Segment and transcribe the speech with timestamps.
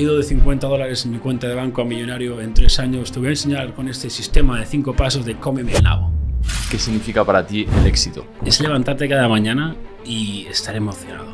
[0.00, 3.12] Ido de 50 dólares en mi cuenta de banco a millonario en tres años.
[3.12, 6.10] Te voy a enseñar con este sistema de cinco pasos de cómeme el nabo.
[6.70, 8.24] ¿Qué significa para ti el éxito?
[8.42, 9.76] Es levantarte cada mañana
[10.06, 11.26] y estar emocionado.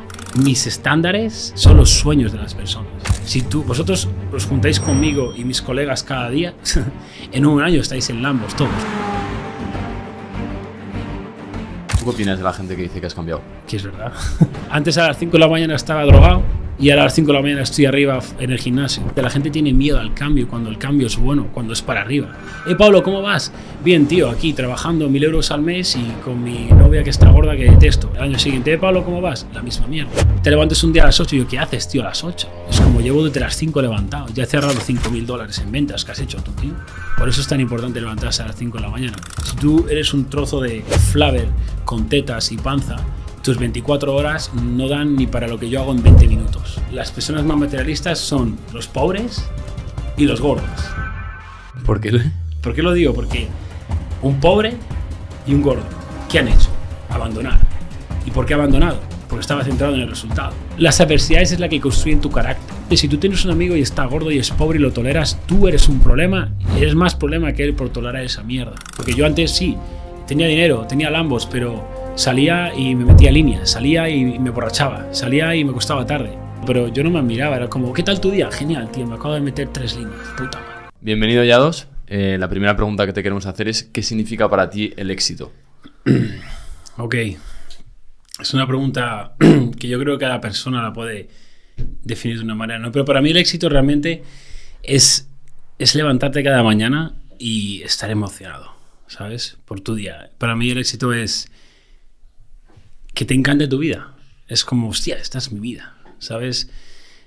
[0.42, 2.90] Mis estándares son los sueños de las personas.
[3.24, 6.52] Si tú, vosotros os juntáis conmigo y mis colegas cada día,
[7.32, 8.72] en un año estáis en Lambos todos.
[12.00, 13.42] ¿Tú qué opinas de la gente que dice que has cambiado?
[13.68, 14.12] Que es verdad.
[14.70, 17.42] Antes a las 5 de la mañana estaba drogado y a las 5 de la
[17.42, 19.02] mañana estoy arriba en el gimnasio.
[19.16, 22.28] La gente tiene miedo al cambio cuando el cambio es bueno, cuando es para arriba.
[22.66, 23.52] Eh, Pablo, ¿cómo vas?
[23.82, 27.56] Bien, tío, aquí trabajando mil euros al mes y con mi novia que está gorda
[27.56, 28.12] que detesto.
[28.14, 29.46] El año siguiente, eh, Pablo, ¿cómo vas?
[29.54, 30.10] La misma mierda.
[30.42, 32.48] Te levantas un día a las 8 y yo, ¿qué haces, tío, a las 8?
[32.70, 34.26] Es como llevo desde las 5 levantado.
[34.34, 36.72] Ya he cerrado 5 mil dólares en ventas que has hecho tú, tío.
[37.16, 39.16] Por eso es tan importante levantarse a las 5 de la mañana.
[39.44, 41.48] Si tú eres un trozo de flaver
[41.84, 42.96] con tetas y panza,
[43.46, 46.80] tus 24 horas no dan ni para lo que yo hago en 20 minutos.
[46.90, 49.48] Las personas más materialistas son los pobres
[50.16, 50.68] y los gordos.
[51.84, 52.10] ¿Por qué?
[52.60, 53.14] ¿Por qué lo digo?
[53.14, 53.46] Porque
[54.20, 54.74] un pobre
[55.46, 55.84] y un gordo,
[56.28, 56.70] ¿qué han hecho?
[57.08, 57.60] Abandonar.
[58.26, 58.98] ¿Y por qué abandonado?
[59.28, 60.52] Porque estaba centrado en el resultado.
[60.76, 62.74] Las adversidades es la que construyen tu carácter.
[62.90, 65.38] Y si tú tienes un amigo y está gordo y es pobre y lo toleras,
[65.46, 66.50] tú eres un problema.
[66.76, 68.74] Eres más problema que él por tolerar esa mierda.
[68.96, 69.76] Porque yo antes sí,
[70.26, 75.54] tenía dinero, tenía lambos, pero salía y me metía línea, salía y me borrachaba, salía
[75.54, 76.36] y me costaba tarde.
[76.66, 78.50] Pero yo no me admiraba, era como, ¿qué tal tu día?
[78.50, 80.90] Genial, tío, me acabo de meter tres líneas, puta madre.
[81.00, 81.88] Bienvenido, Yados.
[82.06, 85.52] Eh, la primera pregunta que te queremos hacer es, ¿qué significa para ti el éxito?
[86.96, 87.14] ok,
[88.40, 89.34] es una pregunta
[89.78, 91.28] que yo creo que cada persona la puede
[92.02, 92.90] definir de una manera, ¿no?
[92.90, 94.22] Pero para mí el éxito realmente
[94.82, 95.28] es,
[95.78, 98.72] es levantarte cada mañana y estar emocionado,
[99.06, 99.58] ¿sabes?
[99.66, 100.30] Por tu día.
[100.38, 101.50] Para mí el éxito es
[103.16, 104.14] que te encante tu vida.
[104.46, 106.70] Es como, hostia, esta es mi vida, ¿sabes?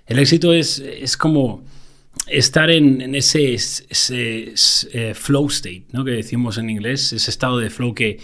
[0.05, 1.65] El éxito es, es como
[2.27, 4.53] estar en, ese, ese,
[4.93, 6.05] eh, flow state, ¿no?
[6.05, 8.19] Que decimos en inglés, ese estado de flow que,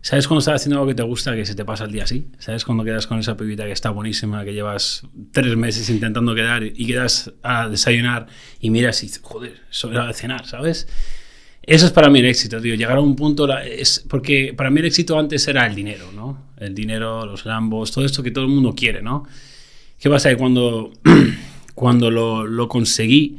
[0.00, 2.26] ¿sabes cuando estás haciendo algo que te gusta que se te pasa el día así?
[2.38, 5.02] ¿Sabes cuando quedas con esa pibita que está buenísima, que llevas
[5.32, 8.28] tres meses intentando quedar y quedas a desayunar
[8.60, 10.88] y miras y joder, es hora de cenar, ¿sabes?
[11.62, 12.74] Eso es para mí el éxito, tío.
[12.74, 16.50] Llegar a un punto, es, porque para mí el éxito antes era el dinero, ¿no?
[16.56, 19.26] El dinero, los lambos, todo esto que todo el mundo quiere, ¿no?
[19.98, 20.30] ¿Qué pasa?
[20.30, 20.92] Que cuando,
[21.74, 23.38] cuando lo, lo conseguí,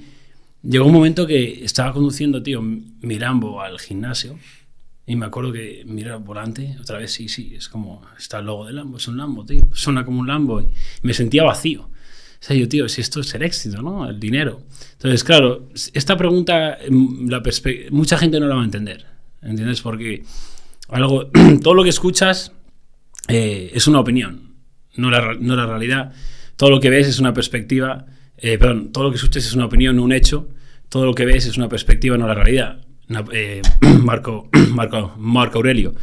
[0.64, 4.38] llegó un momento que estaba conduciendo, tío, mi lambo al gimnasio
[5.12, 8.46] y me acuerdo que mira el volante, otra vez sí, sí, es como, está el
[8.46, 10.70] logo del Lambo, es un Lambo, tío, suena como un Lambo y
[11.02, 11.91] me sentía vacío.
[12.42, 14.10] Sea, yo, tío, si esto es el éxito, ¿no?
[14.10, 14.64] El dinero.
[14.94, 17.30] Entonces, claro, esta pregunta, mm,
[17.92, 19.06] mucha gente no la va a entender,
[19.44, 19.82] ¿entiendes?
[19.82, 20.24] Porque
[20.90, 21.30] algo,
[21.62, 22.52] todo lo que escuchas
[23.28, 24.56] eh, es una opinión,
[24.96, 26.14] no la, no la realidad.
[26.56, 28.08] Todo lo que ves es una perspectiva,
[28.38, 30.50] eh, perdón, todo lo que escuchas es una opinión, no un hecho.
[30.90, 32.82] Todo lo que ves es una perspectiva, no la realidad.
[33.34, 33.62] Eh,
[34.02, 35.94] Marco, Marco, Marco Aurelio.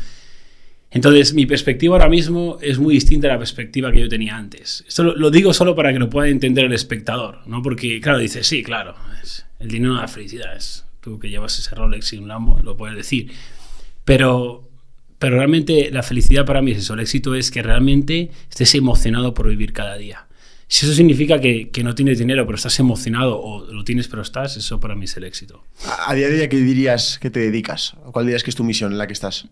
[0.90, 4.84] Entonces, mi perspectiva ahora mismo es muy distinta a la perspectiva que yo tenía antes.
[4.88, 7.62] Esto lo, digo solo para que lo pueda entender el espectador, ¿no?
[7.62, 8.94] Porque, claro, dice, sí, claro,
[9.58, 10.56] el dinero de la felicidad.
[10.56, 13.30] Es, tú que llevas ese Rolex y un Lambo, lo puedes decir.
[14.04, 14.66] Pero,
[15.18, 16.94] pero realmente la felicidad para mí es eso.
[16.94, 20.26] El éxito es que realmente estés emocionado por vivir cada día.
[20.70, 24.20] Si eso significa que, que, no tienes dinero pero estás emocionado o lo tienes pero
[24.20, 25.64] estás, eso para mí es el éxito.
[26.06, 27.94] A, día de hoy, ¿qué dirías que te dedicas?
[28.12, 29.46] ¿Cuál dirías que es tu misión en la que estás?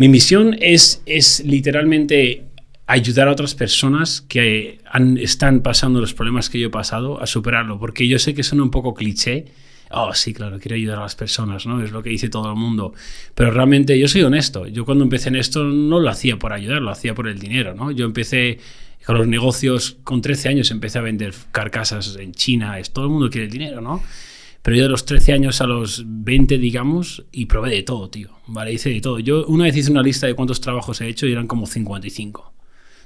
[0.00, 2.44] Mi misión es, es literalmente
[2.86, 4.78] ayudar a otras personas que
[5.18, 8.62] están pasando los problemas que yo he pasado a superarlo, porque yo sé que son
[8.62, 9.48] un poco cliché.
[9.90, 11.84] Oh, sí, claro, quiero ayudar a las personas, ¿no?
[11.84, 12.94] Es lo que dice todo el mundo.
[13.34, 14.66] Pero realmente yo soy honesto.
[14.66, 17.74] Yo cuando empecé en esto no lo hacía por ayudar, lo hacía por el dinero,
[17.74, 17.90] ¿no?
[17.90, 18.58] Yo empecé
[19.04, 22.78] con los negocios, con 13 años empecé a vender carcasas en China.
[22.78, 24.02] Es, todo el mundo quiere el dinero, ¿no?
[24.62, 28.30] Pero yo de los 13 años a los 20, digamos, y probé de todo, tío.
[28.46, 29.18] Vale, hice de todo.
[29.18, 32.52] Yo una vez hice una lista de cuántos trabajos he hecho y eran como 55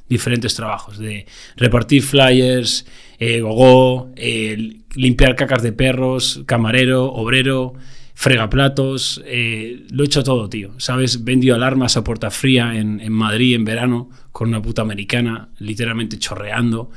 [0.08, 1.26] diferentes trabajos, de
[1.56, 2.86] repartir flyers,
[3.18, 7.74] eh, gogo, eh, limpiar cacas de perros, camarero, obrero,
[8.12, 10.74] fregaplatos, eh, lo he hecho todo, tío.
[10.78, 11.24] ¿Sabes?
[11.24, 16.18] Vendido alarmas a puerta fría en, en Madrid en verano con una puta americana, literalmente
[16.18, 16.90] chorreando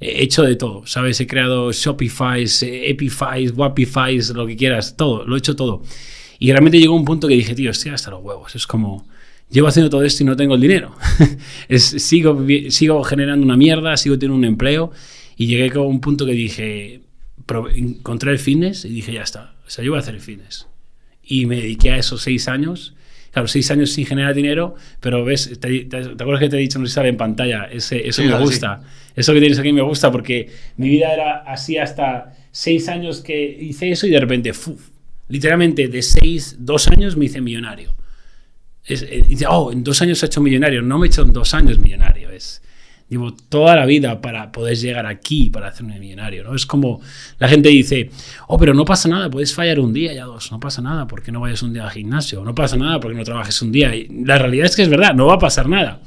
[0.00, 1.20] he hecho de todo, ¿sabes?
[1.20, 5.82] He creado Shopify, Epify, Wapify, lo que quieras, todo, lo he hecho todo.
[6.38, 8.54] Y realmente llegó un punto que dije, tío, estoy hasta los huevos.
[8.54, 9.06] Es como,
[9.50, 10.94] llevo haciendo todo esto y no tengo el dinero.
[11.68, 14.92] es, sigo, sigo generando una mierda, sigo teniendo un empleo.
[15.36, 17.00] Y llegué a un punto que dije,
[17.74, 19.54] encontré el fitness y dije, ya está.
[19.66, 20.66] O sea, yo voy a hacer el fitness.
[21.24, 22.94] Y me dediqué a esos seis años
[23.32, 26.60] Claro, seis años sin generar dinero, pero ves, te, te- ¿te acuerdas que te he
[26.60, 27.64] dicho, no sé si sale en pantalla?
[27.70, 28.80] Ese, eso Sí, me gusta.
[29.14, 33.44] Eso que tienes aquí me gusta porque mi vida era así hasta seis años que
[33.60, 34.80] hice eso y de repente, ¡fuf!
[35.28, 37.94] literalmente de seis, dos años me hice millonario.
[38.84, 40.80] Es, eh, dice, oh, en dos años he hecho millonario.
[40.80, 42.30] No me he hecho en dos años millonario.
[42.30, 42.62] Es,
[43.08, 46.54] Llevo toda la vida para poder llegar aquí, para hacerme millonario, ¿no?
[46.54, 47.00] Es como
[47.38, 48.10] la gente dice,
[48.48, 51.32] oh, pero no pasa nada, puedes fallar un día, ya dos, no pasa nada porque
[51.32, 53.92] no vayas un día al gimnasio, no pasa nada porque no trabajes un día.
[54.10, 56.02] La realidad es que es verdad, no va a pasar nada.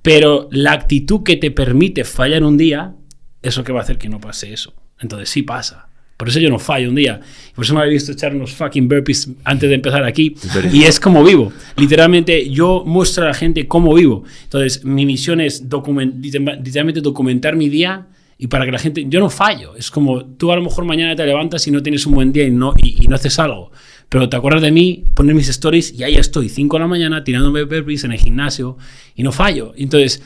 [0.00, 2.94] Pero la actitud que te permite fallar un día
[3.42, 4.74] es lo que va a hacer que no pase eso.
[4.98, 5.88] Entonces sí pasa.
[6.22, 7.18] Por eso yo no fallo un día.
[7.52, 10.36] Por eso me habéis visto echar unos fucking burpees antes de empezar aquí.
[10.72, 11.52] Y es como vivo.
[11.76, 14.22] Literalmente yo muestro a la gente cómo vivo.
[14.44, 18.06] Entonces mi misión es document- literalmente documentar mi día
[18.38, 19.04] y para que la gente...
[19.08, 19.74] Yo no fallo.
[19.76, 22.44] Es como tú a lo mejor mañana te levantas y no tienes un buen día
[22.46, 23.72] y no, y, y no haces algo.
[24.08, 27.24] Pero te acuerdas de mí, poner mis stories y ahí estoy, 5 de la mañana,
[27.24, 28.76] tirándome burpees en el gimnasio
[29.16, 29.72] y no fallo.
[29.76, 30.22] Entonces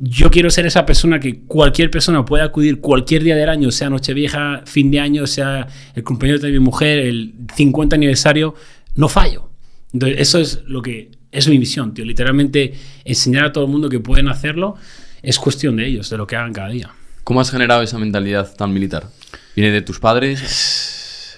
[0.00, 3.90] yo quiero ser esa persona que cualquier persona pueda acudir cualquier día del año, sea
[3.90, 8.54] Nochevieja, fin de año, sea el cumpleaños de mi mujer, el 50 aniversario,
[8.94, 9.50] no fallo.
[9.92, 12.04] Entonces, eso es lo que es mi misión, tío.
[12.04, 12.74] Literalmente
[13.04, 14.76] enseñar a todo el mundo que pueden hacerlo
[15.22, 16.90] es cuestión de ellos, de lo que hagan cada día.
[17.24, 19.08] ¿Cómo has generado esa mentalidad tan militar?
[19.56, 20.40] ¿Viene de tus padres?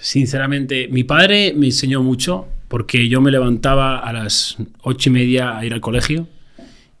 [0.01, 5.57] Sinceramente, mi padre me enseñó mucho porque yo me levantaba a las ocho y media
[5.57, 6.27] a ir al colegio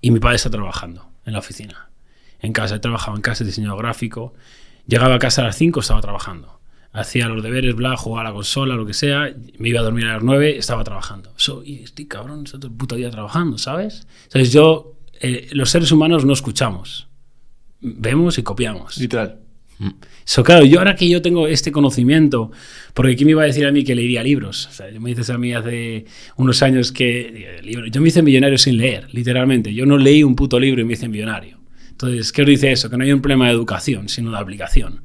[0.01, 1.89] y mi padre está trabajando en la oficina.
[2.39, 4.33] En casa, he trabajado en casa, diseñador gráfico.
[4.87, 6.59] Llegaba a casa a las 5, estaba trabajando.
[6.91, 9.33] Hacía los deberes, bla, jugaba a la consola, lo que sea.
[9.57, 11.33] Me iba a dormir a las 9, estaba trabajando.
[11.37, 14.07] So, estoy cabrón, estoy todo el puto día trabajando, ¿sabes?
[14.23, 17.07] Entonces yo, eh, los seres humanos no escuchamos.
[17.79, 18.97] Vemos y copiamos.
[18.97, 19.40] Literal.
[20.23, 22.51] So, claro, yo ahora que yo tengo este conocimiento,
[22.93, 24.67] porque ¿quién me iba a decir a mí que leería libros?
[24.67, 26.05] O sea, me dices a mí hace
[26.37, 29.73] unos años que eh, yo me hice millonario sin leer, literalmente.
[29.73, 31.59] Yo no leí un puto libro y me hice millonario.
[31.89, 32.89] Entonces, ¿qué os dice eso?
[32.89, 35.01] Que no hay un problema de educación, sino de aplicación.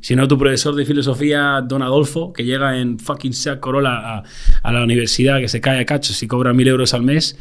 [0.00, 4.22] Si no, tu profesor de filosofía, Don Adolfo, que llega en fucking Seat Corolla a,
[4.64, 7.38] a la universidad, que se cae a cachos y cobra mil euros al mes,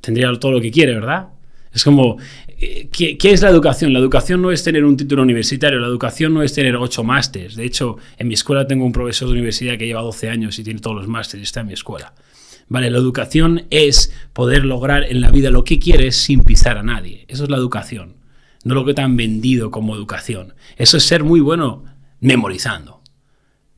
[0.00, 1.28] tendría todo lo que quiere, ¿verdad?
[1.72, 2.16] Es como,
[2.58, 3.92] eh, ¿qué, qué es la educación?
[3.92, 7.56] La educación no es tener un título universitario, la educación no es tener ocho másters.
[7.56, 10.64] De hecho, en mi escuela tengo un profesor de universidad que lleva 12 años y
[10.64, 12.14] tiene todos los másteres y está en mi escuela.
[12.68, 16.82] Vale, la educación es poder lograr en la vida lo que quieres sin pisar a
[16.82, 17.24] nadie.
[17.28, 18.16] Eso es la educación,
[18.64, 20.54] no lo que te han vendido como educación.
[20.76, 21.84] Eso es ser muy bueno
[22.20, 23.02] memorizando,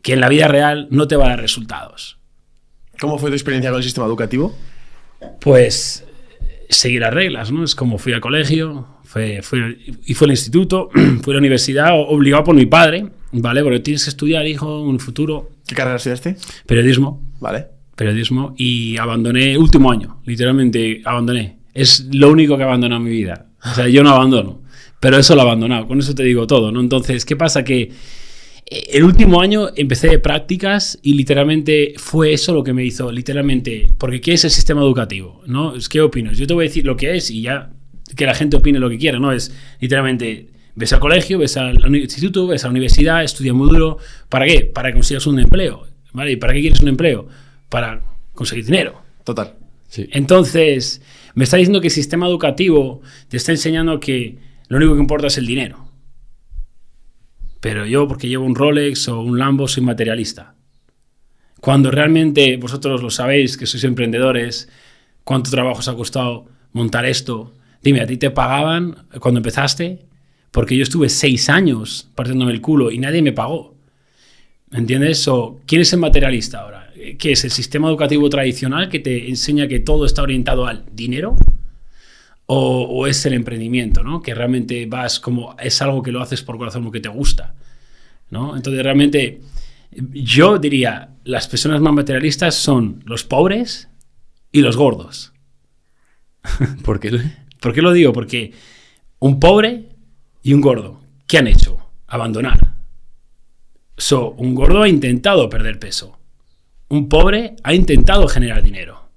[0.00, 2.18] que en la vida real no te va a dar resultados.
[2.98, 4.56] ¿Cómo fue tu experiencia con el sistema educativo?
[5.40, 6.04] Pues
[6.68, 7.64] seguir las reglas, ¿no?
[7.64, 10.90] Es como fui al colegio, fue, fue- y fue al instituto,
[11.22, 13.62] fui a la universidad, obligado por mi padre, ¿vale?
[13.62, 16.36] Porque tienes que estudiar, hijo, un futuro, ¿Qué carrera estudiaste?
[16.66, 17.66] periodismo, Vale.
[17.96, 21.58] periodismo, y abandoné último año, literalmente abandoné.
[21.74, 23.46] Es lo único que he abandonado en mi vida.
[23.64, 24.62] O sea, yo no abandono,
[25.00, 26.80] pero eso lo he abandonado, con eso te digo todo, ¿no?
[26.80, 27.64] Entonces, ¿qué pasa?
[27.64, 27.92] Que
[28.70, 33.88] el último año empecé de prácticas y literalmente fue eso lo que me hizo, literalmente,
[33.96, 35.42] porque ¿qué es el sistema educativo?
[35.46, 35.74] ¿no?
[35.74, 36.36] Es, ¿Qué opinas?
[36.36, 37.70] Yo te voy a decir lo que es y ya
[38.16, 39.32] que la gente opine lo que quiera, ¿no?
[39.32, 43.98] Es literalmente, ves al colegio, ves al instituto, ves a la universidad, estudias muy duro,
[44.28, 44.64] ¿para qué?
[44.64, 46.32] Para que consigas un empleo, ¿vale?
[46.32, 47.26] ¿Y para qué quieres un empleo?
[47.68, 48.02] Para
[48.34, 49.00] conseguir dinero.
[49.24, 49.54] Total.
[49.88, 50.08] Sí.
[50.12, 51.00] Entonces,
[51.34, 54.38] me está diciendo que el sistema educativo te está enseñando que
[54.68, 55.87] lo único que importa es el dinero.
[57.60, 60.54] Pero yo, porque llevo un Rolex o un Lambo, soy materialista.
[61.60, 64.68] Cuando realmente vosotros lo sabéis, que sois emprendedores,
[65.24, 67.54] cuánto trabajo os ha costado montar esto.
[67.82, 70.06] Dime, ¿a ti te pagaban cuando empezaste?
[70.50, 73.76] Porque yo estuve seis años partiéndome el culo y nadie me pagó.
[74.70, 75.26] ¿Me entiendes?
[75.28, 76.92] O, ¿Quién es el materialista ahora?
[77.18, 81.36] ¿Qué es el sistema educativo tradicional que te enseña que todo está orientado al dinero?
[82.50, 84.22] ¿O, o es el emprendimiento, ¿no?
[84.22, 87.54] Que realmente vas como, es algo que lo haces por corazón porque te gusta,
[88.30, 88.56] ¿no?
[88.56, 89.40] Entonces realmente
[89.90, 93.88] yo diría, las personas más materialistas son los pobres
[94.52, 95.32] y los gordos.
[96.84, 97.20] ¿Por qué?
[97.60, 98.12] ¿Por qué lo digo?
[98.12, 98.52] Porque
[99.18, 99.88] un pobre
[100.42, 101.90] y un gordo, ¿qué han hecho?
[102.06, 102.76] Abandonar.
[103.96, 106.18] So, un gordo ha intentado perder peso.
[106.88, 109.10] Un pobre ha intentado generar dinero.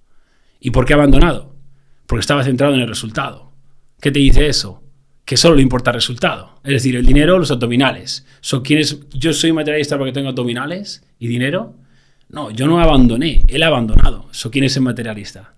[0.59, 1.50] ¿Y por qué ha abandonado?
[2.11, 3.53] Porque estaba centrado en el resultado.
[4.01, 4.83] ¿Qué te dice eso?
[5.23, 6.59] Que solo le importa el resultado.
[6.61, 8.27] Es decir, el dinero, los abdominales.
[8.41, 8.99] So, ¿quién es?
[9.11, 11.73] ¿Yo soy materialista porque tengo abdominales y dinero?
[12.27, 14.27] No, yo no abandoné, él ha abandonado.
[14.31, 15.53] So, ¿Quién es el materialista?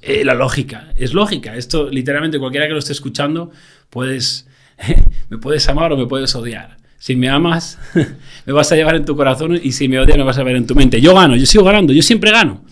[0.00, 1.54] Eh, la lógica, es lógica.
[1.54, 3.50] Esto, literalmente, cualquiera que lo esté escuchando,
[3.90, 4.48] puedes,
[5.28, 6.78] me puedes amar o me puedes odiar.
[6.96, 7.78] Si me amas,
[8.46, 10.56] me vas a llevar en tu corazón y si me odias, me vas a ver
[10.56, 10.98] en tu mente.
[11.02, 12.64] Yo gano, yo sigo ganando, yo siempre gano.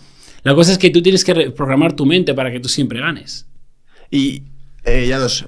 [0.43, 3.47] La cosa es que tú tienes que programar tu mente para que tú siempre ganes.
[4.11, 4.43] Y
[4.83, 5.45] eh, ya dos,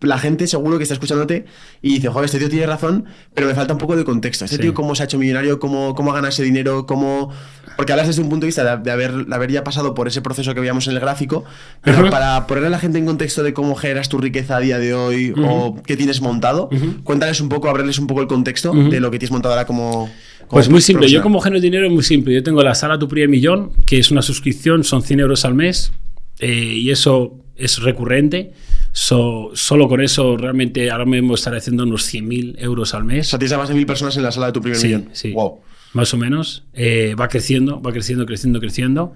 [0.00, 1.44] la gente seguro que está escuchándote
[1.82, 4.44] y dice, joder, este tío tiene razón, pero me falta un poco de contexto.
[4.44, 4.62] Este Sí.
[4.62, 7.30] tío cómo se ha hecho millonario, cómo, cómo gana ese dinero, cómo...
[7.76, 10.08] Porque hablas desde un punto de vista de, de haber, de haber ya pasado por
[10.08, 11.44] ese proceso que veíamos en el gráfico,
[11.82, 14.78] pero para poner a la gente en contexto de cómo generas tu riqueza a día
[14.80, 16.70] de hoy o qué tienes montado,
[17.04, 20.10] cuéntales un poco, abrirles un poco el contexto de lo que tienes montado ahora como...
[20.50, 22.34] Pues muy simple, yo como genero dinero es muy simple.
[22.34, 25.54] Yo tengo la sala Tu Primer Millón, que es una suscripción, son 100 euros al
[25.54, 25.92] mes,
[26.40, 28.52] eh, y eso es recurrente.
[28.92, 33.28] So- solo con eso realmente ahora mismo estaré haciendo unos 100.000 euros al O mes.
[33.28, 35.08] sea, tienes a más de mil personas en la sala de tu primer Sí, millón.
[35.12, 35.32] sí.
[35.32, 35.60] Wow.
[35.92, 36.64] Más o menos.
[36.74, 39.14] Eh, va creciendo, va creciendo, creciendo, creciendo.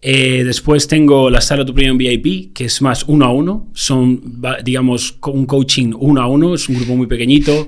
[0.00, 3.68] Eh, después tengo la sala Tu Primer VIP, que es más uno a uno.
[3.74, 6.54] Son, digamos, un coaching uno a uno.
[6.54, 7.66] Es un grupo muy pequeñito.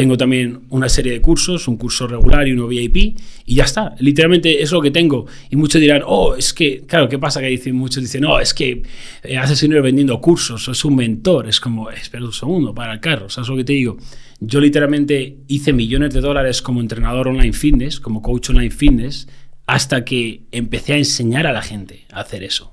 [0.00, 3.94] Tengo también una serie de cursos, un curso regular y uno VIP, y ya está.
[3.98, 5.26] Literalmente es lo que tengo.
[5.50, 7.38] Y muchos dirán, oh, es que, claro, ¿qué pasa?
[7.42, 8.82] Que dicen, muchos dicen, no, es que
[9.22, 11.50] eh, haces dinero vendiendo cursos, es un mentor.
[11.50, 13.98] Es como, espera un segundo, para el carro, ¿sabes lo que te digo?
[14.40, 19.28] Yo literalmente hice millones de dólares como entrenador online fitness, como coach online fitness,
[19.66, 22.72] hasta que empecé a enseñar a la gente a hacer eso.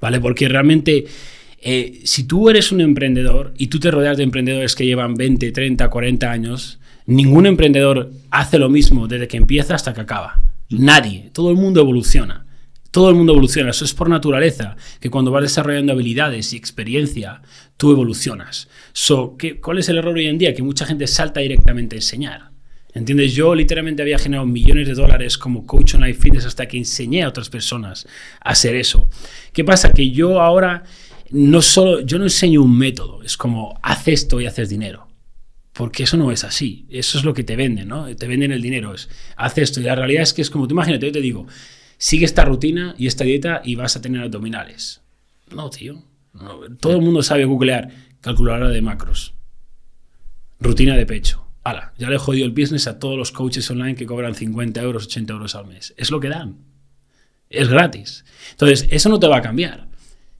[0.00, 0.20] ¿Vale?
[0.20, 1.06] Porque realmente,
[1.62, 5.52] eh, si tú eres un emprendedor y tú te rodeas de emprendedores que llevan 20,
[5.52, 10.42] 30, 40 años, ningún emprendedor hace lo mismo desde que empieza hasta que acaba.
[10.70, 11.30] Nadie.
[11.32, 12.46] Todo el mundo evoluciona.
[12.90, 13.70] Todo el mundo evoluciona.
[13.70, 17.42] Eso es por naturaleza, que cuando vas desarrollando habilidades y experiencia,
[17.76, 18.68] tú evolucionas.
[18.92, 20.54] So, ¿qué, ¿Cuál es el error hoy en día?
[20.54, 22.52] Que mucha gente salta directamente a enseñar.
[22.94, 23.32] ¿Entiendes?
[23.32, 27.28] Yo literalmente había generado millones de dólares como coach online fitness hasta que enseñé a
[27.28, 28.06] otras personas
[28.40, 29.08] a hacer eso.
[29.54, 29.92] ¿Qué pasa?
[29.92, 30.82] Que yo ahora
[31.32, 35.08] no solo, yo no enseño un método, es como haz esto y haces dinero.
[35.72, 36.86] Porque eso no es así.
[36.90, 38.14] Eso es lo que te venden, ¿no?
[38.14, 38.94] Te venden el dinero.
[38.94, 39.80] Es, haz esto.
[39.80, 41.46] Y la realidad es que es como, tú imagínate, yo te digo,
[41.96, 45.00] sigue esta rutina y esta dieta y vas a tener abdominales.
[45.50, 46.02] No, tío.
[46.80, 49.34] Todo el mundo sabe googlear calculadora de macros.
[50.60, 51.46] Rutina de pecho.
[51.64, 54.82] Ala, ya le he jodido el business a todos los coaches online que cobran 50
[54.82, 55.94] euros, 80 euros al mes.
[55.96, 56.58] Es lo que dan.
[57.48, 58.24] Es gratis.
[58.50, 59.88] Entonces, eso no te va a cambiar.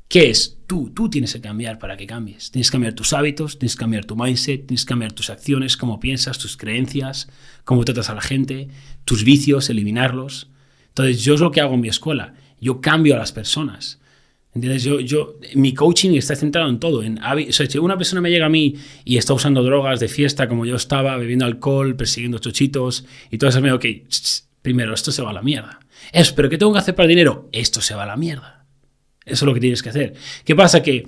[0.08, 0.58] ¿Qué es?
[0.95, 2.50] Tú, tienes que cambiar para que cambies.
[2.50, 5.76] Tienes que cambiar tus hábitos, tienes que cambiar tu mindset, tienes que cambiar tus acciones,
[5.76, 7.29] cómo piensas, tus creencias,
[7.64, 8.69] cómo tratas a la gente,
[9.05, 10.49] tus vicios, eliminarlos.
[10.88, 12.33] Entonces, yo es lo que hago en mi escuela.
[12.59, 14.00] Yo cambio a las personas.
[14.55, 14.83] ¿Entiendes?
[14.83, 17.02] Yo, yo, mi coaching está centrado en todo.
[17.02, 18.75] En o si una persona me llega a mí
[19.05, 23.50] y está usando drogas de fiesta como yo estaba, bebiendo alcohol, persiguiendo chochitos y todo
[23.50, 23.85] eso, me digo, ok,
[24.62, 25.81] primero, esto se va a la mierda.
[26.12, 27.50] Es, pero ¿qué tengo que hacer para el dinero?
[27.52, 28.62] Esto se va a la mierda.
[29.25, 30.14] Eso es lo que tienes que hacer.
[30.45, 30.83] ¿Qué pasa?
[30.83, 31.07] Que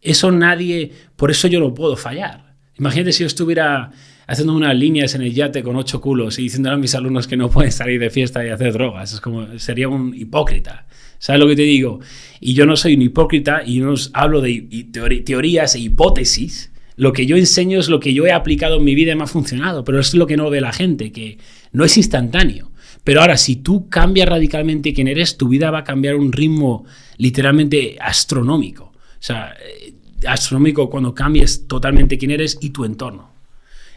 [0.00, 2.54] eso nadie, por eso yo no puedo fallar.
[2.78, 3.90] Imagínate si yo estuviera
[4.26, 7.36] haciendo unas líneas en el yate con ocho culos y diciéndole a mis alumnos que
[7.36, 9.12] no pueden salir de fiesta y hacer drogas.
[9.12, 10.86] Es como, sería un hipócrita.
[11.18, 12.00] ¿Sabes lo que te digo?
[12.40, 14.86] Y yo no soy un hipócrita y no hablo de
[15.24, 16.70] teorías e hipótesis.
[16.96, 19.24] Lo que yo enseño es lo que yo he aplicado en mi vida y me
[19.24, 21.38] ha funcionado, pero es lo que no ve la gente, que
[21.72, 22.70] no es instantáneo.
[23.04, 26.86] Pero ahora, si tú cambias radicalmente quién eres, tu vida va a cambiar un ritmo
[27.18, 28.84] literalmente astronómico.
[28.84, 29.94] O sea, eh,
[30.26, 33.30] astronómico cuando cambies totalmente quién eres y tu entorno.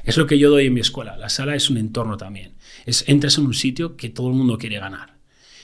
[0.03, 1.17] Es lo que yo doy en mi escuela.
[1.17, 2.53] La sala es un entorno también.
[2.85, 5.16] Es, entras en un sitio que todo el mundo quiere ganar.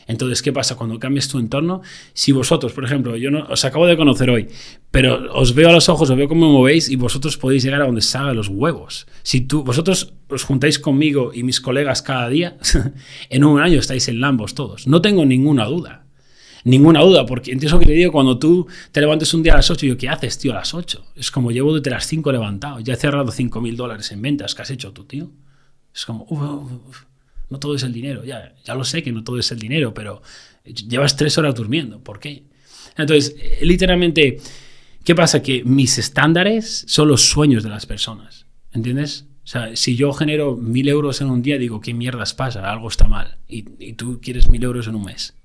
[0.07, 1.81] Entonces, ¿qué pasa cuando cambias tu entorno?
[2.13, 4.47] Si vosotros, por ejemplo, yo no os acabo de conocer hoy,
[4.91, 7.85] pero os veo a los ojos, os veo cómo movéis y vosotros podéis llegar a
[7.85, 9.07] donde salgan los huevos.
[9.23, 12.57] Si tú, vosotros os juntáis conmigo y mis colegas cada día,
[13.29, 14.87] en un año estáis en Lambos todos.
[14.87, 16.03] No tengo ninguna duda.
[16.65, 19.69] Ninguna duda, porque entiendo que te digo, cuando tú te levantes un día a las
[19.69, 21.05] 8, yo, ¿qué haces, tío, a las 8?
[21.15, 24.55] Es como llevo desde las 5 levantado, ya he cerrado 5 mil dólares en ventas,
[24.55, 25.29] ¿qué has hecho tú, tío?
[25.93, 27.03] Es como, uf, uf, uf,
[27.53, 29.93] no todo es el dinero, ya, ya lo sé que no todo es el dinero,
[29.93, 30.23] pero
[30.65, 32.43] llevas tres horas durmiendo, ¿por qué?
[32.97, 34.39] Entonces, eh, literalmente,
[35.03, 35.43] ¿qué pasa?
[35.43, 39.27] Que mis estándares son los sueños de las personas, ¿entiendes?
[39.43, 42.71] O sea, si yo genero mil euros en un día, digo, ¿qué mierdas pasa?
[42.71, 43.37] Algo está mal.
[43.47, 45.35] Y, y tú quieres mil euros en un mes.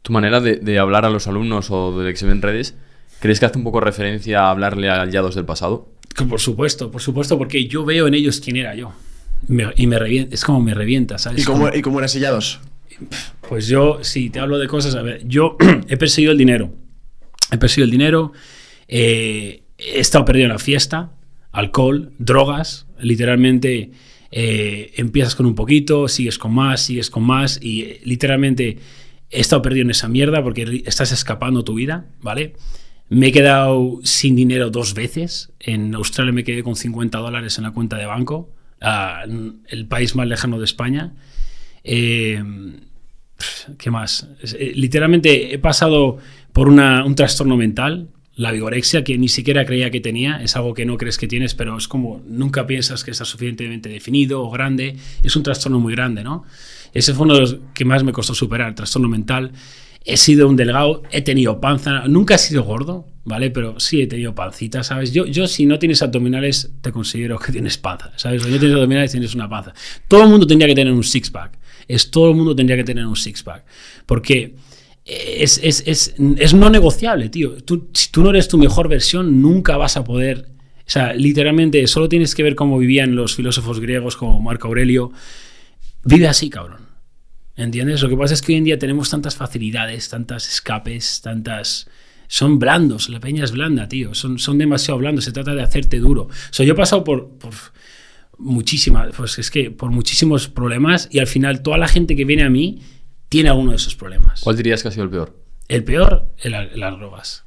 [0.00, 2.76] Tu manera de, de hablar a los alumnos o de que se ven en redes,
[3.20, 5.88] ¿crees que hace un poco referencia a hablarle a Yados del pasado?
[6.14, 8.94] Que Por supuesto, por supuesto, porque yo veo en ellos quién era yo.
[9.48, 11.42] Me- y me revienta, es como me revienta, ¿sabes?
[11.42, 12.60] ¿Y cómo, ¿Y cómo eras sellados?
[13.48, 15.56] Pues yo, si te hablo de cosas, a ver, yo
[15.88, 16.72] he perseguido el dinero.
[17.52, 18.32] He perseguido el dinero,
[18.88, 21.12] eh, he estado perdido en la fiesta,
[21.52, 23.92] alcohol, drogas, literalmente
[24.32, 28.78] eh, empiezas con un poquito, sigues con más, sigues con más y eh, literalmente
[29.30, 32.54] he estado perdido en esa mierda porque estás escapando tu vida, ¿vale?
[33.08, 35.52] Me he quedado sin dinero dos veces.
[35.60, 38.50] En Australia me quedé con 50 dólares en la cuenta de banco.
[39.24, 41.12] El país más lejano de España.
[41.84, 42.42] Eh,
[43.78, 44.28] ¿Qué más?
[44.42, 46.18] Eh, literalmente he pasado
[46.52, 50.74] por una, un trastorno mental, la vigorexia, que ni siquiera creía que tenía, es algo
[50.74, 54.50] que no crees que tienes, pero es como nunca piensas que estás suficientemente definido o
[54.50, 56.44] grande, es un trastorno muy grande, ¿no?
[56.92, 59.52] Ese fue uno de los que más me costó superar, el trastorno mental.
[60.08, 63.50] He sido un delgado, he tenido panza, nunca he sido gordo, ¿vale?
[63.50, 65.12] Pero sí he tenido pancita, ¿sabes?
[65.12, 68.44] Yo, yo si no tienes abdominales, te considero que tienes panza, ¿sabes?
[68.44, 69.74] Si no tienes abdominales, tienes una panza.
[70.06, 71.58] Todo el mundo tendría que tener un six-pack.
[71.88, 73.64] Es todo el mundo tendría que tener un six-pack.
[74.06, 74.54] Porque
[75.04, 77.56] es, es, es, es, no negociable, tío.
[77.64, 80.46] Tú, si tú no eres tu mejor versión, nunca vas a poder...
[80.78, 85.10] O sea, literalmente, solo tienes que ver cómo vivían los filósofos griegos como Marco Aurelio.
[86.04, 86.85] Vive así, cabrón.
[87.56, 88.02] ¿Entiendes?
[88.02, 91.88] Lo que pasa es que hoy en día tenemos tantas facilidades, tantas escapes, tantas
[92.28, 95.98] son blandos, la peña es blanda, tío, son, son demasiado blandos, se trata de hacerte
[95.98, 96.22] duro.
[96.24, 97.54] O sea, yo he pasado por, por
[98.38, 102.42] muchísimas, pues es que por muchísimos problemas y al final toda la gente que viene
[102.42, 102.80] a mí
[103.28, 104.40] tiene alguno de esos problemas.
[104.40, 105.36] ¿Cuál dirías que ha sido el peor?
[105.68, 107.44] El peor, el, las drogas.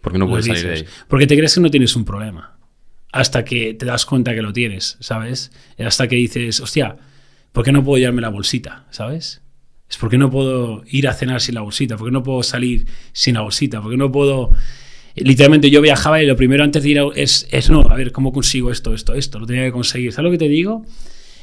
[0.00, 0.84] Porque no puedes salir de ahí.
[1.08, 2.58] Porque te crees que no tienes un problema.
[3.12, 5.52] Hasta que te das cuenta que lo tienes, ¿sabes?
[5.78, 6.96] Hasta que dices, hostia,
[7.54, 8.84] ¿por qué no puedo llevarme la bolsita?
[8.90, 9.40] ¿Sabes?
[9.88, 13.34] Es porque no puedo ir a cenar sin la bolsita, porque no puedo salir sin
[13.34, 14.50] la bolsita, porque no puedo...
[15.14, 18.10] Literalmente yo viajaba y lo primero antes de ir a, es, es, no, a ver,
[18.10, 19.38] ¿cómo consigo esto, esto, esto?
[19.38, 20.12] Lo tenía que conseguir.
[20.12, 20.84] ¿Sabes lo que te digo?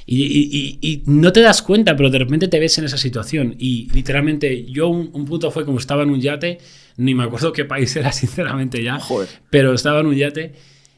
[0.06, 3.56] Y, y, y, no te das cuenta, pero de repente te ves en esa situación.
[3.58, 6.58] Y literalmente yo un, un, punto fue como estaba en un yate,
[6.98, 9.30] ni me acuerdo qué país era sinceramente ya, Joder.
[9.50, 10.52] pero estaba en un yate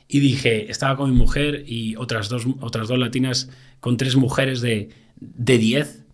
[0.07, 4.61] y dije, estaba con mi mujer y otras dos, otras dos latinas con tres mujeres
[4.61, 5.02] de
[5.35, 6.05] 10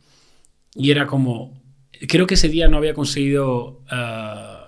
[0.76, 1.62] y era como,
[2.08, 3.82] creo que ese día no había conseguido...
[3.92, 4.60] Uh,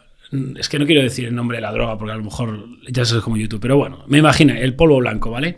[0.57, 3.03] es que no quiero decir el nombre de la droga porque a lo mejor ya
[3.03, 5.57] sabes como YouTube, pero bueno, me imagino el polvo blanco, ¿vale?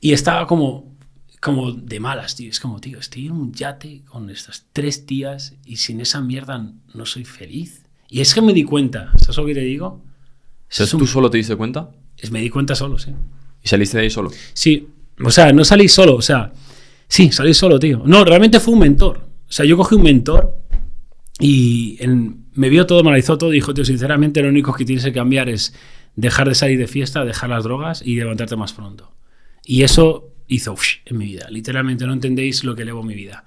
[0.00, 0.96] Y estaba como,
[1.40, 2.50] como de malas, tío.
[2.50, 6.72] Es como, tío, estoy en un yate con estas tres tías y sin esa mierda
[6.92, 7.84] no soy feliz.
[8.08, 10.04] Y es que me di cuenta, ¿sabes lo que te digo?
[10.68, 11.90] ¿Sabes ¿Tú solo te diste cuenta?
[12.18, 13.12] Es, me di cuenta solo, sí.
[13.62, 14.30] ¿Y saliste de ahí solo?
[14.52, 14.88] Sí,
[15.24, 16.52] o sea, no salí solo, o sea,
[17.08, 18.02] sí, salí solo, tío.
[18.04, 19.28] No, realmente fue un mentor.
[19.48, 20.56] O sea, yo cogí un mentor
[21.38, 21.98] y
[22.54, 25.12] me vio todo, me analizó todo y dijo, tío, sinceramente lo único que tienes que
[25.12, 25.74] cambiar es
[26.14, 29.14] dejar de salir de fiesta, dejar las drogas y levantarte más pronto.
[29.64, 31.48] Y eso hizo en mi vida.
[31.50, 33.44] Literalmente no entendéis lo que elevo mi vida.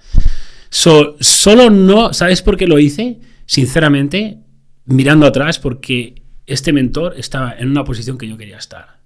[0.70, 3.20] solo no, ¿sabes por qué lo hice?
[3.46, 4.40] Sinceramente,
[4.86, 9.00] mirando atrás, porque este mentor estaba en una posición que yo quería estar.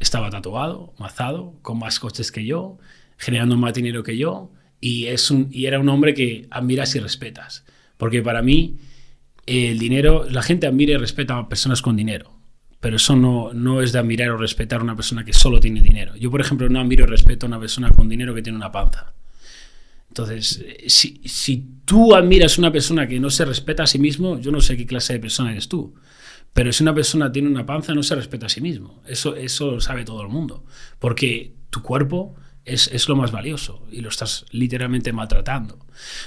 [0.00, 2.78] Estaba tatuado, mazado, con más coches que yo,
[3.16, 7.00] generando más dinero que yo, y, es un, y era un hombre que admiras y
[7.00, 7.64] respetas.
[7.96, 8.78] Porque para mí
[9.46, 12.32] el dinero, la gente admira y respeta a personas con dinero,
[12.80, 15.80] pero eso no, no es de admirar o respetar a una persona que solo tiene
[15.80, 16.16] dinero.
[16.16, 18.72] Yo, por ejemplo, no admiro y respeto a una persona con dinero que tiene una
[18.72, 19.14] panza.
[20.08, 24.38] Entonces, si, si tú admiras a una persona que no se respeta a sí mismo,
[24.38, 25.94] yo no sé qué clase de persona eres tú.
[26.52, 29.02] Pero si una persona tiene una panza, no se respeta a sí mismo.
[29.06, 30.64] Eso, eso lo sabe todo el mundo.
[30.98, 35.78] Porque tu cuerpo es, es, lo más valioso y lo estás literalmente maltratando.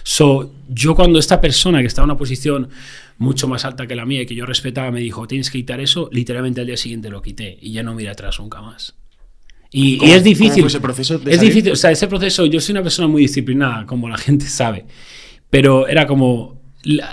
[0.04, 2.70] So, yo cuando esta persona que está en una posición
[3.18, 5.80] mucho más alta que la mía y que yo respetaba me dijo, tienes que quitar
[5.80, 8.96] eso, literalmente al día siguiente lo quité y ya no miré atrás nunca más.
[9.72, 10.66] Y, y es difícil.
[10.66, 11.20] ese proceso?
[11.26, 14.46] es difícil, o sea, ese proceso, yo soy una persona muy disciplinada, como la gente
[14.46, 14.86] sabe,
[15.50, 16.64] pero era como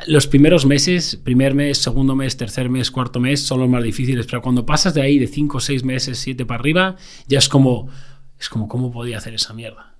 [0.07, 4.27] los primeros meses, primer mes, segundo mes, tercer mes, cuarto mes, son los más difíciles,
[4.27, 7.89] pero cuando pasas de ahí de 5, 6 meses, 7 para arriba, ya es como
[8.43, 9.95] es como, ¿cómo podía hacer esa mierda?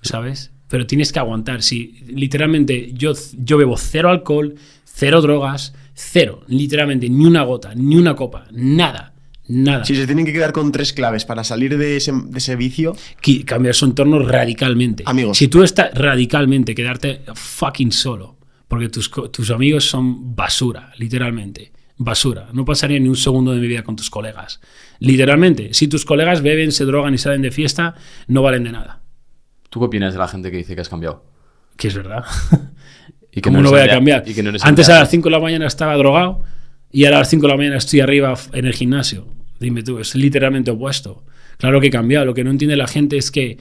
[0.00, 0.52] ¿Sabes?
[0.68, 1.62] Pero tienes que aguantar.
[1.62, 7.96] Si literalmente yo, yo bebo cero alcohol, cero drogas, cero, literalmente, ni una gota, ni
[7.96, 9.14] una copa, nada.
[9.48, 9.84] Nada.
[9.84, 12.94] Si se tienen que quedar con tres claves para salir de ese, de ese vicio.
[13.44, 15.02] Cambiar su entorno radicalmente.
[15.06, 15.38] Amigos.
[15.38, 18.38] Si tú estás radicalmente, quedarte fucking solo.
[18.68, 22.48] Porque tus, tus amigos son basura, literalmente basura.
[22.52, 24.60] No pasaría ni un segundo de mi vida con tus colegas.
[25.00, 27.94] Literalmente, si tus colegas beben, se drogan y salen de fiesta,
[28.28, 29.00] no valen de nada.
[29.70, 31.24] ¿Tú qué opinas de la gente que dice que has cambiado?
[31.76, 32.24] Que es verdad.
[33.32, 34.24] ¿Y ¿Cómo no, voy a cambiar?
[34.62, 36.42] Antes a las 5 de la mañana estaba drogado
[36.90, 39.26] y ahora a las 5 de la mañana estoy arriba en el gimnasio.
[39.58, 41.24] Dime tú, es literalmente opuesto.
[41.56, 42.26] Claro que he cambiado.
[42.26, 43.58] Lo que no entiende la gente es que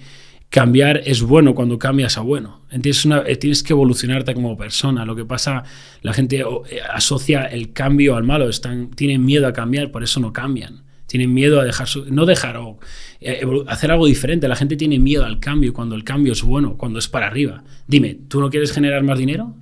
[0.49, 2.61] cambiar es bueno cuando cambias a bueno.
[2.69, 5.05] Tienes, una, eh, tienes que evolucionarte como persona.
[5.05, 5.63] Lo que pasa,
[6.01, 10.19] la gente eh, asocia el cambio al malo, están, tienen miedo a cambiar, por eso
[10.19, 10.88] no cambian.
[11.09, 12.79] Tienen miedo a dejar su, no dejar o
[13.19, 14.47] eh, hacer algo diferente.
[14.47, 17.63] La gente tiene miedo al cambio cuando el cambio es bueno, cuando es para arriba.
[17.87, 19.55] Dime, ¿tú no quieres generar más dinero?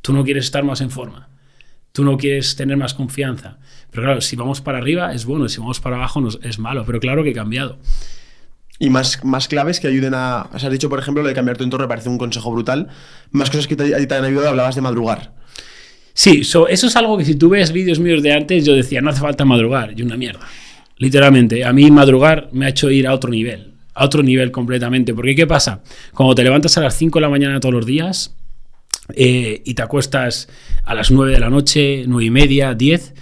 [0.00, 1.28] ¿Tú no quieres estar más en forma?
[1.92, 3.58] ¿Tú no quieres tener más confianza?
[3.90, 7.00] Pero claro, si vamos para arriba es bueno, si vamos para abajo es malo, pero
[7.00, 7.78] claro que he cambiado.
[8.78, 10.42] y más, más claves que ayuden a...
[10.52, 12.88] Has dicho, por ejemplo, lo de cambiar tu entorno, me parece un consejo brutal.
[13.32, 15.34] Más cosas que te, te han ayudado, hablabas de madrugar.
[16.12, 19.00] Sí, so- eso es algo que si tú ves vídeos míos de antes, yo decía,
[19.00, 20.40] no hace falta madrugar, y una mierda.
[20.98, 25.12] Literalmente, a mí madrugar me ha hecho ir a otro nivel, a otro nivel completamente.
[25.14, 25.82] Porque ¿qué pasa?
[26.14, 28.34] Cuando te levantas a las 5 de la mañana todos los días
[29.14, 30.48] eh, y te acuestas
[30.84, 33.14] a las 9 de la noche, 9 y media, 10,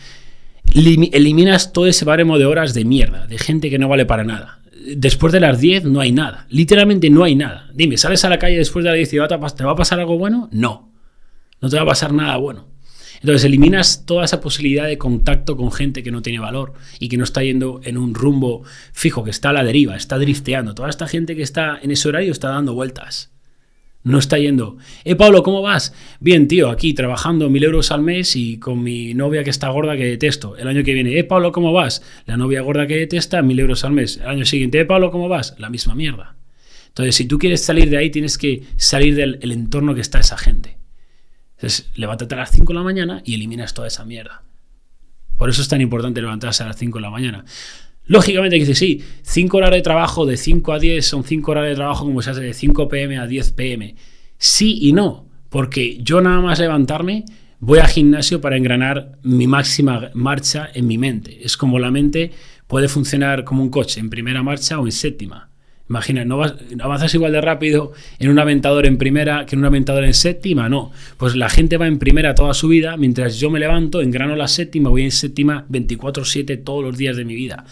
[0.73, 4.25] limi- eliminas todo ese baremo de horas de mierda, de gente que no vale para
[4.25, 4.61] nada.
[4.97, 7.71] Después de las 10 no hay nada, literalmente no hay nada.
[7.75, 9.17] Dime, ¿sales a la calle después de las 10 y
[9.57, 10.49] te va a pasar algo bueno?
[10.53, 10.93] No,
[11.61, 12.69] no te va a pasar nada bueno.
[13.25, 17.17] Entonces eliminas toda esa posibilidad de contacto con gente que no tiene valor y que
[17.17, 20.75] no está yendo en un rumbo fijo, que está a la deriva, está drifteando.
[20.75, 23.33] Toda esta gente que está en ese horario está dando vueltas.
[24.03, 24.77] No está yendo.
[25.05, 25.95] Eh, Pablo, ¿cómo vas?
[26.21, 29.97] Bien, tío, aquí trabajando mil euros al mes y con mi novia que está gorda
[29.97, 30.59] que detesto.
[30.59, 32.03] El año que viene, eh, Pablo, ¿cómo vas?
[32.27, 34.19] La novia gorda que detesta, mil euros al mes.
[34.19, 35.55] El año siguiente, eh, Pablo, ¿cómo vas?
[35.59, 36.37] La misma mierda.
[36.89, 40.21] Entonces, si tú quieres salir de ahí, tienes que salir del el entorno que está
[40.21, 40.84] esa gente.
[41.57, 44.43] Entonces, levántate a las 5 de la mañana y eliminas toda esa mierda.
[45.37, 47.45] Por eso es tan importante levantarse a las 5 de la mañana.
[48.07, 51.75] Lógicamente, dice, sí, 5 horas de trabajo de 5 a 10 son 5 horas de
[51.75, 53.95] trabajo como se hace de 5 pm a 10 pm.
[54.37, 57.25] Sí y no, porque yo nada más levantarme
[57.61, 61.45] voy al gimnasio para engranar mi máxima marcha en mi mente.
[61.45, 62.31] Es como la mente
[62.67, 65.49] puede funcionar como un coche, en primera marcha o en séptima.
[65.89, 69.67] Imagina, no vas, avanzas igual de rápido en un aventador en primera que en un
[69.67, 70.93] aventador en séptima, no.
[71.19, 74.49] Pues la gente va en primera toda su vida, mientras yo me levanto, engrano la
[74.49, 77.65] séptima, voy en séptima 24/7 todos los días de mi vida.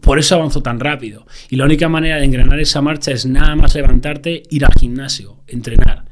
[0.00, 1.26] Por eso avanzo tan rápido.
[1.50, 5.36] Y la única manera de engranar esa marcha es nada más levantarte, ir al gimnasio,
[5.48, 6.07] entrenar.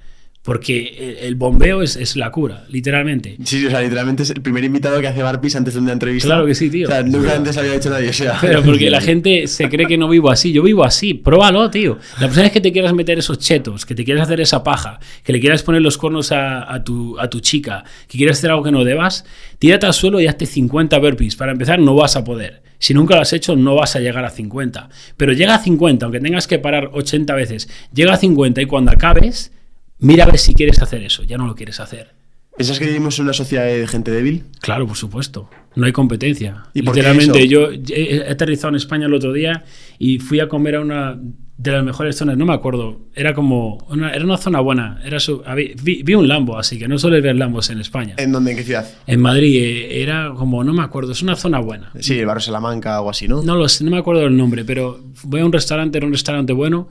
[0.46, 3.36] Porque el, bombeo es, es la cura, literalmente.
[3.42, 6.28] Sí, o sea, literalmente es el primer invitado que hace barpees antes de una entrevista.
[6.28, 6.86] Claro que sí, tío.
[6.86, 8.10] O sea, nunca antes había hecho nadie.
[8.10, 10.52] O sea, Pero porque la gente se cree que no vivo así.
[10.52, 11.14] Yo vivo así.
[11.14, 11.98] Pruébalo, tío.
[12.20, 15.00] La persona es que te quieras meter esos chetos, que te quieras hacer esa paja,
[15.24, 18.50] que le quieras poner los cornos a, a tu, a tu chica, que quieras hacer
[18.50, 19.24] algo que no debas,
[19.58, 21.34] tírate al suelo y hazte 50 burpees.
[21.34, 22.62] Para empezar, no vas a poder.
[22.78, 24.90] Si nunca lo has hecho, no vas a llegar a 50.
[25.16, 27.68] Pero llega a 50, aunque tengas que parar 80 veces.
[27.92, 29.50] Llega a 50 y cuando acabes,
[29.98, 31.22] mira a ver si quieres hacer eso.
[31.24, 32.14] Ya no lo quieres hacer.
[32.56, 34.44] ¿Piensas que vivimos en una sociedad de gente débil?
[34.60, 35.50] Claro, por supuesto.
[35.74, 36.64] No hay competencia.
[36.72, 39.64] ¿Y por qué Literalmente, yo he aterrizado en España el otro día
[39.98, 41.18] y fui a comer a una
[41.58, 45.18] de las mejores zonas, no me acuerdo, era como, una, era una zona buena, era
[45.18, 45.42] su,
[45.82, 48.14] vi, vi un Lambo, así que no suele ver Lambos en España.
[48.18, 48.50] ¿En dónde?
[48.50, 48.86] ¿En qué ciudad?
[49.06, 51.92] En Madrid eh, era como, no me acuerdo, es una zona buena.
[52.00, 53.42] Sí, el barrio Salamanca o así, ¿no?
[53.42, 56.12] No lo sé, no me acuerdo del nombre, pero voy a un restaurante, era un
[56.12, 56.88] restaurante bueno,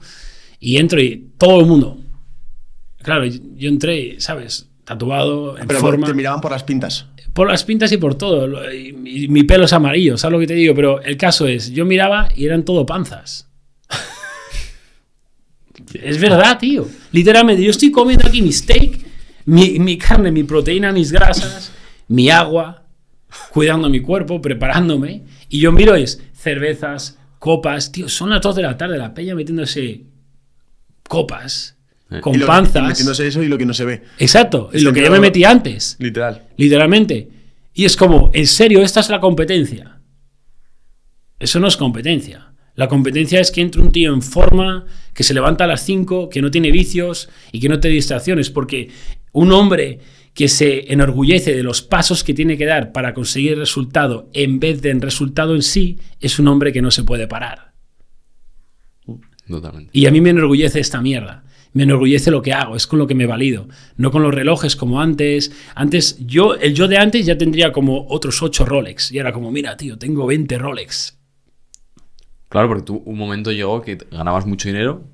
[0.58, 1.98] y entro y todo el mundo.
[3.06, 4.68] Claro, yo entré, ¿sabes?
[4.84, 6.08] Tatuado, en Pero forma.
[6.08, 7.06] te miraban por las pintas.
[7.32, 8.48] Por las pintas y por todo.
[8.48, 10.74] Lo- y- y mi pelo es amarillo, ¿sabes lo que te digo?
[10.74, 13.48] Pero el caso es, yo miraba y eran todo panzas.
[15.94, 16.88] es verdad, tío.
[17.12, 18.98] Literalmente, yo estoy comiendo aquí mi steak,
[19.44, 21.72] mi, mi carne, mi proteína, mis grasas,
[22.08, 22.84] mi agua,
[23.52, 25.24] cuidando mi cuerpo, preparándome.
[25.48, 29.34] Y yo miro es cervezas, copas, tío, son las 2 de la tarde, la peña
[29.34, 30.02] metiéndose
[31.08, 31.75] copas,
[32.10, 32.20] Eh.
[32.20, 32.86] con Y lo- panzas.
[32.86, 34.02] Metiéndose eso y lo que no se ve.
[34.18, 35.96] Exacto, Es lo que yo me metí antes.
[35.98, 36.44] Literal.
[36.56, 37.28] Literalmente.
[37.74, 40.00] Y es como, en serio, esta es la competencia.
[41.38, 42.52] Eso no es competencia.
[42.74, 46.28] La competencia es que entre un tío en forma, que se levanta a las 5,
[46.28, 48.50] que no tiene vicios y que no tiene distracciones.
[48.50, 48.90] Porque
[49.32, 49.98] un hombre
[50.32, 54.60] que se enorgullece de los pasos que tiene que dar para conseguir el resultado en
[54.60, 57.72] vez del resultado en sí, es un hombre que no se puede parar.
[59.48, 59.90] Totalmente.
[59.92, 61.44] Y a mí me enorgullece esta mierda.
[61.76, 63.68] Me enorgullece lo que hago, es con lo que me valido.
[63.98, 65.52] No con los relojes como antes.
[65.74, 69.12] Antes, yo, el yo de antes ya tendría como otros 8 Rolex.
[69.12, 71.18] Y era como, mira, tío, tengo 20 Rolex.
[72.48, 75.04] Claro, porque tú un momento llegó que ganabas mucho dinero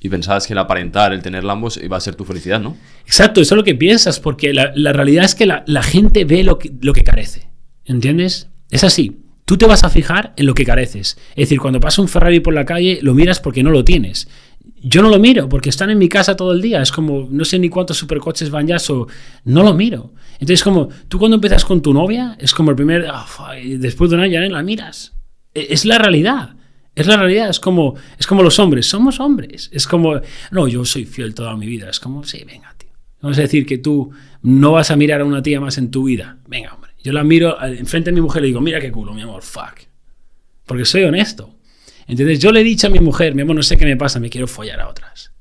[0.00, 2.76] y pensabas que el aparentar, el tener Lambos iba a ser tu felicidad, ¿no?
[3.06, 6.24] Exacto, eso es lo que piensas, porque la, la realidad es que la, la gente
[6.24, 7.48] ve lo que, lo que carece.
[7.84, 8.48] ¿Entiendes?
[8.72, 9.22] Es así.
[9.44, 11.16] Tú te vas a fijar en lo que careces.
[11.30, 14.28] Es decir, cuando pasa un Ferrari por la calle, lo miras porque no lo tienes.
[14.76, 16.80] Yo no lo miro porque están en mi casa todo el día.
[16.82, 19.06] Es como, no sé ni cuántos supercoches van ya, o
[19.44, 20.12] no lo miro.
[20.34, 23.26] Entonces, como, tú cuando empiezas con tu novia, es como el primer, ah,
[23.78, 25.14] después de un año ya ni la miras.
[25.54, 26.54] E- Es la realidad.
[26.94, 27.48] Es la realidad.
[27.50, 28.86] Es como, es como los hombres.
[28.86, 29.68] Somos hombres.
[29.72, 30.20] Es como,
[30.52, 31.90] no, yo soy fiel toda mi vida.
[31.90, 32.90] Es como, sí, venga, tío.
[33.20, 34.10] Vamos a decir que tú
[34.42, 36.38] no vas a mirar a una tía más en tu vida.
[36.46, 36.92] Venga, hombre.
[37.02, 39.42] Yo la miro enfrente de mi mujer y le digo, mira qué culo, mi amor,
[39.42, 39.80] fuck.
[40.66, 41.54] Porque soy honesto.
[42.08, 44.18] Entonces yo le he dicho a mi mujer, mi amor, no sé qué me pasa,
[44.18, 45.32] me quiero follar a otras.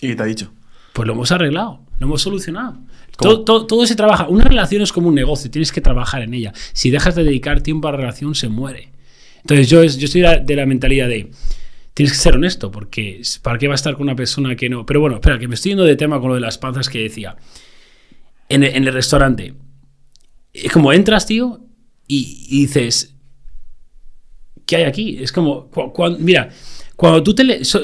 [0.00, 0.52] ¿Y qué te ha dicho?
[0.92, 2.78] Pues lo hemos arreglado, lo hemos solucionado.
[3.16, 4.28] Todo, todo- todo se trabaja.
[4.28, 6.52] Una relación es como un negocio, tienes que trabajar en ella.
[6.72, 8.90] Si dejas de dedicar tiempo a la relación, se muere.
[9.42, 11.30] Entonces yo, es- yo estoy de la- de la mentalidad de,
[11.94, 14.84] tienes que ser honesto, porque ¿para qué va a estar con una persona que no?
[14.86, 16.98] Pero bueno, espera, que me estoy yendo de tema con lo de las panzas que
[17.00, 17.36] decía.
[18.48, 19.54] En el, en el restaurante,
[20.52, 21.60] es como entras, tío,
[22.08, 23.14] y, y dices,
[24.70, 25.18] ¿qué hay aquí?
[25.20, 26.48] Es como, cu- mira,
[26.94, 27.82] cuando tú te le- so-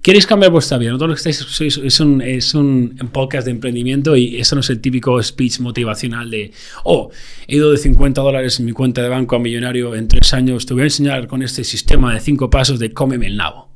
[0.00, 0.96] queréis cambiar vuestra vida, ¿no?
[0.98, 4.60] todo lo que estáis sois- es, un, es un podcast de emprendimiento y eso no
[4.60, 6.52] es el típico speech motivacional de,
[6.84, 7.10] oh,
[7.48, 10.64] he ido de 50 dólares en mi cuenta de banco a millonario en tres años,
[10.64, 13.68] te voy a enseñar con este sistema de cinco pasos de cómeme el nabo.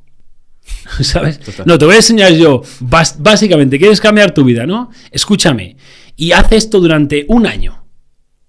[1.00, 1.40] ¿Sabes?
[1.66, 2.62] No, te voy a enseñar yo,
[3.18, 4.90] básicamente, quieres cambiar tu vida, ¿no?
[5.10, 5.76] Escúchame,
[6.16, 7.84] y haz esto durante un año.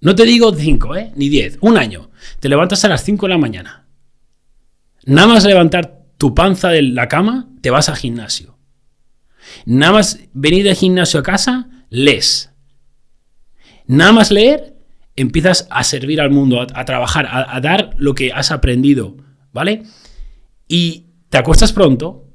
[0.01, 1.11] No te digo 5, ¿eh?
[1.15, 2.11] Ni 10, un año.
[2.39, 3.82] Te levantas a las 5 de la mañana.
[5.05, 8.57] Nada más levantar tu panza de la cama, te vas al gimnasio.
[9.65, 12.51] Nada más venir del gimnasio a casa, lees.
[13.85, 14.77] Nada más leer,
[15.15, 19.17] empiezas a servir al mundo, a, trabajar, a, a dar lo que has aprendido,
[19.51, 19.83] ¿vale?
[20.67, 22.29] Y te acuestas pronto,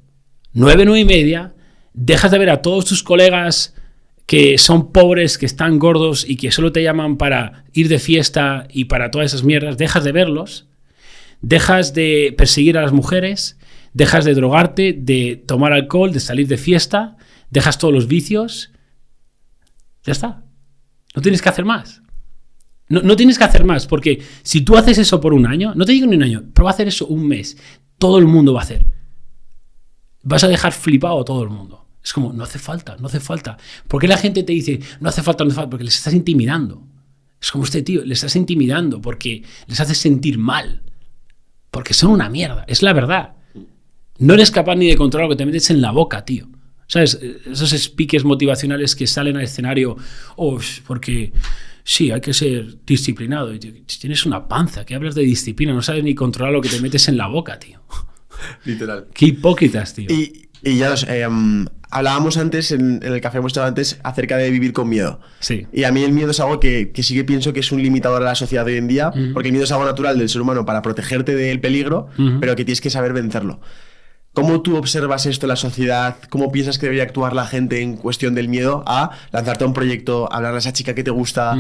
[0.52, 1.54] 9, 9 y media,
[1.94, 3.74] dejas de ver a todos tus colegas
[4.26, 8.68] que son pobres, que están gordos y que solo te llaman para ir de fiesta
[8.70, 10.67] y para todas esas mierdas, dejas de verlos,
[11.40, 13.58] dejas de perseguir a las mujeres,
[13.92, 17.16] dejas de drogarte, de tomar alcohol, de salir de fiesta,
[17.50, 18.72] dejas todos los vicios,
[20.04, 20.44] ya está.
[21.14, 22.02] No tienes que hacer más.
[22.88, 25.84] No, no tienes que hacer más, porque si tú haces eso por un año, no
[25.84, 27.56] te digo ni un año, pero va a hacer eso un mes,
[27.98, 28.86] todo el mundo va a hacer.
[30.22, 31.86] Vas a dejar flipado a todo el mundo.
[32.02, 33.58] Es como, no hace falta, no hace falta.
[33.86, 35.70] ¿Por qué la gente te dice, no hace falta, no hace falta?
[35.70, 36.86] Porque les estás intimidando.
[37.40, 40.82] Es como este tío, les estás intimidando porque les haces sentir mal.
[41.70, 43.34] Porque son una mierda, es la verdad.
[44.18, 46.48] No eres capaz ni de controlar lo que te metes en la boca, tío.
[46.86, 47.20] ¿Sabes?
[47.46, 49.96] Esos speakers motivacionales que salen al escenario,
[50.36, 51.32] oh, porque
[51.84, 53.54] sí, hay que ser disciplinado.
[53.54, 56.80] Y tienes una panza, que hablas de disciplina, no sabes ni controlar lo que te
[56.80, 57.82] metes en la boca, tío.
[58.64, 59.08] Literal.
[59.12, 60.06] Qué hipócritas, tío.
[60.10, 63.98] Y, y ya nos, eh, mm, hablábamos antes, en, en el café hemos estado antes,
[64.02, 65.20] acerca de vivir con miedo.
[65.40, 65.66] Sí.
[65.72, 67.82] Y a mí el miedo es algo que, que sí que pienso que es un
[67.82, 70.28] limitador a la sociedad de hoy en día, porque el miedo es algo natural del
[70.28, 72.08] ser humano para protegerte del peligro,
[72.40, 73.60] pero que tienes que saber vencerlo.
[74.34, 76.16] ¿Cómo tú observas esto en la sociedad?
[76.30, 79.72] ¿Cómo piensas que debería actuar la gente en cuestión del miedo a lanzarte a un
[79.72, 81.56] proyecto, hablar a esa chica que te gusta?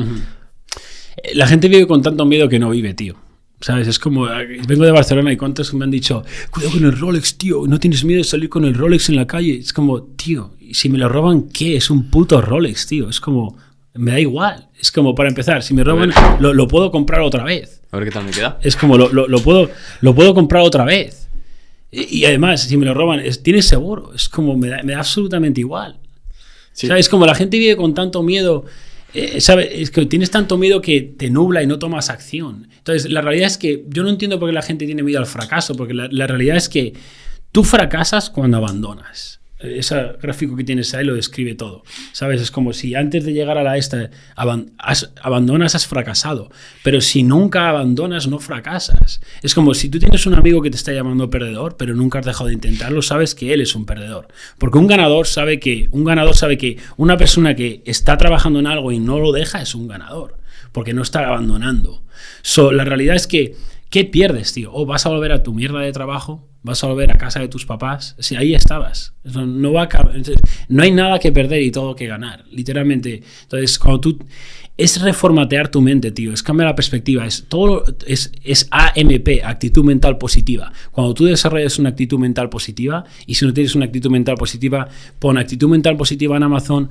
[1.34, 3.16] La gente vive con tanto miedo que no vive, tío.
[3.60, 3.88] ¿Sabes?
[3.88, 7.36] Es como, eh, vengo de Barcelona y cuántos me han dicho, cuidado con el Rolex,
[7.38, 9.58] tío, no tienes miedo de salir con el Rolex en la calle.
[9.58, 11.76] Es como, tío, ¿y si me lo roban, ¿qué?
[11.76, 13.08] Es un puto Rolex, tío.
[13.08, 13.56] Es como,
[13.94, 14.68] me da igual.
[14.80, 17.82] Es como, para empezar, si me roban, lo, lo puedo comprar otra vez.
[17.90, 18.60] A ver qué tal me queda.
[18.62, 19.68] Es como, lo, lo- lo puedo,
[20.02, 21.28] lo puedo comprar otra vez.
[21.90, 24.12] Y, y además, si me lo roban, es, tienes seguro.
[24.14, 25.98] Es como, me da, me da absolutamente igual.
[26.72, 26.86] Sí.
[26.86, 27.08] ¿Sabes?
[27.08, 28.66] Como la gente vive con tanto miedo.
[29.14, 29.68] Eh, ¿sabes?
[29.72, 32.68] Es que tienes tanto miedo que te nubla y no tomas acción.
[32.76, 35.26] Entonces, la realidad es que yo no entiendo por qué la gente tiene miedo al
[35.26, 36.94] fracaso, porque la, la realidad es que
[37.52, 39.37] tú fracasas cuando abandonas.
[39.60, 41.82] Ese gráfico que tienes ahí lo describe todo.
[42.12, 42.40] ¿Sabes?
[42.40, 46.50] Es como si antes de llegar a la esta aban- has- abandonas, has fracasado.
[46.84, 49.20] Pero si nunca abandonas, no fracasas.
[49.42, 52.26] Es como si tú tienes un amigo que te está llamando perdedor, pero nunca has
[52.26, 54.28] dejado de intentarlo, sabes que él es un perdedor.
[54.58, 58.66] Porque un ganador sabe que, un ganador sabe que una persona que está trabajando en
[58.68, 60.36] algo y no lo deja es un ganador.
[60.72, 62.02] Porque no está abandonando.
[62.42, 63.54] So, la realidad es que,
[63.90, 64.70] ¿qué pierdes, tío?
[64.72, 67.48] O vas a volver a tu mierda de trabajo, vas a volver a casa de
[67.48, 68.16] tus papás.
[68.18, 69.14] Si ahí estabas.
[69.24, 70.10] No, va a
[70.68, 72.44] no hay nada que perder y todo que ganar.
[72.50, 73.22] Literalmente.
[73.42, 74.18] Entonces, cuando tú.
[74.76, 76.32] Es reformatear tu mente, tío.
[76.32, 77.26] Es cambiar la perspectiva.
[77.26, 77.84] Es todo.
[78.06, 80.72] Es, es AMP, actitud mental positiva.
[80.92, 84.86] Cuando tú desarrollas una actitud mental positiva, y si no tienes una actitud mental positiva,
[85.18, 86.90] pon actitud mental positiva en Amazon,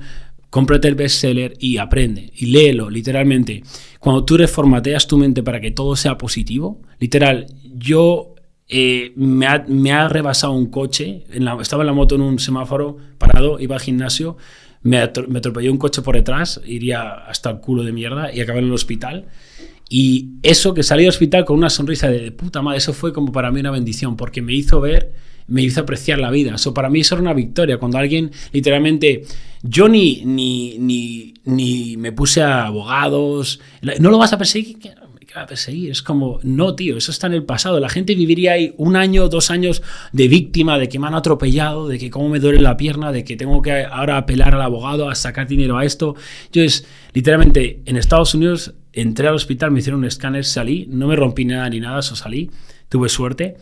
[0.50, 3.62] cómprate el bestseller y aprende y léelo, literalmente.
[3.98, 8.34] Cuando tú reformateas tu mente para que todo sea positivo, literal, yo
[8.68, 11.24] eh, me, ha, me ha rebasado un coche,
[11.60, 14.36] estaba en la moto en un semáforo parado, iba al gimnasio,
[14.82, 18.66] me atropelló un coche por detrás, iría hasta el culo de mierda y acabé en
[18.66, 19.26] el hospital.
[19.90, 23.12] Y eso que salí del hospital con una sonrisa de, de puta madre, eso fue
[23.12, 25.12] como para mí una bendición, porque me hizo ver,
[25.46, 26.54] me hizo apreciar la vida.
[26.54, 27.78] Eso para mí eso era una victoria.
[27.78, 29.22] Cuando alguien literalmente,
[29.62, 33.60] yo ni, ni, ni, ni me puse a abogados,
[33.98, 34.76] no lo vas a perseguir.
[35.28, 35.90] ¿Qué va a perseguir?
[35.90, 37.78] Es como, no, tío, eso está en el pasado.
[37.80, 41.86] La gente viviría ahí un año, dos años de víctima, de que me han atropellado,
[41.86, 45.10] de que cómo me duele la pierna, de que tengo que ahora apelar al abogado
[45.10, 46.16] a sacar dinero a esto.
[46.50, 51.08] Yo es, literalmente, en Estados Unidos entré al hospital, me hicieron un escáner, salí, no
[51.08, 52.50] me rompí nada ni nada, eso salí,
[52.88, 53.58] tuve suerte,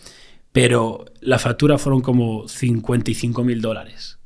[0.53, 4.21] pero la factura fueron como 55 mil dólares,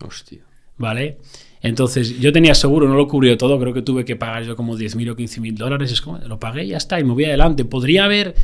[0.00, 0.40] Hostia.
[0.78, 1.18] ¿vale?
[1.60, 4.76] Entonces, yo tenía seguro, no lo cubrió todo, creo que tuve que pagar yo como
[4.76, 7.12] 10 mil o 15 mil dólares, es como, lo pagué y ya está, y me
[7.12, 7.64] voy adelante.
[7.64, 8.34] Podría haber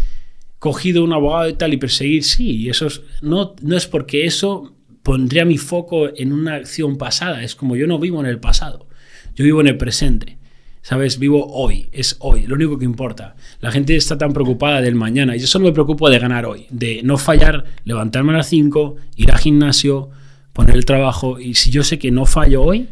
[0.59, 4.25] cogido un abogado y tal y perseguir, sí, y eso es, no, no es porque
[4.25, 4.73] eso
[5.03, 8.89] pondría mi foco en una acción pasada, es como yo no vivo en el pasado,
[9.37, 10.39] yo vivo en el presente.
[10.81, 11.19] ¿Sabes?
[11.19, 13.37] Vivo hoy, es hoy, lo único que importa.
[13.61, 15.35] La gente está tan preocupada del mañana.
[15.35, 18.97] y Yo solo me preocupo de ganar hoy, de no fallar, levantarme a las 5,
[19.17, 20.11] ir al gimnasio,
[20.53, 21.41] poner el trabajo.
[21.41, 22.89] Y si yo sé que no fallo hoy,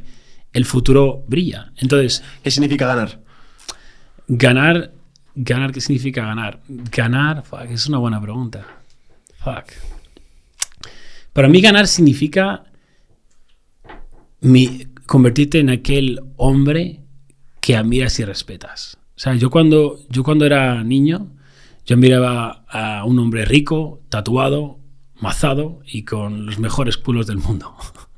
[0.53, 1.73] el futuro brilla.
[1.77, 3.21] Entonces, ¿Qué significa ganar?
[4.29, 4.93] ganar,
[5.35, 6.61] ganar, ¿qué significa ganar?
[6.69, 8.67] Ganar, fuck, es una buena pregunta.
[9.39, 9.73] Fuck.
[11.33, 12.65] Para mí ganar significa
[14.41, 17.01] mi- convertirte en aquel hombre
[17.61, 18.99] que admiras y respetas.
[19.17, 21.29] O sea, yo cuando, yo cuando era niño,
[21.87, 24.79] yo miraba a un hombre rico, tatuado,
[25.21, 27.75] mazado y con los mejores culos del mundo.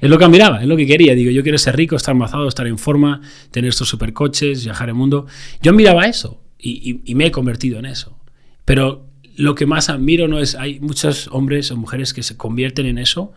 [0.00, 1.14] Es lo que admiraba, es lo que quería.
[1.14, 4.94] Digo, yo quiero ser rico, estar mazado, estar en forma, tener estos supercoches, viajar el
[4.94, 5.26] mundo.
[5.62, 8.18] Yo admiraba eso y me he convertido en eso.
[8.64, 12.86] Pero lo que más admiro no es, hay muchos hombres o mujeres que se convierten
[12.86, 13.32] en eso,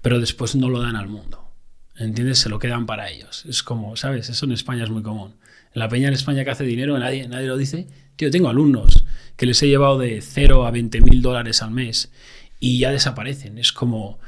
[0.00, 1.50] pero después no lo dan al mundo.
[1.96, 2.38] ¿Entiendes?
[2.38, 3.44] Se lo quedan para ellos.
[3.46, 4.28] Es como, ¿sabes?
[4.28, 5.34] Eso en España es muy común.
[5.74, 7.86] En la peña en España que hace dinero, nadie, nadie lo dice.
[8.16, 9.04] Tío, tengo alumnos
[9.36, 12.12] que les he llevado de 0 a 20 mil dólares al mes
[12.60, 13.58] y ya desaparecen.
[13.58, 14.20] Es como,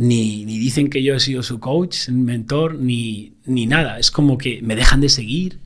[0.00, 3.98] ni, ni dicen que yo he sido su coach, mentor, ni, ni nada.
[3.98, 5.60] Es como que me dejan de seguir.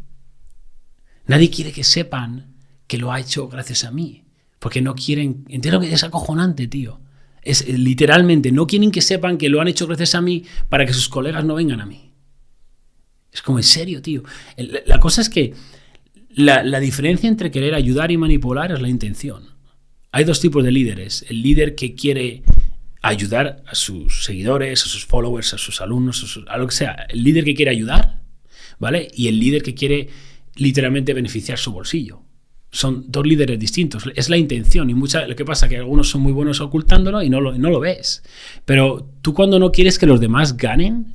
[1.28, 2.52] Nadie quiere que sepan
[2.88, 4.24] que lo ha hecho gracias a mí.
[4.58, 5.44] Porque no quieren.
[5.48, 7.00] Entiendo que es acojonante, tío.
[7.42, 10.84] Es eh, literalmente, no quieren que sepan que lo han hecho gracias a mí para
[10.84, 12.10] que sus colegas no vengan a mí.
[13.32, 14.24] Es como en serio, tío.
[14.56, 15.54] El- La cosa es que
[16.30, 19.44] la, la diferencia entre querer ayudar y manipular es la intención.
[20.10, 21.24] Hay dos tipos de líderes.
[21.28, 22.42] El líder que quiere
[23.08, 27.06] ayudar a sus seguidores, a sus followers, a sus alumnos, a, lo que sea.
[27.08, 28.22] El líder que quiere ayudar,
[28.78, 29.08] ¿vale?
[29.14, 30.08] Y el líder que quiere
[30.56, 32.22] literalmente beneficiar su bolsillo.
[32.70, 34.04] Son dos líderes distintos.
[34.16, 34.88] Es la intención.
[34.90, 37.56] Y mucha, lo que pasa es que algunos son muy buenos ocultándolo y no lo,
[37.56, 38.22] no lo ves.
[38.64, 41.14] Pero tú cuando no quieres que los demás ganen,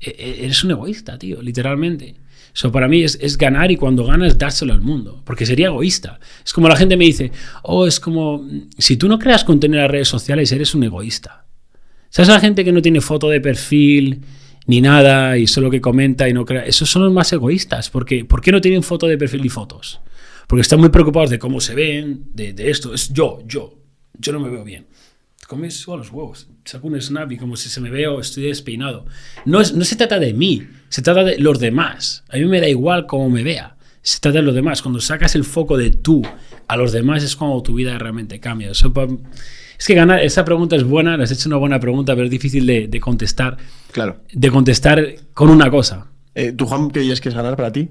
[0.00, 2.16] e- e- eres un egoísta, tío, literalmente.
[2.58, 6.18] So, para mí es, es ganar y cuando ganas dárselo al mundo, porque sería egoísta.
[6.44, 7.30] Es como la gente me dice,
[7.62, 10.82] oh, es como, mm, si tú no creas contenido en las redes sociales, eres un
[10.82, 11.46] egoísta.
[12.08, 14.22] ¿Sabes la gente que no tiene foto de perfil
[14.66, 16.64] ni nada y solo que comenta y no crea?
[16.64, 20.00] Esos son los más egoístas, porque ¿por qué no tienen foto de perfil ni fotos?
[20.48, 22.92] Porque están muy preocupados de cómo se ven, de, de esto.
[22.92, 23.78] Es yo, yo.
[24.18, 24.88] Yo no me veo bien.
[25.48, 26.46] Comes a los huevos.
[26.66, 29.06] Saco un snap y como si se me veo, estoy despeinado.
[29.46, 32.22] No, es, no se trata de mí, se trata de los demás.
[32.28, 33.76] A mí me da igual cómo me vea.
[34.02, 34.82] Se trata de los demás.
[34.82, 36.22] Cuando sacas el foco de tú
[36.66, 38.70] a los demás es cuando tu vida realmente cambia.
[38.72, 39.08] Eso pa-
[39.78, 42.30] es que ganar, esa pregunta es buena, le has hecho una buena pregunta, pero es
[42.30, 43.56] difícil de, de contestar.
[43.92, 44.20] Claro.
[44.30, 46.08] De contestar con una cosa.
[46.34, 47.88] Eh, ¿Tú, Juan, qué dirías que es ganar para ti?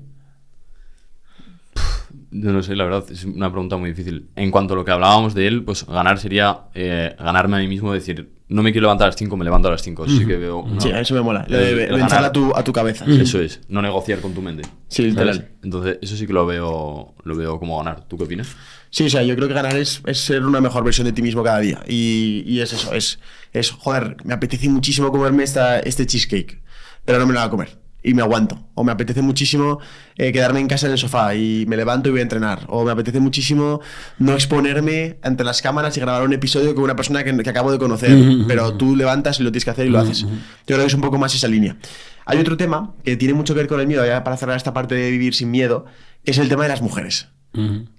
[2.30, 4.28] No lo sé, la verdad, es una pregunta muy difícil.
[4.36, 7.68] En cuanto a lo que hablábamos de él, pues ganar sería eh, ganarme a mí
[7.68, 10.06] mismo, decir, no me quiero levantar a las 5, me levanto a las 5.
[10.06, 10.60] Eso sí que veo.
[10.60, 11.46] una- Sí, eso me mola.
[11.48, 12.26] Lo de ganar.
[12.26, 13.06] a tu, a tu cabeza.
[13.06, 14.68] Eso es, no negociar con tu mente.
[14.90, 15.50] Sí, literal.
[15.64, 18.06] Entonces, eso sí que lo veo, lo veo como ganar.
[18.08, 18.56] ¿Tú qué opinas?
[18.90, 21.22] Sí, o sea, yo creo que ganar es, es ser una mejor versión de ti
[21.22, 21.82] mismo cada día.
[21.88, 23.20] Y, y es eso, es,
[23.54, 26.62] es, joder, me apetece muchísimo comerme esta, este cheesecake,
[27.04, 27.87] pero no me lo voy a comer.
[28.08, 28.58] Y me aguanto.
[28.74, 29.80] O me apetece muchísimo
[30.18, 32.66] eh, quedarme en casa en el sofá y me levanto y voy a entrenar.
[32.68, 33.82] O me apetece muchísimo
[34.18, 37.72] no exponerme ante las cámaras y grabar un episodio con una persona que, que acabo
[37.72, 38.18] de conocer.
[38.48, 40.22] pero tú levantas y lo tienes que hacer y lo haces.
[40.22, 40.28] Yo
[40.66, 41.76] creo que es un poco más esa línea.
[42.26, 44.74] Hay otro tema que tiene mucho que ver con el miedo, ya para cerrar esta
[44.74, 45.86] parte de vivir sin miedo,
[46.24, 47.28] que es el tema de las mujeres.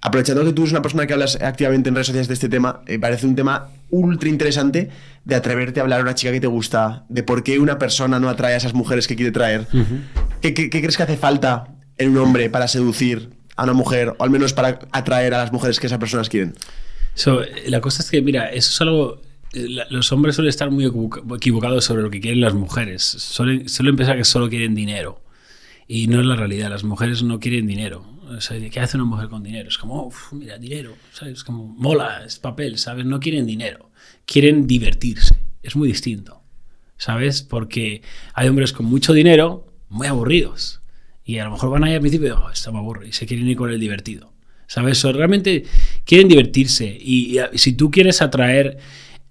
[0.00, 2.80] Aprovechando que tú eres una persona que hablas activamente en redes sociales de este tema,
[2.86, 4.90] me parece un tema ultra interesante
[5.24, 8.18] de atreverte a hablar a una chica que te gusta, de por qué una persona
[8.20, 9.66] no atrae a esas mujeres que quiere traer.
[10.40, 14.14] ¿Qué, qué- qué crees que hace falta en un hombre para seducir a una mujer,
[14.18, 16.54] o al menos para atraer a las mujeres que esas personas quieren?
[17.14, 19.20] So, eh, la cosa es que, mira, eso es algo.
[19.52, 23.02] eh, Los hombres suelen estar muy equivoca- equivocados sobre lo que quieren las mujeres.
[23.02, 25.20] Suelen, suelen pensar que solo quieren dinero.
[25.88, 26.68] Y no es la realidad.
[26.70, 28.04] Las mujeres no quieren dinero.
[28.28, 29.68] O sea, ¿qué hace una mujer con dinero?
[29.68, 30.94] Es como, "Uf, mira, dinero.
[31.12, 31.44] ¿Sabes?
[31.44, 33.06] Como, mola, es papel, ¿sabes?
[33.06, 33.90] No quieren dinero.
[34.26, 35.34] Quieren divertirse.
[35.62, 36.42] Es muy distinto.
[36.96, 37.42] ¿Sabes?
[37.42, 38.02] Porque
[38.34, 40.80] hay hombres con mucho dinero muy aburridos.
[41.24, 43.08] Y a lo mejor van ahí al principio, oh, esto me aburre.
[43.08, 44.32] Y se quieren ir con el divertido.
[44.66, 45.02] ¿Sabes?
[45.04, 45.64] O realmente
[46.04, 46.98] quieren divertirse.
[47.00, 48.78] Y, y si tú quieres atraer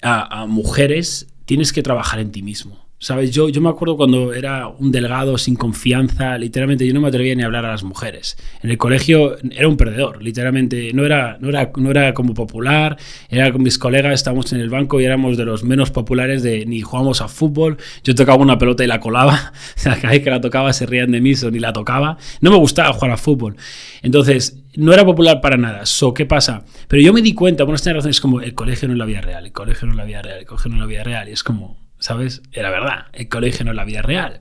[0.01, 2.86] a, a mujeres, tienes que trabajar en ti mismo.
[2.99, 3.29] ¿Sabes?
[3.29, 7.35] Yo, yo me acuerdo cuando era un delgado sin confianza, literalmente yo no me atrevía
[7.35, 8.37] ni a hablar a las mujeres.
[8.63, 10.91] En el colegio era un perdedor, literalmente.
[10.93, 12.97] No era, no era, no era como popular,
[13.29, 16.65] era con mis colegas, estábamos en el banco y éramos de los menos populares de
[16.65, 17.77] ni jugamos a fútbol.
[18.03, 19.53] Yo tocaba una pelota y la colaba.
[19.77, 22.17] O sea, cada vez que la tocaba se rían de mí, o ni la tocaba.
[22.41, 23.55] No me gustaba jugar a fútbol.
[24.01, 25.85] Entonces, no era popular para nada.
[25.85, 26.65] So, ¿Qué pasa?
[26.87, 29.05] Pero yo me di cuenta, por esta razón, es como el colegio no es la
[29.05, 31.03] vida real, el colegio no es la vida real, el colegio no es la vida
[31.03, 31.29] real.
[31.29, 32.41] Y es como, ¿sabes?
[32.51, 34.39] Era verdad, el colegio no es la vida real.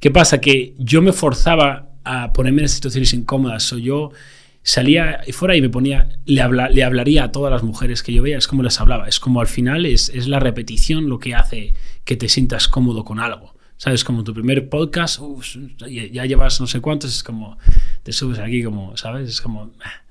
[0.00, 0.40] ¿Qué pasa?
[0.40, 4.10] Que yo me forzaba a ponerme en situaciones incómodas, o yo
[4.62, 8.38] salía fuera y me ponía, le, le hablaría a todas las mujeres que yo veía,
[8.38, 11.74] es como les hablaba, es como al final es, es la repetición lo que hace
[12.04, 13.54] que te sientas cómodo con algo.
[13.76, 14.04] ¿Sabes?
[14.04, 15.20] Como tu primer podcast,
[15.88, 17.58] ya llevas no sé cuántos, es como,
[18.04, 19.28] te subes aquí como, ¿sabes?
[19.28, 19.72] Es como...
[19.84, 20.02] Ah.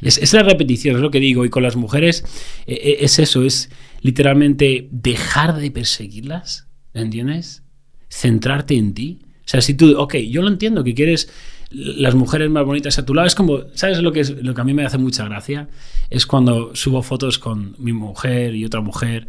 [0.00, 1.44] Es, es, la repetición, es lo que digo.
[1.44, 2.24] Y con las mujeres
[2.66, 3.70] eh, eh, es eso, es
[4.00, 7.62] literalmente dejar de perseguirlas, ¿entiendes?
[8.08, 9.20] Centrarte en ti.
[9.40, 11.30] O sea, si tú, ok, yo lo entiendo, que quieres
[11.70, 14.60] las mujeres más bonitas a tu lado, es como, ¿sabes lo que, es, lo que
[14.60, 15.68] a mí me hace mucha gracia?
[16.08, 19.28] Es cuando subo fotos con mi mujer y otra mujer,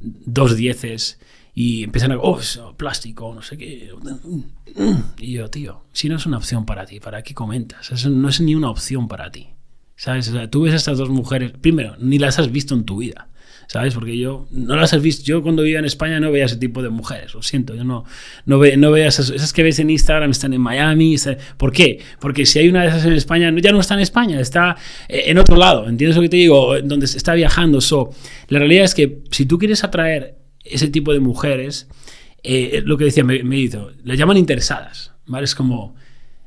[0.00, 1.18] dos dieces,
[1.54, 2.40] y empiezan a, oh,
[2.76, 3.90] plástico, no sé qué.
[5.18, 7.92] Y yo, tío, si no es una opción para ti, ¿para qué comentas?
[7.92, 9.48] Eso no es ni una opción para ti.
[9.94, 10.28] ¿Sabes?
[10.30, 12.96] O sea, tú ves a estas dos mujeres, primero, ni las has visto en tu
[12.96, 13.28] vida.
[13.66, 13.94] ¿Sabes?
[13.94, 15.24] Porque yo no las has visto.
[15.24, 17.74] Yo cuando vivía en España no veía ese tipo de mujeres, lo siento.
[17.74, 18.04] Yo no,
[18.46, 21.16] no, ve, no veía esas, esas que ves en Instagram, están en Miami.
[21.56, 22.00] ¿Por qué?
[22.20, 24.76] Porque si hay una de esas en España, ya no está en España, está
[25.08, 25.88] eh, en otro lado.
[25.88, 26.80] ¿Entiendes lo que te digo?
[26.82, 27.80] Donde está viajando.
[27.80, 28.10] So,
[28.48, 31.88] la realidad es que si tú quieres atraer ese tipo de mujeres,
[32.42, 35.44] eh, lo que decía, me, me hizo, le llaman interesadas, ¿vale?
[35.44, 35.94] Es como.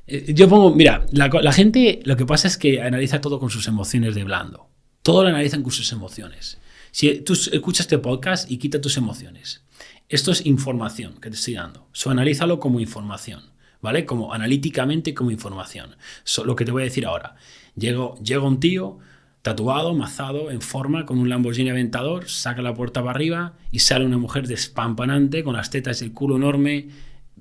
[0.07, 3.49] Eh, yo pongo, mira, la, la, gente lo que pasa es que analiza todo con
[3.49, 4.69] sus emociones de blando.
[5.01, 6.59] Todo lo analizan con sus emociones.
[6.95, 9.65] Si tú escuchas este podcast y quita tus emociones,
[10.07, 11.89] esto es información que te estoy dando.
[11.91, 14.05] So, analízalo como información, ¿vale?
[14.05, 15.97] Como analíticamente como información.
[16.45, 17.35] Lo que te voy a decir ahora.
[17.75, 18.99] Llego, llega un tío
[19.41, 24.05] tatuado, mazado, en forma, con un Lamborghini Aventador, saca la puerta para arriba y sale
[24.05, 26.87] una mujer despampanante, con las tetas y el culo enorme,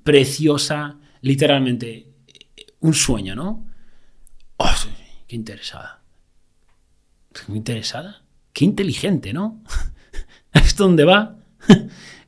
[0.02, 2.08] preciosa, literalmente
[2.80, 3.64] un sueño, ¿no?
[4.56, 4.74] Oh,
[5.28, 6.02] qué interesada.
[7.46, 8.23] Muy interesada
[8.54, 9.62] qué inteligente, ¿no?
[10.54, 11.36] ¿Esto dónde va?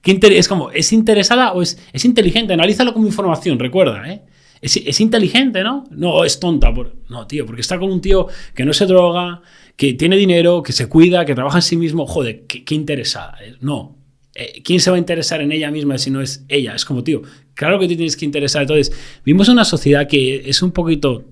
[0.02, 2.52] es como, ¿es interesada o es, es inteligente?
[2.52, 4.22] Analízalo como información, recuerda, ¿eh?
[4.60, 5.84] Es, inteligente, ¿no?
[5.90, 6.72] No, es tonta.
[6.72, 9.42] Por, no, tío, porque está con un tío que no se droga,
[9.76, 12.06] que tiene dinero, que se cuida, que trabaja en sí mismo.
[12.06, 13.36] Joder, qué, interesada.
[13.44, 13.54] ¿eh?
[13.60, 13.96] No.
[14.34, 16.74] Eh, ¿Quién se va a interesar en ella misma si no es ella?
[16.74, 17.22] Es como, tío,
[17.54, 18.62] claro que te tienes que interesar.
[18.62, 18.92] Entonces,
[19.24, 21.24] vimos una sociedad que es un poquito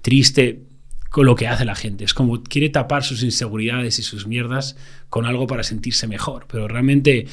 [0.00, 0.67] triste
[1.08, 2.04] con lo que hace la gente.
[2.04, 4.76] Es como quiere tapar sus inseguridades y sus mierdas
[5.08, 6.46] con algo para sentirse mejor.
[6.50, 7.26] Pero realmente,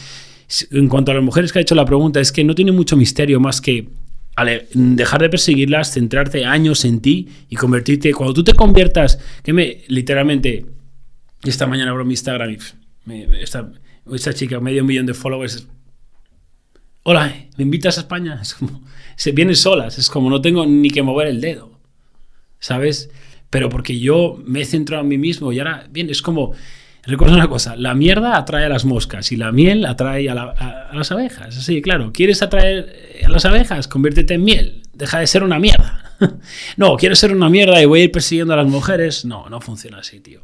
[0.71, 2.95] en cuanto a las mujeres que ha hecho la pregunta, es que no tiene mucho
[2.95, 3.89] misterio más que
[4.73, 8.13] dejar de perseguirlas, centrarte años en ti y convertirte.
[8.13, 10.65] Cuando tú te conviertas, que me literalmente,
[11.43, 12.57] esta mañana abro mi Instagram y
[13.39, 13.71] esta,
[14.13, 15.67] esta chica, medio millón de followers.
[17.03, 18.39] Hola, ¿me invitas a España?
[18.41, 18.81] Es como,
[19.15, 21.79] se viene solas, es como no tengo ni que mover el dedo.
[22.59, 23.09] ¿Sabes?
[23.49, 26.53] Pero porque yo me he centrado en mí mismo y ahora, bien, es como,
[27.03, 31.11] recuerda una cosa, la mierda atrae a las moscas y la miel atrae a, las
[31.11, 31.57] abejas.
[31.57, 33.87] Así, claro, ¿quieres atraer a las abejas?
[33.87, 36.13] Conviértete en miel, deja de ser una mierda.
[36.77, 39.25] no, quiero ser una mierda y voy a ir persiguiendo a las mujeres.
[39.25, 40.41] No, no funciona así, tío.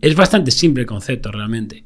[0.00, 1.84] Es bastante simple el concepto, realmente.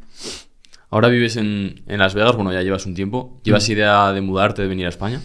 [0.90, 3.40] Ahora vives en, en Las Vegas, bueno, ya llevas un tiempo.
[3.44, 3.72] ¿Llevas mm.
[3.72, 5.20] idea de mudarte, de venir a España?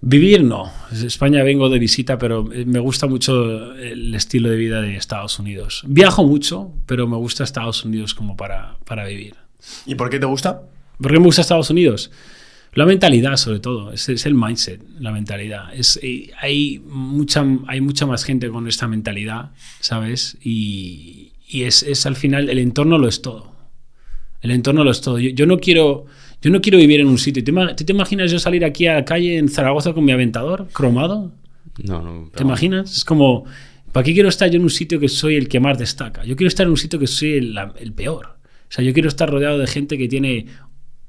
[0.00, 0.70] Vivir no.
[0.92, 5.38] España vengo de visita, pero eh, me gusta mucho el estilo de vida de Estados
[5.38, 5.82] Unidos.
[5.86, 9.34] Viajo mucho, pero me gusta Estados Unidos como para, para vivir.
[9.86, 10.62] ¿Y por qué te gusta?
[11.00, 12.10] ¿Por qué me gusta Estados Unidos?
[12.74, 15.72] La mentalidad, sobre todo, es, es el mindset, la mentalidad.
[15.72, 20.36] Es, eh, hay, mucha, hay mucha más gente con esta mentalidad, ¿sabes?
[20.42, 23.52] Y, y es, es, al final, el entorno lo es todo.
[24.42, 25.20] El entorno lo es todo.
[25.20, 26.06] Yo, yo no quiero
[26.42, 27.42] yo no quiero vivir en un sitio.
[27.42, 31.32] ¿Te, te imaginas yo salir aquí a la calle en Zaragoza con mi aventador cromado?
[31.82, 32.30] No, no.
[32.34, 32.98] ¿Te imaginas?
[32.98, 33.44] Es como,
[33.92, 36.24] ¿para qué quiero estar yo en un sitio que soy el que más destaca?
[36.24, 38.26] Yo quiero estar en un sitio que soy el, el peor.
[38.26, 40.46] O sea, yo quiero estar rodeado de gente que tiene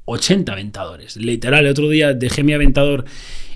[0.06, 1.18] 80 aventadores.
[1.18, 3.06] Literal, el otro día dejé mi aventador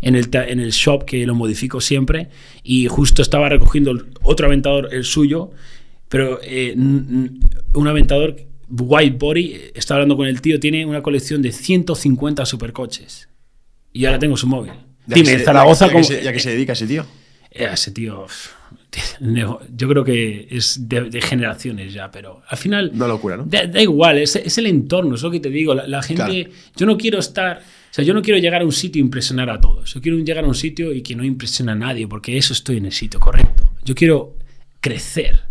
[0.02, 2.30] en el, en el shop que lo modifico siempre
[2.64, 5.52] y justo estaba recogiendo otro aventador, el suyo,
[6.08, 8.36] pero eh, un aventador
[8.70, 13.30] White Body, está hablando con el tío, tiene una colección de 150 supercoches.
[13.94, 14.74] Y ahora tengo su móvil.
[15.06, 15.88] Dime, Zaragoza...
[15.88, 17.06] Ya, que se, ya que se dedica ese tío.
[17.52, 18.28] Eh, ese tío
[19.20, 23.44] yo creo que es de, de generaciones ya, pero al final Una locura, ¿no?
[23.46, 25.74] da, da igual, es, es el entorno, es lo que te digo.
[25.76, 26.50] La, la gente, Claro.
[26.76, 29.50] yo no quiero estar, o sea, yo no quiero llegar a un sitio e impresionar
[29.50, 29.94] a todos.
[29.94, 32.78] Yo quiero llegar a un sitio y que no impresione a nadie, porque eso estoy
[32.78, 33.70] en el sitio correcto.
[33.84, 34.36] Yo quiero
[34.82, 35.49] crecer.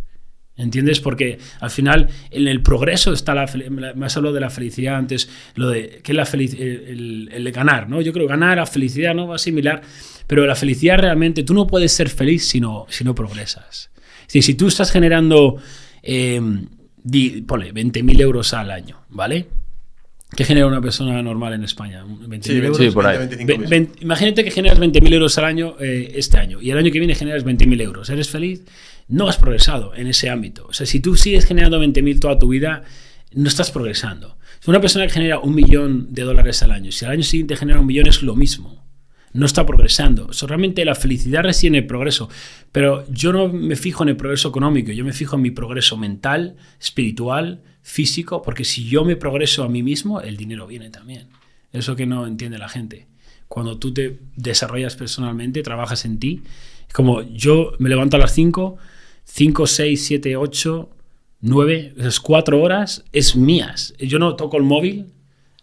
[0.59, 0.99] ¿Entiendes?
[1.01, 3.47] Porque al final en el progreso está la
[3.95, 7.45] me has hablado de la felicidad antes, lo de que es la felic- el, el
[7.45, 8.01] de ganar, ¿no?
[8.03, 9.83] Yo creo que ganar a felicidad no va a similar,
[10.27, 13.91] pero la felicidad realmente tú no puedes ser feliz si no, si no progresas.
[14.23, 15.57] Es decir, si tú estás generando,
[16.03, 16.41] eh,
[17.05, 19.47] di- ponle, 20.000 euros al año, ¿vale?
[20.37, 22.05] ¿Qué genera una persona normal en España?
[22.05, 22.77] ¿20.000 euros?
[22.77, 23.17] Sí, por ahí.
[23.17, 23.69] 25 Ve- mil.
[23.69, 26.99] ven- imagínate que generas 20.000 euros al año eh, este año y el año que
[26.99, 28.11] viene generas 20.000 euros.
[28.11, 28.63] ¿Eres feliz?
[29.09, 30.67] No has progresado en ese ámbito.
[30.69, 32.85] O sea, si tú sigues generando 20.000 toda tu vida,
[33.33, 34.37] no estás progresando.
[34.61, 37.57] Si una persona que genera un millón de dólares al año, si al año siguiente
[37.57, 38.85] genera un millón, es lo mismo.
[39.33, 40.27] No está progresando.
[40.27, 42.29] O sea, realmente la felicidad reside en el progreso.
[42.73, 45.97] Pero yo no me fijo en el progreso económico, yo me fijo en mi progreso
[45.97, 51.29] mental, espiritual, físico, porque si yo me progreso a mí mismo, el dinero viene también.
[51.73, 53.07] Eso que no entiende la gente.
[53.47, 56.43] Cuando tú te desarrollas personalmente, trabajas en ti,
[56.93, 58.77] como yo me levanto a las 5,
[59.31, 60.89] 5, 6, 7, 8,
[61.43, 63.95] 9, esas 4 horas es mías.
[63.99, 65.07] Yo no toco el móvil,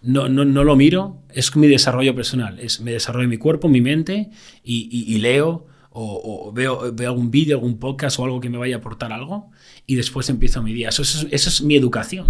[0.01, 3.81] no, no, no lo miro, es mi desarrollo personal, es me desarrollo mi cuerpo, mi
[3.81, 4.29] mente
[4.63, 8.79] y, leo o, veo, veo algún vídeo, algún podcast o algo que me vaya a
[8.79, 9.49] aportar algo
[9.87, 10.89] y después empiezo mi día.
[10.89, 12.27] Eso, es- eso es mi educación.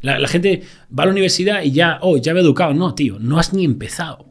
[0.00, 0.62] La, la gente
[0.96, 2.72] va a la universidad y ya, oh, ya me he educado.
[2.74, 4.27] No, tío, no has ni empezado.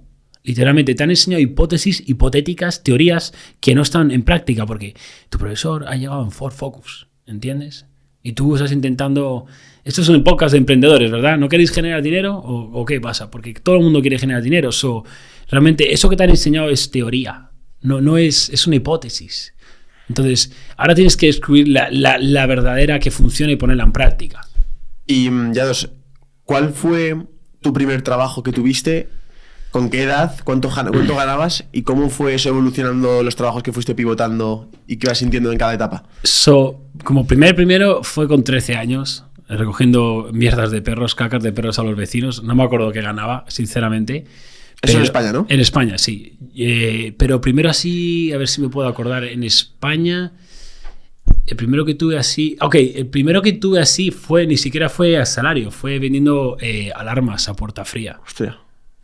[0.47, 4.95] Literalmente te han enseñado hipótesis hipotéticas, teorías que no están en práctica porque
[5.29, 7.85] tu profesor ha llegado en Ford Focus, ¿entiendes?
[8.23, 9.45] Y tú estás intentando...
[9.83, 11.37] Estos son pocas de emprendedores, ¿verdad?
[11.37, 13.29] ¿No queréis generar dinero o, qué pasa?
[13.29, 14.71] Porque todo el mundo quiere generar dinero.
[14.71, 15.03] So,
[15.49, 19.53] realmente eso que te han enseñado es teoría, no, no es, es una hipótesis.
[20.07, 24.47] Entonces, ahora tienes que descubrir la, la- la verdadera que funciona y ponerla en práctica.
[25.05, 25.89] Y mm, ya dos,
[26.45, 27.17] ¿cuál fue
[27.61, 29.09] tu primer trabajo que tuviste?
[29.77, 30.35] ¿Con qué edad?
[30.43, 31.65] ¿Cuánto, gan- cuánto ganabas?
[31.71, 35.59] ¿Y cómo fue eso evolucionando los trabajos que fuiste pivotando y que vas sintiendo en
[35.59, 36.03] cada etapa?
[36.23, 41.77] So, como primer primero fue con 13 años, recogiendo mierdas de perros, cacas de perros
[41.77, 42.41] a los vecinos.
[42.41, 44.25] No me acuerdo qué ganaba, sinceramente.
[44.81, 45.45] Eso en España, ¿no?
[45.47, 46.39] En España, sí.
[46.55, 50.33] Eh, pero primero así, a ver si me puedo acordar, en España,
[51.45, 55.17] el primero que tuve así, ok, el primero que tuve así fue, ni siquiera fue
[55.17, 58.19] a salario, fue vendiendo eh, alarmas a puerta fría.
[58.25, 58.57] Hostia.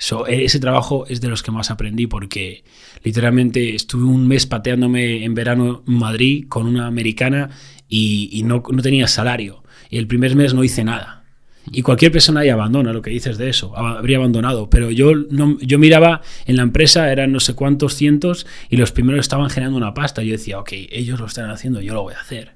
[0.05, 2.65] So, e- ese trabajo es de los que más aprendí porque
[3.03, 7.51] literalmente estuve un mes pateándome en verano en Madrid con una americana
[7.87, 9.63] y, y no, no tenía salario.
[9.89, 11.23] Y el primer mes no hice nada.
[11.71, 14.69] Y cualquier persona ahí abandona lo que dices de eso, ab- habría abandonado.
[14.69, 18.91] Pero yo, no, yo miraba en la empresa, eran no sé cuántos cientos y los
[18.91, 20.21] primeros estaban generando una pasta.
[20.21, 22.49] Yo decía, ok, ellos lo están haciendo, yo lo voy a hacer.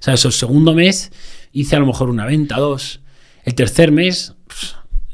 [0.00, 1.12] O sea, eso, el segundo mes
[1.52, 3.00] hice a lo mejor una venta, dos.
[3.44, 4.34] El tercer mes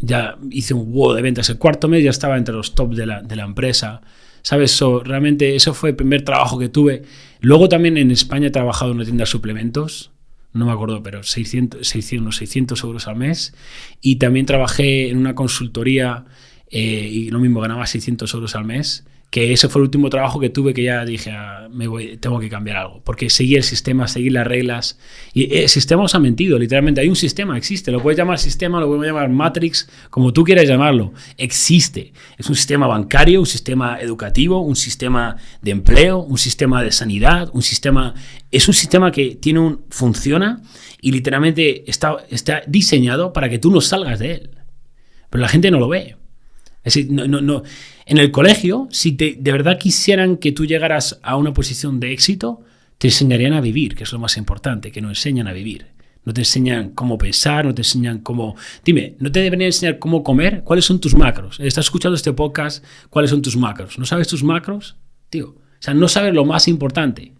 [0.02, 1.48] ya hice un huevo de ventas.
[1.48, 4.02] El cuarto mes ya estaba entre los top de la, de la empresa.
[4.42, 4.72] ¿Sabes?
[4.72, 7.04] So, realmente eso fue el primer trabajo que tuve.
[7.40, 10.10] Luego también en España he trabajado en una tienda de suplementos.
[10.52, 13.54] No me acuerdo, pero 600, 600, unos 600 euros al mes.
[14.00, 16.24] Y también trabajé en una consultoría
[16.70, 19.06] eh, y lo mismo, ganaba 600 euros al mes.
[19.32, 22.38] Que ese fue el último trabajo que tuve que ya dije, ah, me voy, tengo
[22.38, 23.00] que cambiar algo.
[23.02, 24.98] Porque seguir el sistema, seguir las reglas.
[25.32, 27.00] Y el sistema os ha mentido, literalmente.
[27.00, 27.90] Hay un sistema, existe.
[27.90, 31.14] Lo puedes llamar sistema, lo puedes llamar Matrix, como tú quieras llamarlo.
[31.38, 32.12] Existe.
[32.36, 37.48] Es un sistema bancario, un sistema educativo, un sistema de empleo, un sistema de sanidad,
[37.54, 38.14] un sistema.
[38.50, 39.86] Es un sistema que tiene un.
[39.88, 40.60] funciona
[41.00, 44.50] y literalmente está, está diseñado para que tú no salgas de él.
[45.30, 46.16] Pero la gente no lo ve.
[46.84, 47.62] Es decir, no, no, no.
[48.06, 52.12] En el colegio, si te- de verdad quisieran que tú llegaras a una posición de
[52.12, 52.60] éxito,
[52.98, 55.86] te enseñarían a vivir, que es lo más importante, que nos enseñan a vivir.
[56.24, 58.54] No te enseñan cómo pensar, no te enseñan cómo...
[58.84, 60.62] Dime, ¿no te deberían enseñar cómo comer?
[60.64, 61.58] ¿Cuáles son tus macros?
[61.58, 63.98] Estás escuchando este podcast, ¿cuáles son tus macros?
[63.98, 64.96] ¿No sabes tus macros?
[65.30, 67.32] Tío, o sea, no sabes lo más importante,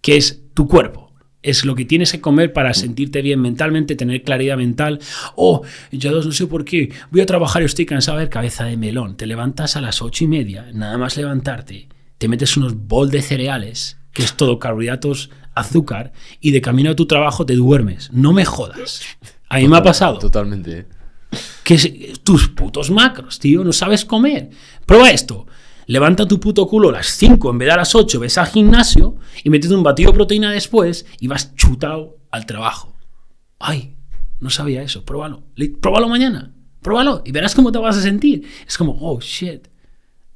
[0.00, 1.03] que es tu cuerpo.
[1.44, 4.98] Es lo que tienes que comer para sentirte bien mentalmente, tener claridad mental.
[5.36, 6.90] Oh, ya no sé por qué.
[7.10, 8.16] Voy a trabajar y estoy cansado.
[8.16, 9.18] Ver, cabeza de melón.
[9.18, 11.88] Te levantas a las ocho y media, nada más levantarte.
[12.16, 16.96] Te metes unos bol de cereales, que es todo carbohidratos, azúcar, y de camino a
[16.96, 18.10] tu trabajo te duermes.
[18.10, 19.02] No me jodas.
[19.50, 20.86] A mí me ha pasado Totalmente.
[21.62, 24.48] que tus putos macros, tío, no sabes comer.
[24.86, 25.46] Prueba esto.
[25.86, 28.46] Levanta tu puto culo a las 5 en vez de a las 8, ves al
[28.46, 32.96] gimnasio y metes un batido de proteína después y vas chutado al trabajo.
[33.58, 33.96] Ay,
[34.40, 35.42] no sabía eso, pruébalo.
[35.80, 38.46] Pruébalo mañana, pruébalo y verás cómo te vas a sentir.
[38.66, 39.68] Es como, oh shit.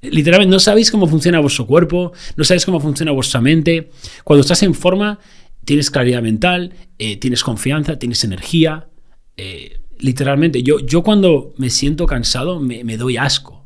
[0.00, 3.90] Literalmente, no sabéis cómo funciona vuestro cuerpo, no sabéis cómo funciona vuestra mente.
[4.22, 5.18] Cuando estás en forma,
[5.64, 8.88] tienes claridad mental, eh, tienes confianza, tienes energía.
[9.36, 13.57] Eh, literalmente, yo, yo cuando me siento cansado, me, me doy asco.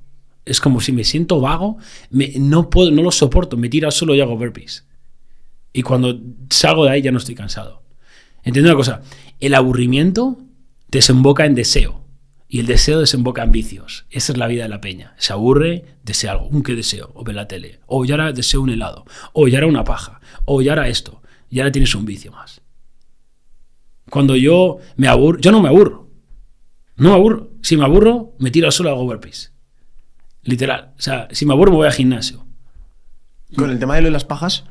[0.45, 1.79] Es como si me siento vago,
[2.11, 4.87] no, puedo, no lo soporto, me tiro al suelo y hago burpees.
[5.73, 6.19] Y cuando
[6.51, 7.83] salgo de ahí ya no estoy cansado.
[8.43, 9.03] Entiendo una cosa,
[9.41, 10.39] el aburrimiento
[10.89, 12.03] desemboca en deseo
[12.49, 14.05] y el deseo desemboca en vicios.
[14.11, 15.15] Esa es la vida de la peña.
[15.17, 16.49] Se aburre, desea algo.
[16.49, 17.11] ¿Un qué deseo?
[17.15, 17.81] O ver la tele.
[17.87, 19.07] O ya ahora deseo un helado.
[19.33, 20.21] O ya era una paja.
[20.45, 21.23] O ya era esto.
[21.49, 22.61] Y ahora tienes un vicio más.
[24.11, 26.11] Cuando yo me aburro, yo no me aburro.
[26.97, 27.53] No me aburro.
[27.63, 29.52] Si me aburro, me tiro suelo y hago burpees.
[30.45, 30.93] Literal.
[30.99, 32.45] O sea, si me aburro, me voy al gimnasio.
[33.57, 34.65] Con el tema de lo de las pajas,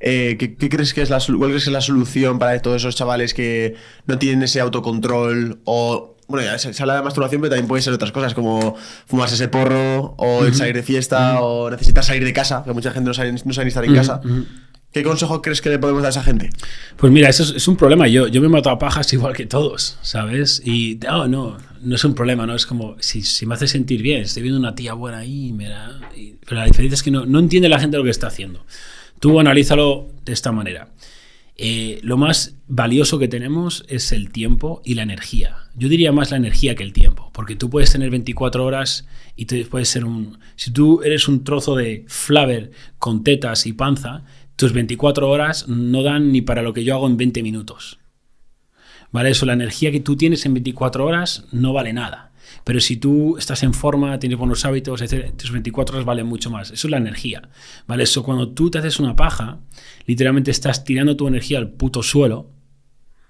[0.00, 2.78] eh, ¿qué, qué crees que es la, cuál crees que es la solución para todos
[2.78, 3.74] esos chavales que
[4.06, 6.10] no tienen ese autocontrol o...
[6.26, 9.34] Bueno, ya se, se habla de masturbación, pero también puede ser otras cosas como fumarse
[9.34, 13.08] ese porro o el salir de fiesta o necesitar salir de casa, que mucha gente
[13.08, 14.22] no sabe, no sabe ni estar en casa.
[14.90, 16.48] ¿Qué consejo crees que le podemos dar a esa gente?
[16.96, 18.08] Pues mira, eso es, es un problema.
[18.08, 20.62] Yo, yo me mato a pajas igual que todos, ¿sabes?
[20.64, 22.54] Y no, no, no es un problema, ¿no?
[22.54, 25.54] Es como, si, me hace sentir bien, estoy viendo una tía buena ahí,
[26.16, 28.64] y- pero la diferencia es que no, no entiende la gente lo que está haciendo.
[29.20, 30.92] Tú analízalo de esta manera.
[31.56, 35.56] Eh, lo más valioso que tenemos es el tiempo y la energía.
[35.76, 39.06] Yo diría más la energía que el tiempo, porque tú puedes tener 24 horas
[39.36, 40.38] y tú puedes ser un...
[40.56, 44.24] Si tú eres un trozo de flaver con tetas y panza,
[44.56, 47.98] tus 24 horas no dan ni para lo que yo hago en 20 minutos.
[49.14, 49.30] ¿Vale?
[49.30, 52.32] Eso, la energía que tú tienes en 24 horas no vale nada.
[52.64, 56.50] Pero si tú estás en forma, tienes buenos hábitos, etc., tus 24 horas valen mucho
[56.50, 56.72] más.
[56.72, 57.48] Eso es la energía.
[57.86, 58.02] ¿Vale?
[58.02, 59.60] Eso, cuando tú te haces una paja,
[60.06, 62.50] literalmente estás tirando tu energía al puto suelo,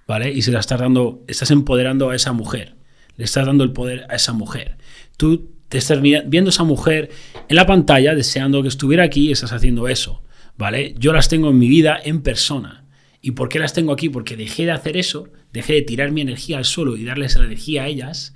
[0.08, 0.32] ¿vale?
[0.32, 2.76] Y se la estás dando, estás empoderando a esa mujer.
[3.18, 4.78] Le estás dando el poder a esa mujer.
[5.18, 7.10] Tú te estás viendo a esa mujer
[7.46, 10.22] en la pantalla, deseando que estuviera aquí y estás haciendo eso,
[10.56, 10.94] ¿vale?
[10.96, 12.83] Yo las tengo en mi vida en persona.
[13.26, 14.10] ¿Y por qué las tengo aquí?
[14.10, 17.46] Porque dejé de hacer eso, dejé de tirar mi energía al suelo y darles la
[17.46, 18.34] energía a ellas,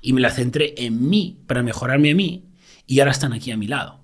[0.00, 2.44] y me la centré en mí para mejorarme a mí,
[2.86, 3.98] y ahora están aquí a mi lado.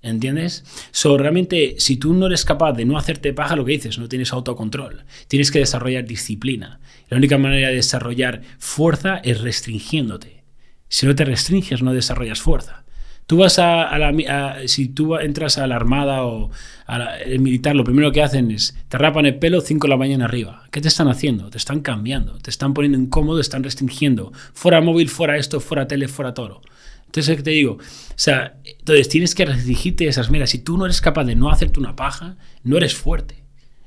[0.00, 0.64] ¿Entiendes?
[0.90, 4.08] So, realmente, si tú no eres capaz de no hacerte paja, lo que dices, no
[4.08, 5.04] tienes autocontrol.
[5.28, 6.80] Tienes que desarrollar disciplina.
[7.08, 10.42] La única manera de desarrollar fuerza es restringiéndote.
[10.88, 12.84] Si no te restringes, no desarrollas fuerza.
[13.26, 16.50] Tú vas a, la, si tú entras a la armada o
[16.86, 20.24] al militar, lo primero que hacen es te rapan el pelo 5 de la mañana
[20.26, 20.64] arriba.
[20.70, 21.48] ¿Qué te están haciendo?
[21.48, 24.32] Te están cambiando, te están poniendo incómodo, están restringiendo.
[24.52, 26.60] Fuera móvil, fuera esto, fuera tele, fuera toro.
[27.06, 27.74] Entonces, ¿qué te digo?
[27.74, 27.78] O
[28.16, 30.50] sea, entonces tienes que restringirte esas meras.
[30.50, 33.41] Si tú no eres capaz de no hacerte una paja, no eres fuerte.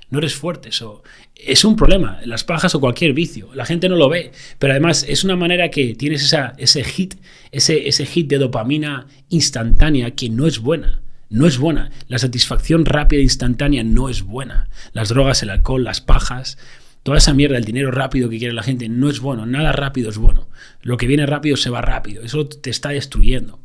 [0.10, 0.70] No eres fuerte.
[0.70, 1.04] Eso
[1.36, 2.20] es un problema.
[2.26, 3.50] Las pajas o cualquier vicio.
[3.54, 4.32] La gente no lo ve.
[4.60, 7.16] Pero además es una manera que tienes esa, ese hit,
[7.52, 11.02] ese, ese hit de dopamina instantánea que no es buena.
[11.30, 11.92] No es buena.
[12.08, 14.70] La satisfacción rápida e instantánea no es buena.
[14.94, 16.58] Las drogas, el alcohol, las pajas,
[17.04, 19.46] toda esa mierda, el dinero rápido que quiere la gente, no es bueno.
[19.46, 20.48] Nada rápido es bueno.
[20.82, 22.24] Lo que viene rápido se va rápido.
[22.24, 23.60] Eso te está destruyendo.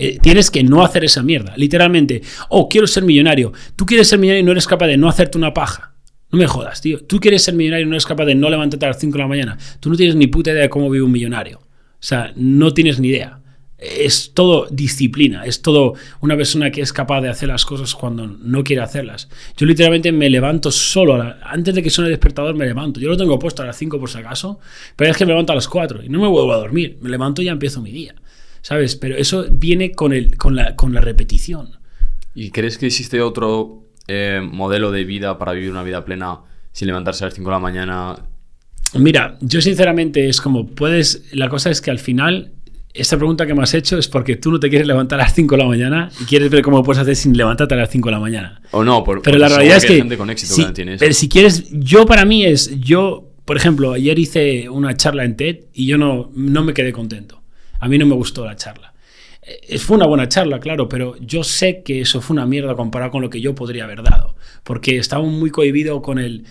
[0.00, 1.54] Eh, tienes que no hacer esa mierda.
[1.56, 3.52] Literalmente, oh, quiero ser millonario.
[3.74, 5.92] Tú quieres ser millonario y no eres capaz de no hacerte una paja.
[6.30, 7.00] No me jodas, tío.
[7.04, 9.18] Tú quieres ser millonario y no eres capaz de no levantarte a las 5 de
[9.18, 9.58] la mañana.
[9.80, 11.58] Tú no tienes ni puta idea de cómo vive un millonario.
[11.58, 11.62] O
[11.98, 13.40] sea, no tienes ni idea.
[13.76, 18.26] Es todo disciplina, es todo una persona que es capaz de hacer las cosas cuando
[18.26, 19.28] no quiere hacerlas.
[19.56, 22.98] Yo literalmente me levanto solo, antes de que suene el despertador me levanto.
[23.00, 24.58] Yo lo tengo puesto a las 5 por si acaso,
[24.96, 26.98] pero es que me levanto a las 4 y no me vuelvo a dormir.
[27.00, 28.16] Me levanto y ya empiezo mi día.
[28.62, 28.96] ¿Sabes?
[28.96, 31.78] Pero eso viene con, el, con, la, con la repetición.
[32.34, 36.38] ¿Y crees que existe otro eh, modelo de vida para vivir una vida plena
[36.72, 38.16] sin levantarse a las 5 de la mañana?
[38.94, 41.24] Mira, yo sinceramente es como puedes.
[41.32, 42.52] La cosa es que al final,
[42.94, 45.34] esta pregunta que me has hecho es porque tú no te quieres levantar a las
[45.34, 48.08] 5 de la mañana y quieres ver cómo puedes hacer sin levantarte a las 5
[48.08, 48.62] de la mañana.
[48.70, 49.96] O no, por, Pero porque la realidad es que.
[49.96, 52.80] gente con éxito si, que no pero si quieres, yo para mí es.
[52.80, 56.92] Yo, por ejemplo, ayer hice una charla en TED y yo no, no me quedé
[56.92, 57.37] contento.
[57.78, 58.94] A mí no me gustó la charla.
[59.42, 63.12] Eh, Fue una buena charla, claro, pero yo sé que eso fue una mierda comparado
[63.12, 64.36] con lo que yo podría haber dado.
[64.64, 66.44] Porque estaba muy cohibido con el.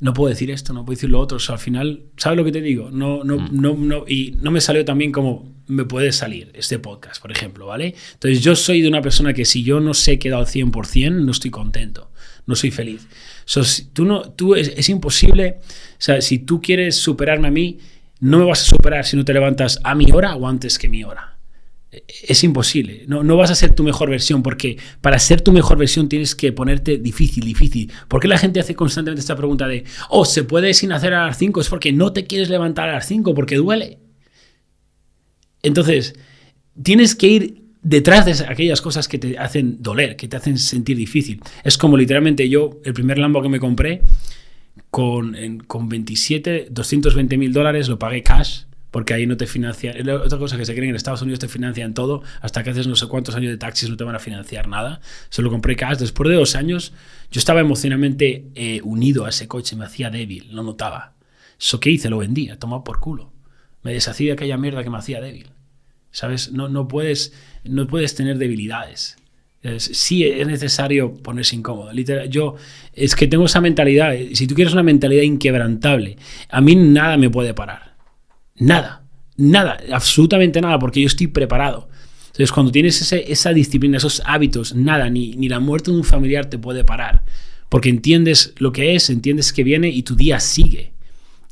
[0.00, 1.36] No puedo decir esto, no puedo decir lo otro.
[1.36, 2.90] O sea, al final, ¿sabes lo que te digo?
[2.90, 6.80] No, no, no, no, y no me salió tan bien como me puede salir este
[6.80, 7.94] podcast, por ejemplo, ¿vale?
[8.14, 11.30] Entonces, yo soy de una persona que si yo no sé quedado al 100%, no
[11.30, 12.10] estoy contento,
[12.46, 13.06] no soy feliz.
[13.44, 17.52] So, si tú no, tú es, es imposible, o sea, si tú quieres superarme a
[17.52, 17.78] mí,
[18.22, 20.88] no me vas a superar si no te levantas a mi hora o antes que
[20.88, 21.32] mi hora
[21.90, 23.04] es imposible.
[23.08, 26.36] No, no vas a ser tu mejor versión porque para ser tu mejor versión tienes
[26.36, 27.92] que ponerte difícil, difícil.
[28.06, 31.26] ¿Por qué la gente hace constantemente esta pregunta de, oh, se puede sin hacer a
[31.26, 31.60] las 5?
[31.60, 33.98] Es porque no te quieres levantar a las 5 porque duele.
[35.62, 36.14] Entonces,
[36.80, 40.96] tienes que ir detrás de aquellas cosas que te hacen doler, que te hacen sentir
[40.96, 41.40] difícil.
[41.64, 44.02] Es como literalmente yo, el primer Lambo que me compré,
[44.92, 49.90] con, en- con 27, 220 mil dólares lo pagué cash, porque ahí no te financia.
[49.92, 52.70] es la Otra cosa que se creen en Estados Unidos te financian todo, hasta que
[52.70, 55.00] haces no sé cuántos años de taxis no te van a financiar nada.
[55.30, 55.96] Se lo compré cash.
[55.96, 56.92] Después de dos años,
[57.30, 61.14] yo estaba emocionalmente eh, unido a ese coche, me hacía débil, lo notaba.
[61.58, 62.10] ¿Eso qué hice?
[62.10, 63.32] Lo vendía, tomado por culo.
[63.82, 65.52] Me deshací de aquella mierda que me hacía débil.
[66.10, 66.52] ¿Sabes?
[66.52, 67.32] No, no, puedes,
[67.64, 69.16] no puedes tener debilidades.
[69.62, 71.92] Es- sí es necesario ponerse incómodo.
[71.92, 72.56] Literal, yo
[72.92, 74.14] es que tengo esa mentalidad.
[74.14, 76.16] eh, Si tú quieres una mentalidad inquebrantable,
[76.48, 77.94] a mí nada me puede parar.
[78.56, 79.02] Nada.
[79.36, 79.78] Nada.
[79.92, 81.88] Absolutamente nada, porque yo estoy preparado.
[82.26, 86.04] Entonces, cuando tienes ese- esa disciplina, esos hábitos, nada, ni, ni la muerte de un
[86.04, 87.22] familiar te puede parar.
[87.68, 90.92] Porque entiendes lo que es, entiendes que viene y tu día sigue.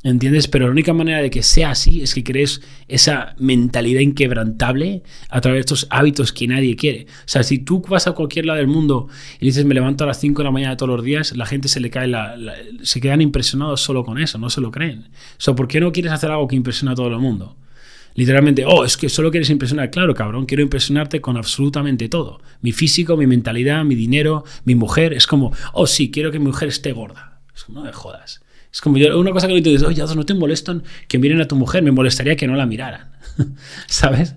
[0.03, 0.47] ¿Entiendes?
[0.47, 5.41] Pero la única manera de que sea así es que crees esa mentalidad inquebrantable a
[5.41, 7.05] través de estos hábitos que nadie quiere.
[7.05, 10.07] O sea, si tú vas a cualquier lado del mundo y dices me levanto a
[10.07, 12.35] las 5 de la mañana todos los días, la gente se le cae la,
[12.81, 15.09] se quedan impresionados solo con eso, no se lo creen.
[15.11, 17.55] O sea, ¿por qué no quieres hacer algo que impresiona a todo el mundo?
[18.15, 19.91] Literalmente, oh, es que solo quieres impresionar.
[19.91, 22.41] Claro, cabrón, quiero impresionarte con absolutamente todo.
[22.61, 25.13] Mi físico, mi mentalidad, mi dinero, mi mujer.
[25.13, 27.39] Es como, oh, sí, quiero que mi mujer esté gorda.
[27.55, 28.40] Es como, no me jodas.
[28.71, 31.47] Es como yo, una cosa que le dices, oye, no te molestan que miren a
[31.47, 33.11] tu mujer, me molestaría que no la miraran.
[33.87, 34.35] ¿Sabes?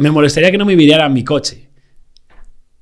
[0.00, 1.68] Me molestaría que no me miraran mi coche.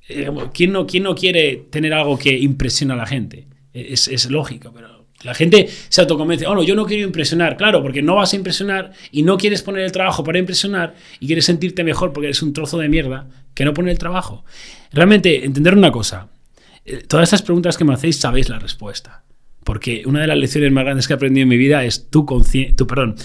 [0.09, 3.47] Eh, ¿Quién no, ¿Quién no quiere tener algo que impresiona a la gente?
[3.73, 6.45] Es, es lógico, pero la gente se autoconvence.
[6.45, 7.57] Oh, no, yo no quiero impresionar.
[7.57, 11.27] Claro, porque no vas a impresionar y no quieres poner el trabajo para impresionar y
[11.27, 14.43] quieres sentirte mejor porque eres un trozo de mierda que no pone el trabajo.
[14.91, 16.29] Realmente, entender una cosa.
[16.85, 19.23] eh, Todas estas preguntas que me hacéis sabéis la respuesta.
[19.63, 22.25] Porque una de las lecciones más grandes que he aprendido en mi vida es tu
[22.25, 23.15] tu, perdón,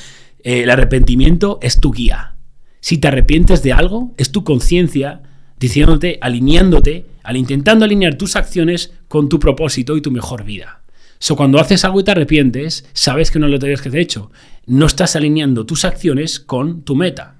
[0.43, 2.36] eh, el arrepentimiento es tu guía.
[2.80, 5.22] Si te arrepientes de algo, es tu conciencia
[5.59, 10.82] diciéndote, alineándote, al intentando alinear tus acciones con tu propósito y tu mejor vida.
[11.18, 14.30] So, cuando haces algo y te arrepientes, sabes que no lo tenías que haber hecho.
[14.66, 17.36] No estás alineando tus acciones con tu meta.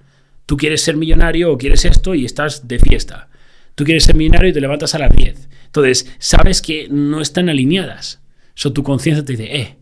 [0.46, 3.28] Tú quieres ser millonario o quieres esto y estás de fiesta.
[3.76, 5.49] Tú quieres ser millonario y te levantas a las 10.
[5.66, 8.20] Entonces, sabes que no están alineadas.
[8.59, 9.78] So, tu conciencia te dice, eh,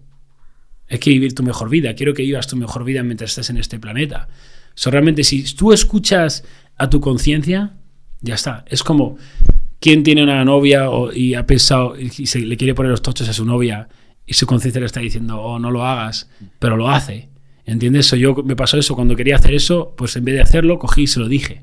[0.91, 1.95] hay que vivir tu mejor vida.
[1.95, 4.29] Quiero que vivas tu mejor vida mientras estés en este planeta.
[4.75, 6.45] So, realmente, si tú escuchas
[6.77, 7.73] a tu conciencia,
[8.21, 8.67] ya está.
[8.69, 9.17] Es como
[9.81, 13.33] quien tiene una novia y ha pensado y se le quiere poner los tochos a
[13.33, 13.89] su novia
[14.27, 17.31] y su conciencia le está diciendo, oh, no lo hagas, pero lo hace.
[17.65, 18.05] ¿Entiendes?
[18.05, 18.95] So, yo me pasó eso.
[18.95, 21.63] Cuando quería hacer eso, pues en vez de hacerlo, cogí y se lo dije.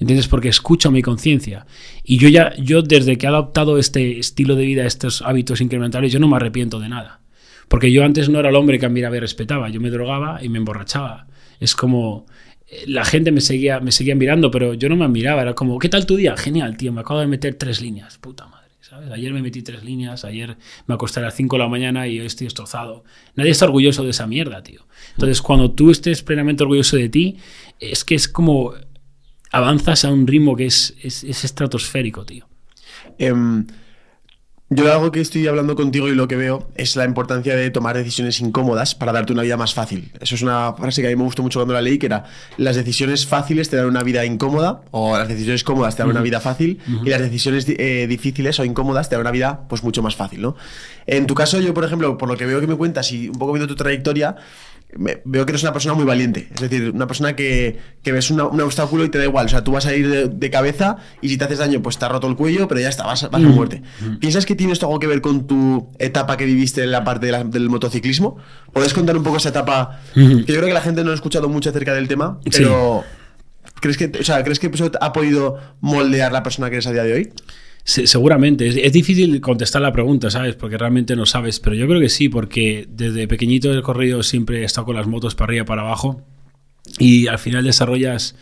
[0.00, 0.28] ¿Entiendes?
[0.28, 1.66] Porque escucho mi conciencia.
[2.02, 6.10] Y yo ya, yo desde que he adoptado este estilo de vida, estos hábitos incrementales,
[6.10, 7.20] yo no me arrepiento de nada.
[7.68, 9.68] Porque yo antes no era el hombre que admiraba y respetaba.
[9.68, 11.26] Yo me drogaba y me emborrachaba.
[11.60, 12.26] Es como
[12.66, 15.42] eh, la gente me seguía, me seguía mirando, pero yo no me admiraba.
[15.42, 16.34] Era como, ¿qué tal tu día?
[16.34, 16.92] Genial, tío.
[16.92, 18.16] Me acabo de meter tres líneas.
[18.16, 18.70] Puta madre.
[18.80, 19.10] ¿sabes?
[19.12, 22.18] Ayer me metí tres líneas, ayer me acosté a las 5 de la mañana y
[22.18, 23.04] hoy estoy destrozado.
[23.36, 24.86] Nadie está orgulloso de esa mierda, tío.
[25.12, 27.36] Entonces, cuando tú estés plenamente orgulloso de ti,
[27.78, 28.74] es que es como
[29.52, 32.46] avanzas a un ritmo que es, es, es estratosférico, tío.
[33.18, 33.66] Em,
[34.72, 37.96] yo algo que estoy hablando contigo y lo que veo es la importancia de tomar
[37.96, 40.12] decisiones incómodas para darte una vida más fácil.
[40.20, 42.22] Eso es una frase que a mí me gustó mucho cuando la leí, que era
[42.56, 46.20] las decisiones fáciles te dan una vida incómoda o las decisiones cómodas te dan una
[46.20, 50.04] vida fácil y las decisiones eh, difíciles o incómodas te dan una vida pues mucho
[50.04, 50.54] más fácil, ¿no?
[51.04, 53.40] En tu caso, yo por ejemplo, por lo que veo que me cuentas y un
[53.40, 54.36] poco viendo tu trayectoria,
[54.96, 56.48] me- veo que eres una persona muy valiente.
[56.54, 59.46] Es decir, una persona que, que ves una- un obstáculo y te da igual.
[59.46, 61.98] O sea, tú vas a ir de, de cabeza y si te haces daño, pues
[61.98, 63.82] te ha roto el cuello, pero ya está, vas, a- vas a muerte.
[64.20, 67.26] ¿Piensas que tiene esto algo que ver con tu etapa que viviste en la parte
[67.26, 68.36] de la- del motociclismo?
[68.72, 70.00] ¿Puedes contar un poco esa etapa?
[70.14, 72.50] Que yo creo que la gente no ha escuchado mucho acerca del tema, Sí.
[72.62, 73.04] pero...
[73.80, 76.92] ¿Crees que, o sea, ¿crees que eso ha podido moldear la persona que eres a
[76.92, 77.32] día de hoy?
[77.90, 78.68] Se- seguramente.
[78.68, 80.54] Es, es difícil contestar la pregunta, ¿sabes?
[80.54, 81.58] Porque realmente no sabes.
[81.60, 85.06] Pero yo creo que sí, porque desde pequeñito he corrido siempre he estado con las
[85.06, 86.22] motos para arriba y para abajo.
[86.98, 88.36] Y al final desarrollas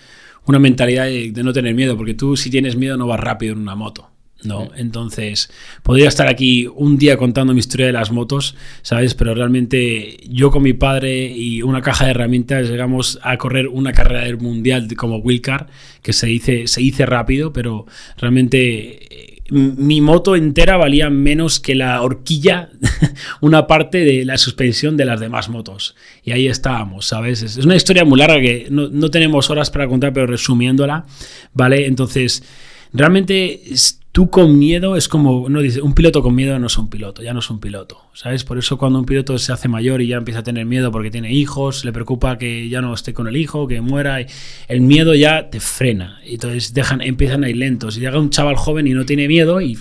[0.46, 3.52] una mentalidad de, de no tener miedo, porque tú si tienes miedo no vas rápido
[3.54, 4.10] en una moto.
[4.44, 5.50] No, entonces
[5.82, 9.14] podría estar aquí un día contando mi historia de las motos, ¿sabes?
[9.14, 13.92] Pero realmente yo con mi padre y una caja de herramientas llegamos a correr una
[13.92, 15.66] carrera del mundial como Wilcar,
[16.02, 17.86] que se dice, se dice rápido, pero
[18.16, 22.70] realmente eh, mi moto entera valía menos que la horquilla,
[23.40, 25.94] una parte de la suspensión de las demás motos.
[26.22, 27.42] Y ahí estábamos, ¿sabes?
[27.42, 31.06] Es una historia muy larga que no, no tenemos horas para contar, pero resumiéndola,
[31.54, 31.86] ¿vale?
[31.86, 32.42] Entonces,
[32.92, 33.62] realmente
[34.18, 37.22] tú con miedo es como, uno dice, un piloto con miedo no es un piloto,
[37.22, 38.42] ya no es un piloto, ¿sabes?
[38.42, 41.12] Por eso cuando un piloto se hace mayor y ya empieza a tener miedo porque
[41.12, 44.18] tiene hijos, le preocupa que ya no esté con el hijo, que muera,
[44.66, 48.30] el miedo ya te frena, y entonces dejan, empiezan a ir lentos, y llega un
[48.30, 49.78] chaval joven y no tiene miedo y,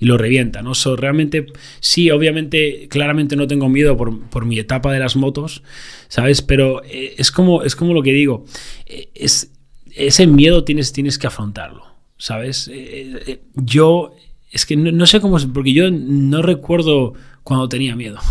[0.00, 0.74] y lo revienta, ¿no?
[0.74, 1.46] So, realmente,
[1.78, 5.62] sí, obviamente, claramente no tengo miedo por, por mi etapa de las motos,
[6.08, 6.42] ¿sabes?
[6.42, 8.44] Pero eh, es, como, es como lo que digo,
[8.86, 9.52] eh, es,
[9.94, 11.95] ese miedo tienes, tienes que afrontarlo.
[12.18, 12.68] ¿Sabes?
[12.68, 14.14] Eh, eh, yo,
[14.50, 18.18] es que no, sé cómo, porque yo no recuerdo cuando tenía miedo.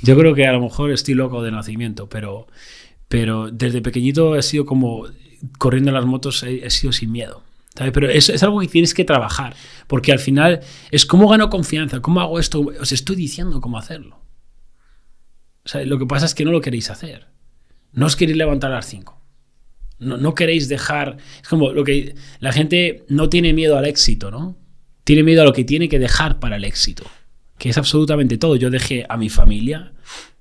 [0.00, 2.46] Yo creo que a lo mejor estoy loco de nacimiento, pero,
[3.08, 5.06] pero desde pequeñito he sido como
[5.58, 7.42] corriendo las motos, he, sido sin miedo.
[7.74, 7.92] ¿sabes?
[7.92, 9.56] Pero es, algo que tienes que trabajar,
[9.88, 10.60] porque al final
[10.92, 14.20] es cómo gano confianza, cómo hago esto, os estoy diciendo cómo hacerlo.
[15.84, 17.26] lo que pasa es que no lo queréis hacer.
[17.92, 19.18] No os queréis levantar a las 5.
[19.98, 21.16] No, queréis dejar.
[21.42, 22.14] Es como lo que.
[22.38, 24.56] La gente no tiene miedo al éxito, ¿no?
[25.04, 27.04] Tiene miedo a lo que tiene que dejar para el éxito.
[27.58, 28.54] Que es absolutamente todo.
[28.54, 29.92] Yo dejé a mi familia,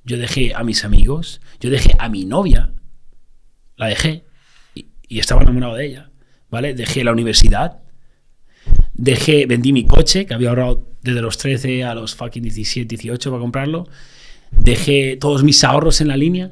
[0.04, 2.74] yo dejé a mis amigos, yo dejé a mi novia.
[3.78, 4.26] La dejé.
[4.76, 6.12] Y, estaba enamorado de ella.
[6.52, 6.76] ¿Vale?
[6.76, 7.80] Dejé la universidad.
[8.94, 13.32] Dejé, vendí mi coche, que había ahorrado desde los 13 a los fucking 17, 18
[13.32, 13.88] para comprarlo.
[14.52, 16.52] Dejé todos mis ahorros en la línea.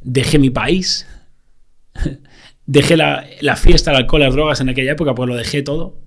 [0.00, 1.06] Dejé mi país
[2.66, 5.98] dejé la, fiesta, el alcohol, las drogas en aquella época, pues lo dejé todo.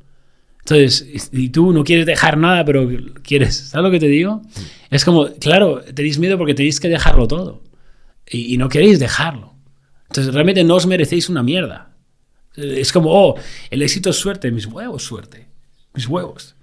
[0.60, 2.90] Entonces, y tú no quieres dejar nada, pero
[3.24, 4.42] quieres, ¿sabes lo que te digo?
[4.90, 7.64] Es como, claro, tenéis miedo porque tenéis que dejarlo todo.
[8.30, 9.56] Y, no queréis dejarlo.
[10.10, 11.96] Entonces, realmente no os merecéis una mierda.
[12.56, 13.36] Es como, oh,
[13.70, 15.48] el éxito es suerte, mis huevos, suerte.
[15.94, 16.56] Mis huevos.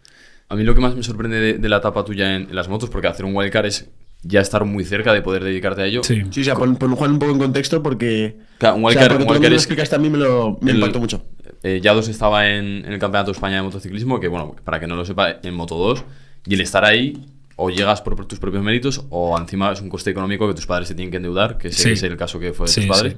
[0.48, 3.08] A mí lo que más me sorprende de, la etapa tuya en, las motos, porque
[3.08, 3.88] hacer un wildcard es
[4.24, 6.02] ya estar muy cerca de poder dedicarte a ello.
[6.02, 8.36] Sí, sí o sea, pon, Juan un poco en contexto porque.
[8.58, 11.22] Claro, un wildcard, o sea, explicaste a mí me, lo, me impactó mucho.
[11.62, 14.96] Eh, Yados estaba en, el Campeonato de España de Motociclismo, que bueno, para que no
[14.96, 16.04] lo sepa, en Moto 2,
[16.46, 20.10] y el estar ahí, o llegas por, tus propios méritos, o encima es un coste
[20.10, 22.66] económico que tus padres se tienen que endeudar, que ese es el caso que fue
[22.66, 23.16] de tus padres.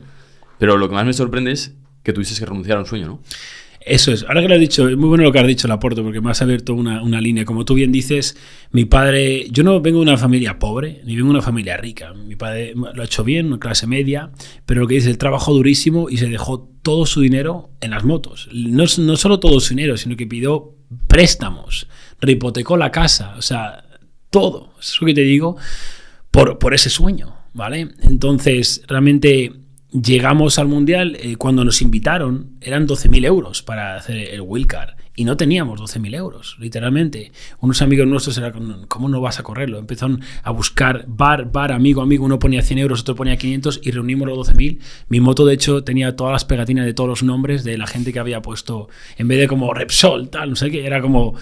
[0.58, 3.20] Pero lo que más me sorprende es que tuviste que renunciar a un sueño, ¿no?
[3.86, 4.24] Eso es.
[4.24, 6.32] Ahora que lo has dicho, es muy bueno lo que has dicho, Laporto, porque me
[6.32, 7.44] has abierto una, una, línea.
[7.44, 8.36] Como tú bien dices,
[8.72, 12.12] mi padre, yo no vengo de una familia pobre, ni vengo de una familia rica.
[12.12, 14.32] Mi padre lo ha hecho bien, clase media,
[14.66, 18.02] pero lo que dice, el trabajo durísimo y se dejó todo su dinero en las
[18.02, 18.48] motos.
[18.52, 20.74] No, no solo todo su dinero, sino que pidió
[21.06, 21.86] préstamos,
[22.20, 23.84] rehipotecó la casa, o sea,
[24.30, 24.72] todo.
[24.80, 25.56] Eso que te digo,
[26.32, 27.92] por, por ese sueño, ¿vale?
[28.02, 29.52] Entonces, realmente
[29.90, 34.96] llegamos al Mundial, eh, cuando nos invitaron, eran 12.000 euros para hacer el wildcard.
[35.18, 37.32] Y no teníamos 12.000 euros, literalmente.
[37.60, 39.78] Unos amigos nuestros eran, ¿cómo no vas a correrlo?
[39.78, 42.26] Empezaron a buscar bar, bar, amigo, amigo.
[42.26, 44.78] Uno ponía 100 euros, otro ponía 500 y reunimos los 12.000.
[45.08, 48.12] Mi moto, de hecho, tenía todas las pegatinas de todos los nombres de la gente
[48.12, 51.34] que había puesto, en vez de como Repsol, tal, no sé qué, era como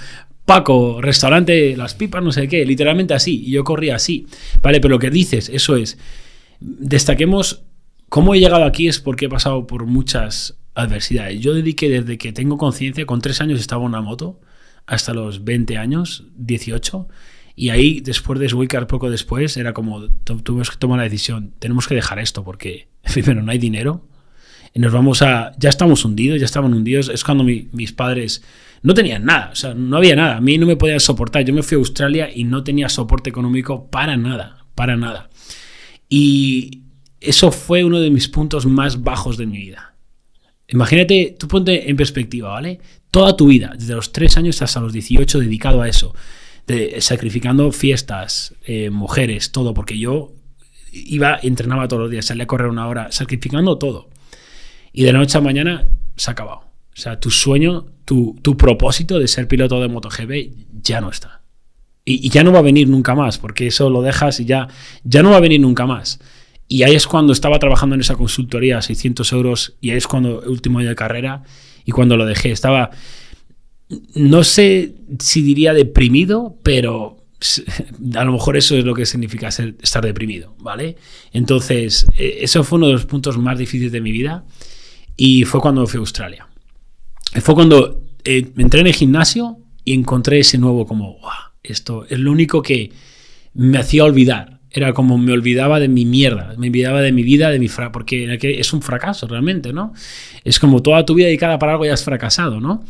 [0.45, 3.43] Paco, restaurante Las Pipas, no sé qué, literalmente así.
[3.45, 4.27] Y yo corría así.
[4.63, 5.99] Vale, pero lo que dices, eso es,
[6.61, 7.65] destaquemos
[8.09, 8.89] ¿Cómo he llegado aquí?
[8.89, 11.41] Es porque he pasado por muchas adversidades.
[11.41, 14.41] Yo dediqué desde que tengo conciencia, con tres años estaba en una moto,
[14.87, 17.09] hasta los 20 años, 18,
[17.57, 21.87] y ahí, después de Swikar, poco después, era como, tuvimos que tomar la decisión, tenemos
[21.87, 24.07] que dejar esto porque, primero, no hay dinero,
[24.73, 28.43] y nos vamos a, ya estamos hundidos, ya estaban hundidos, es cuando mis padres
[28.83, 31.55] no tenían nada, o sea, no había nada, a mí no me podían soportar, yo
[31.55, 35.31] me fui a Australia y no tenía soporte económico para nada, para nada.
[36.09, 36.84] Y,
[37.25, 39.95] eso fue uno de mis puntos más bajos de mi vida.
[40.69, 42.81] Imagínate, tú ponte en perspectiva, ¿vale?
[43.11, 46.15] Toda tu vida, desde los 3 años hasta los 18, dedicado a eso,
[46.67, 50.33] de, sacrificando fiestas, eh, mujeres, todo, porque yo
[50.93, 54.09] iba, entrenaba todos los días, salía a correr una hora, sacrificando todo.
[54.93, 56.61] Y de la noche a mañana se ha acabado.
[56.61, 61.43] O sea, tu sueño, tu, propósito de ser piloto de MotoGP ya no está.
[62.05, 64.69] Y, y, ya no va a venir nunca más, porque eso lo dejas y ya,
[65.03, 66.21] ya no va a venir nunca más.
[66.69, 70.41] Y ahí es cuando estaba trabajando en esa consultoría, 600 euros, y ahí es cuando,
[70.47, 71.43] último año de carrera,
[71.85, 72.91] y cuando lo dejé, estaba,
[74.15, 77.25] no sé si diría deprimido, pero
[78.15, 80.97] a lo mejor eso es lo que significa ser, estar deprimido, ¿vale?
[81.33, 84.45] Entonces, e, eso fue uno de los puntos más difíciles de mi vida,
[85.17, 86.49] y fue cuando fui a Australia.
[87.41, 91.19] Fue cuando eh, entré en el gimnasio y encontré ese nuevo como,
[91.63, 92.91] esto es lo único que
[93.55, 97.51] me hacía olvidar era como me olvidaba de mi mierda, me olvidaba de mi vida,
[97.51, 99.95] de mi fra porque es un fracaso realmente, ¿no?
[100.43, 102.85] Es como toda tu vida dedicada para algo ya has fracasado, ¿no?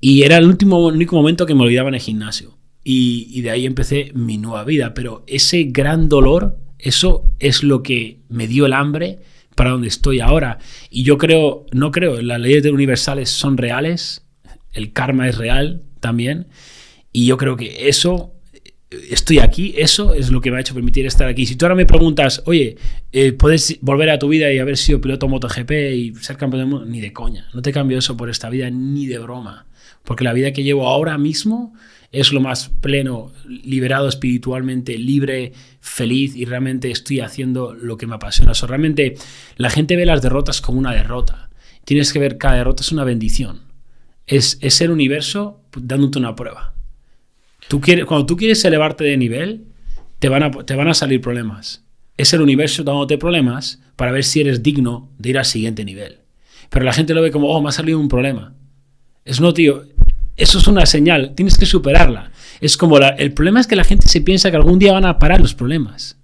[0.00, 2.58] Y era el último, único momento que me olvidaba en el gimnasio.
[2.82, 4.94] Y, y, de ahí empecé mi nueva vida.
[4.94, 9.18] Pero ese gran dolor, eso es lo que me dio el hambre
[9.54, 10.58] para donde estoy ahora.
[10.88, 14.24] Y yo creo, no creo, las leyes universales son reales.
[14.72, 16.48] el karma es real también.
[17.12, 18.32] Y yo creo que eso,
[18.90, 21.46] estoy aquí, eso es lo que me ha hecho permitir estar aquí.
[21.46, 22.76] Si tú ahora me preguntas, oye,
[23.12, 26.68] eh, ¿puedes volver a tu vida y haber sido piloto MotoGP y ser campeón del
[26.68, 26.86] mundo?
[26.86, 27.48] Ni de coña.
[27.54, 29.66] No te cambio eso por esta vida, ni de broma.
[30.04, 31.74] Porque la vida que llevo ahora mismo
[32.10, 38.16] es lo más pleno, liberado espiritualmente, libre, feliz y realmente estoy haciendo lo que me
[38.16, 38.52] apasiona.
[38.60, 39.14] O realmente
[39.56, 41.50] la gente ve las derrotas como una derrota.
[41.84, 43.60] Tienes que ver cada derrota es una bendición.
[44.26, 46.74] Es, es el universo dándote una prueba.
[47.70, 49.66] Tú quieres, cuando tú quieres elevarte de nivel,
[50.18, 51.84] te van, a, te van a salir problemas.
[52.16, 56.18] Es el universo dándote problemas para ver si eres digno de ir al siguiente nivel.
[56.68, 58.54] Pero la gente lo ve como, oh, me ha salido un problema.
[59.24, 59.84] Es no, tío,
[60.36, 62.32] eso es una señal, tienes que superarla.
[62.60, 65.20] Es como el problema es que la gente se piensa que algún día van a
[65.20, 66.18] parar los problemas.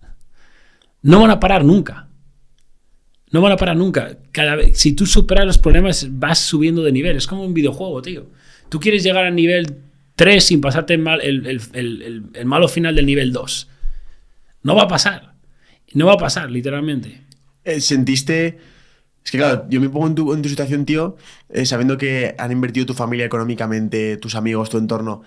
[1.03, 2.09] No van a parar nunca.
[3.31, 4.19] No van a parar nunca.
[4.33, 7.17] Cada vez, si tú superas los problemas, vas subiendo de nivel.
[7.17, 8.27] Es como un videojuego, tío.
[8.69, 9.86] Tú quieres llegar al nivel
[10.17, 11.47] 3 sin pasarte el, mal, el,
[12.35, 13.69] el malo final del nivel 2.
[14.63, 15.35] No va a pasar.
[15.95, 17.23] No va a pasar, literalmente.
[17.65, 18.59] Eh, ¿Sentiste
[19.27, 21.17] es que claro, yo me pongo en tu, en tu situación, tío,
[21.49, 25.23] eh, sabiendo que han invertido tu familia económicamente, tus amigos, tu entorno.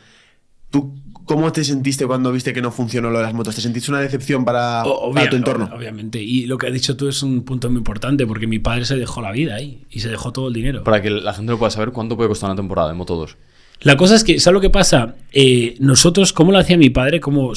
[0.70, 3.56] ¿Tú cómo te sentiste cuando viste que no funcionó lo de las motos?
[3.56, 4.84] ¿Te sentiste una decepción para,
[5.30, 5.70] tu entorno?
[5.76, 6.24] Obviamente.
[6.24, 8.96] Y lo que has dicho tú es un punto muy importante, porque mi padre se
[8.96, 10.86] dejó la vida ahí y se dejó todo el dinero.
[10.86, 13.36] Para que la gente lo pueda saber, ¿cuánto puede costar una temporada de Moto 2?
[13.82, 15.16] La cosa es que, ¿sabes lo que pasa?
[15.32, 17.22] Eh, nosotros, ¿cómo lo hacía mi padre?
[17.22, 17.54] ¿Cómo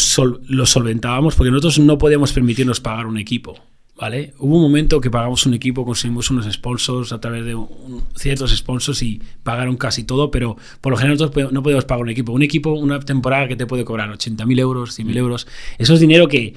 [0.46, 1.34] lo solventábamos?
[1.34, 3.56] Porque nosotros no podíamos permitirnos pagar un equipo.
[3.96, 4.32] ¿vale?
[4.38, 7.56] Hubo un momento que pagamos un equipo, conseguimos unos sponsors a través de
[8.14, 12.10] ciertos sponsors y pagaron casi todo, pero por lo general nosotros no podemos pagar un
[12.10, 12.32] equipo.
[12.32, 15.48] Un equipo, una temporada que te puede cobrar 80.000 euros, 100.000 euros,
[15.78, 16.54] eso es dinero que,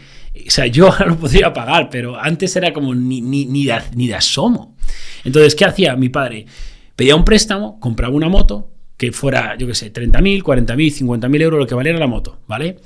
[0.48, 4.08] o sea, yo ahora no podría pagar, pero antes era como ni, ni, ni, ni
[4.08, 4.76] de asomo.
[5.24, 6.46] Entonces, ¿qué hacía mi padre?
[6.96, 11.60] Pedía un préstamo, compraba una moto que fuera, yo qué sé, 30.000, 40.000, 50.000 euros,
[11.60, 12.78] lo que valiera la moto, ¿vale?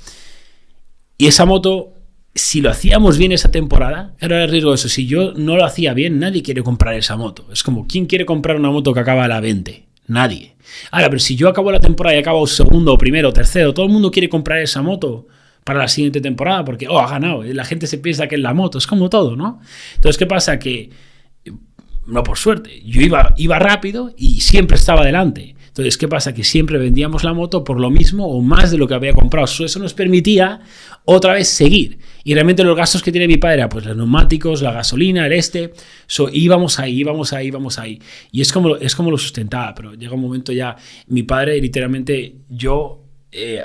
[1.18, 1.94] Y esa moto
[2.34, 4.88] si lo hacíamos bien esa temporada, era el riesgo de eso.
[4.88, 7.46] Si yo no lo hacía bien, nadie quiere comprar esa moto.
[7.52, 9.86] Es como, ¿quién quiere comprar una moto que acaba a la 20?
[10.06, 10.56] Nadie.
[10.90, 14.10] Ahora, pero si yo acabo la temporada y acabo segundo, primero, tercero, todo el mundo
[14.10, 15.26] quiere comprar esa moto
[15.64, 17.42] para la siguiente temporada porque, oh, ha ganado.
[17.42, 18.78] La gente se piensa que es la moto.
[18.78, 19.60] Es como todo, ¿no?
[19.96, 20.58] Entonces, ¿qué pasa?
[20.58, 20.90] Que,
[22.06, 25.56] no por suerte, yo iba, iba rápido y siempre estaba adelante.
[25.70, 26.34] Entonces, ¿qué pasa?
[26.34, 29.46] Que siempre vendíamos la moto por lo mismo o más de lo que había comprado.
[29.46, 30.60] Eso nos permitía
[31.04, 31.98] otra vez seguir.
[32.24, 35.72] Y realmente los gastos que tiene mi padre pues los neumáticos, la gasolina, el este.
[36.06, 38.00] So, íbamos ahí, íbamos ahí, íbamos ahí.
[38.32, 42.36] Y es como, es como lo sustentaba, pero llega un momento ya, mi padre literalmente,
[42.48, 43.04] yo...
[43.32, 43.62] Eh,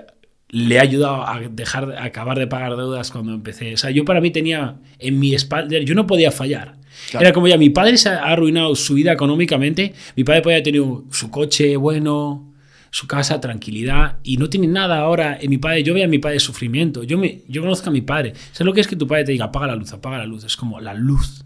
[0.50, 3.74] le he ayudado a dejar a acabar de pagar deudas cuando empecé.
[3.74, 6.78] O sea, yo para mí tenía en mi espalda, yo no podía fallar.
[7.14, 10.82] Era como ya, mi padre se ha arruinado su vida económicamente, mi padre podía tener
[11.12, 12.54] su coche bueno,
[12.92, 15.84] su casa, tranquilidad, y no tiene nada ahora en mi padre.
[15.84, 18.34] Yo veo a mi padre sufrimiento, yo, me, yo conozco a mi padre.
[18.52, 20.44] ¿Sabes lo que es que tu padre te diga, apaga la luz, apaga la luz?
[20.46, 21.44] Es como la luz.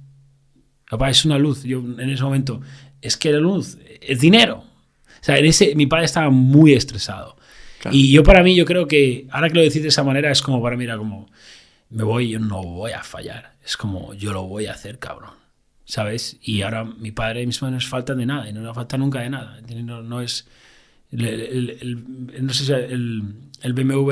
[0.89, 1.63] Papá, es una luz.
[1.63, 2.61] Yo en ese momento,
[3.01, 4.57] es que la luz es dinero.
[4.57, 7.35] O sea, en ese, mi padre estaba muy estresado.
[7.91, 10.41] Y yo para mí, yo creo que, ahora que lo decís de esa manera, es
[10.41, 11.29] como para mí, era como,
[11.89, 13.53] me voy, yo no voy a fallar.
[13.63, 15.38] Es como, yo lo voy a hacer, cabrón.
[15.89, 16.37] ¿Sabes?
[16.43, 19.21] Y ahora mi padre y mis madres faltan de nada, y no nos falta nunca
[19.21, 19.59] de nada.
[19.83, 20.47] No, no es.
[21.11, 22.05] El,
[22.41, 23.23] no sé si el,
[23.63, 24.11] el BMW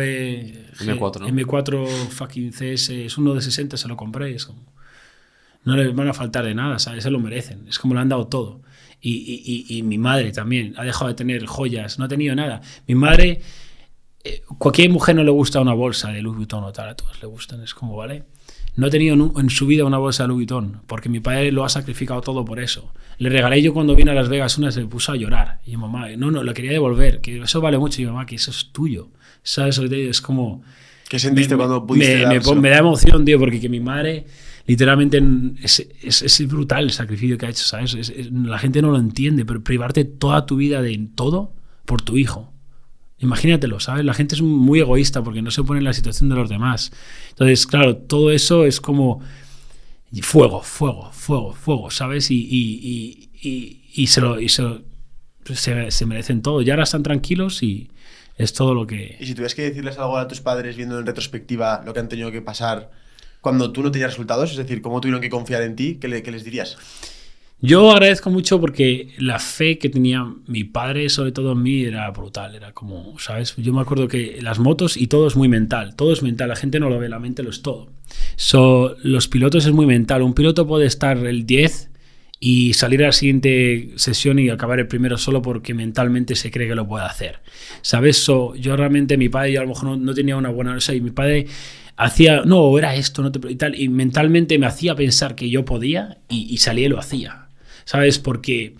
[0.80, 4.34] M4, M4 fucking CS es uno de 60, se lo compré.
[4.34, 4.74] Es como,
[5.66, 7.04] no les van a faltar de nada, ¿sabes?
[7.04, 7.68] Se lo merecen.
[7.68, 8.64] Es como le han dado todo.
[9.00, 12.62] Y, y, y, mi madre también ha dejado de tener joyas, no ha tenido nada.
[12.88, 13.42] Mi madre,
[14.24, 17.22] eh, cualquier mujer no le gusta una bolsa de Louis Vuitton o tal, a todas
[17.22, 18.24] le gustan, es como, ¿vale?
[18.78, 21.66] No he tenido en su vida una bolsa de Louis Vuitton, porque mi padre lo
[21.66, 22.94] ha sacrificado todo por eso.
[23.18, 25.62] Le regalé yo cuando vine a Las Vegas una, se me puso a llorar.
[25.66, 28.04] Y mi mamá, no, no, la quería devolver, que eso vale mucho.
[28.04, 29.10] Y mamá, que eso es tuyo.
[29.42, 29.80] ¿Sabes?
[29.80, 30.62] Es como...
[31.10, 34.28] ¿Qué sentiste cuando pudiste me, me, da emoción, tío, porque que mi madre
[34.68, 35.24] literalmente
[35.64, 38.22] es, es, brutal el sacrificio que ha hecho, ¿sabes?
[38.32, 41.54] la gente no lo entiende, pero privarte toda tu vida de todo
[41.86, 42.54] por tu hijo.
[43.20, 44.06] Imagínatelo, ¿sabes?
[44.06, 46.92] La gente es muy egoísta porque no se pone en la situación de los demás.
[47.30, 49.22] Entonces, claro, todo eso es como
[50.22, 52.30] fuego, fuego, fuego, fuego, ¿sabes?
[52.30, 56.62] Y, y, y, y se, lo, se, se, merecen todo.
[56.62, 57.90] Y ahora están tranquilos y
[58.36, 59.18] es todo lo que...
[59.20, 62.10] Y si tuvieras que decirles algo a tus padres viendo en retrospectiva lo que han
[62.10, 62.92] tenido que pasar
[63.42, 66.32] cuando tú no tenías resultados, es decir, cómo tuvieron que confiar en ti, ¿qué, qué
[66.32, 66.78] les dirías?
[67.60, 72.10] Yo agradezco mucho porque la fe que tenía mi padre, sobre todo en mí, era
[72.12, 72.54] brutal.
[72.54, 73.56] Era como, ¿sabes?
[73.58, 75.96] Yo me acuerdo que las motos y todo es muy mental.
[75.96, 76.50] Todo es mental.
[76.50, 77.90] La gente no lo ve, la mente lo es todo.
[78.36, 80.22] So, los pilotos es muy mental.
[80.22, 81.90] Un piloto puede estar el 10
[82.40, 86.68] y salir a la siguiente sesión y acabar el primero solo porque mentalmente se cree
[86.68, 87.40] que lo puede hacer.
[87.82, 88.24] ¿Sabes?
[88.24, 90.76] So, yo realmente, mi padre, yo a lo mejor no, tenía una buena...
[90.76, 91.48] O sea, y mi padre
[91.96, 95.66] hacía, no, era esto, no te, y tal, y mentalmente me hacía pensar que yo
[95.66, 97.47] podía y, y salía y lo hacía.
[97.88, 98.20] ¿Sabes?
[98.20, 98.76] Porque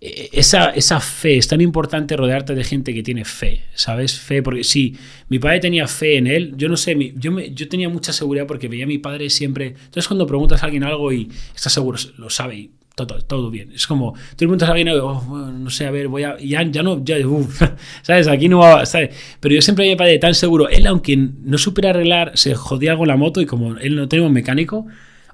[0.00, 4.18] eh, esa, esa fe, es tan importante rodearte de gente que tiene fe, ¿sabes?
[4.18, 4.96] Fe, porque si
[5.28, 8.46] mi padre tenía fe en él, yo no sé, yo, me, yo tenía mucha seguridad
[8.46, 9.66] porque veía a mi padre siempre.
[9.66, 13.70] Entonces, cuando preguntas a alguien algo y estás seguro, lo sabe y todo, todo bien.
[13.72, 16.38] Es como, tú preguntas a alguien, oh, no sé, a ver, voy a.
[16.38, 17.16] Ya, ya no, ya,
[18.02, 18.28] ¿sabes?
[18.28, 19.14] Aquí no va, ¿sabes?
[19.40, 20.70] Pero yo siempre me padre tan seguro.
[20.70, 24.26] Él, aunque no supiera arreglar, se jodía algo la moto y como él no tenía
[24.26, 24.86] un mecánico,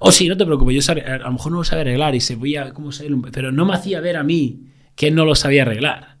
[0.09, 2.35] oh, sí, no te preocupes, yo a lo mejor no lo sabía arreglar y se
[2.35, 6.15] veía cómo se pero no me hacía ver a mí que no lo sabía arreglar.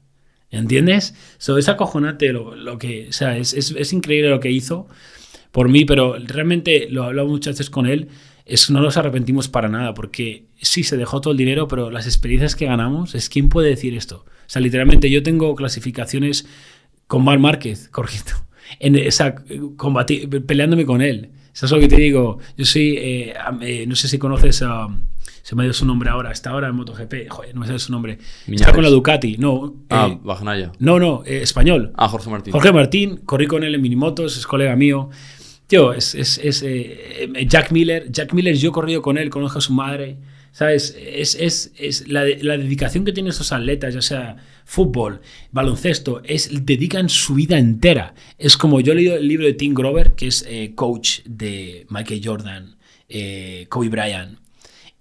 [0.51, 1.15] ¿Entiendes?
[1.37, 4.87] So, es acojonante lo, que, o sea, es, es, es, increíble lo que hizo
[5.51, 8.09] por mí, pero realmente lo he hablado muchas veces con él,
[8.45, 12.05] es, no nos arrepentimos para nada, porque sí, se dejó todo el dinero, pero las
[12.05, 14.25] experiencias que ganamos, es quién puede decir esto.
[14.25, 16.47] O sea, literalmente yo tengo clasificaciones
[17.07, 18.33] con Mar Márquez, correcto,
[18.79, 19.35] en, esa
[20.45, 21.31] peleándome con él.
[21.55, 22.37] Eso es lo que te digo.
[22.57, 24.89] Yo soy, eh, eh, no sé si conoces a...
[25.41, 27.79] se me ha ido su nombre ahora, está ahora en MotoGP, joder, no me sale
[27.79, 28.19] su nombre.
[28.45, 29.73] Está con la Ducati, no.
[29.89, 30.19] Ah, eh,
[30.79, 31.93] No, no, eh, español.
[31.95, 32.51] Ah, Jorge Martín.
[32.51, 35.09] Jorge Martín, corrí con él en minimotos, es colega mío.
[35.67, 36.63] Tío, es, es, es
[37.47, 38.11] Jack Miller.
[38.11, 40.17] Jack Miller, yo he corrido con él, conozco a su madre.
[40.55, 40.95] ¿Sabes?
[40.97, 45.19] Es, es, es la, la, dedicación que tienen esos atletas, ya sea fútbol,
[45.51, 48.15] baloncesto, es, dedican su vida entera.
[48.37, 51.85] Es como yo he leído el libro de Tim Grover, que es eh, coach de
[51.89, 52.77] Michael Jordan,
[53.09, 54.39] eh, Kobe Bryant.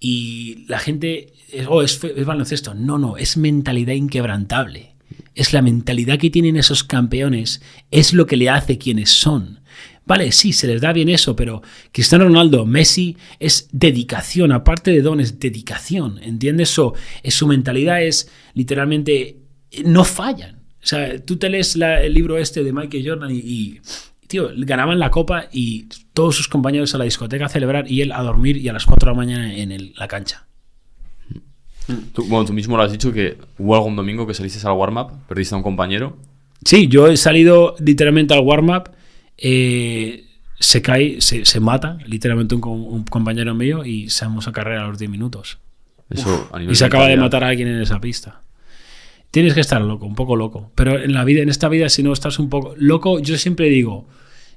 [0.01, 1.33] Y la gente,
[1.69, 2.75] oh, es, es baloncesto.
[2.75, 4.97] No, no, es mentalidad inquebrantable.
[5.37, 9.61] Es la mentalidad que tienen esos campeones, es lo que le hace quienes son.
[10.07, 15.01] Vale, sí, se les da bien eso, pero Cristiano Ronaldo, Messi, es dedicación, aparte de
[15.01, 16.71] don, es dedicación, ¿entiendes?
[16.71, 19.39] Eso, es, su mentalidad es literalmente,
[19.85, 20.57] no fallan.
[20.83, 23.81] O sea, tú te lees el libro este de Michael Jordan y,
[24.27, 28.13] tío, ganaban la copa y todos sus compañeros a la discoteca a celebrar y él
[28.13, 30.47] a dormir y a las 4 de la mañana en la cancha.
[32.13, 35.13] Tú, bueno, tú mismo lo has dicho que hubo algún domingo que saliste al warm-up,
[35.29, 36.19] perdiste a un compañero.
[36.65, 38.91] Sí, yo he salido literalmente al warm-up
[39.39, 40.24] eh,
[40.59, 45.11] se cae, se, mata, literalmente un, compañero mío, y se a carrera a los 10
[45.11, 45.59] minutos.
[46.68, 48.41] y se acaba de matar a alguien en esa pista.
[49.30, 50.70] Tienes que estar loco, un poco loco.
[50.74, 53.68] Pero en la vida, en esta vida, si no estás un poco loco, yo siempre
[53.68, 54.07] digo,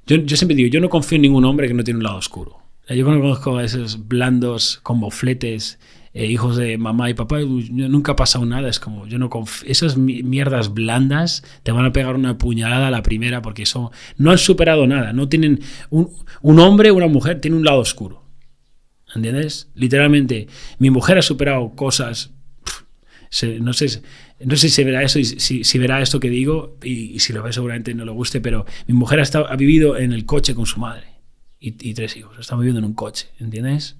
[0.06, 2.16] yo, yo siempre digo, yo no confío en ningún hombre que no tiene un lado
[2.16, 2.58] oscuro.
[2.88, 5.78] Yo conozco a esos blandos con bofletes
[6.14, 8.68] eh, hijos de mamá y papá, nunca ha pasado nada.
[8.68, 9.30] Es como, yo no
[9.64, 14.30] Esas mierdas blandas te van a pegar una puñalada a la primera porque eso no
[14.30, 15.12] han superado nada.
[15.12, 15.60] No tienen.
[15.90, 16.10] Un,
[16.42, 18.24] un hombre o una mujer tiene un lado oscuro.
[19.14, 19.70] ¿Entiendes?
[19.74, 20.48] Literalmente,
[20.78, 22.30] mi mujer ha superado cosas.
[23.60, 24.02] no sé.
[24.40, 27.92] No sé si verá eso si, verá esto que digo, y, si lo ve seguramente
[27.92, 30.78] no le guste, pero mi mujer ha, estado, ha vivido en el coche con su
[30.78, 31.06] madre
[31.58, 32.38] y, y tres hijos.
[32.38, 33.96] Está viviendo en un coche, ¿entiendes?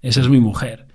[0.00, 0.87] Esa es mi mujer.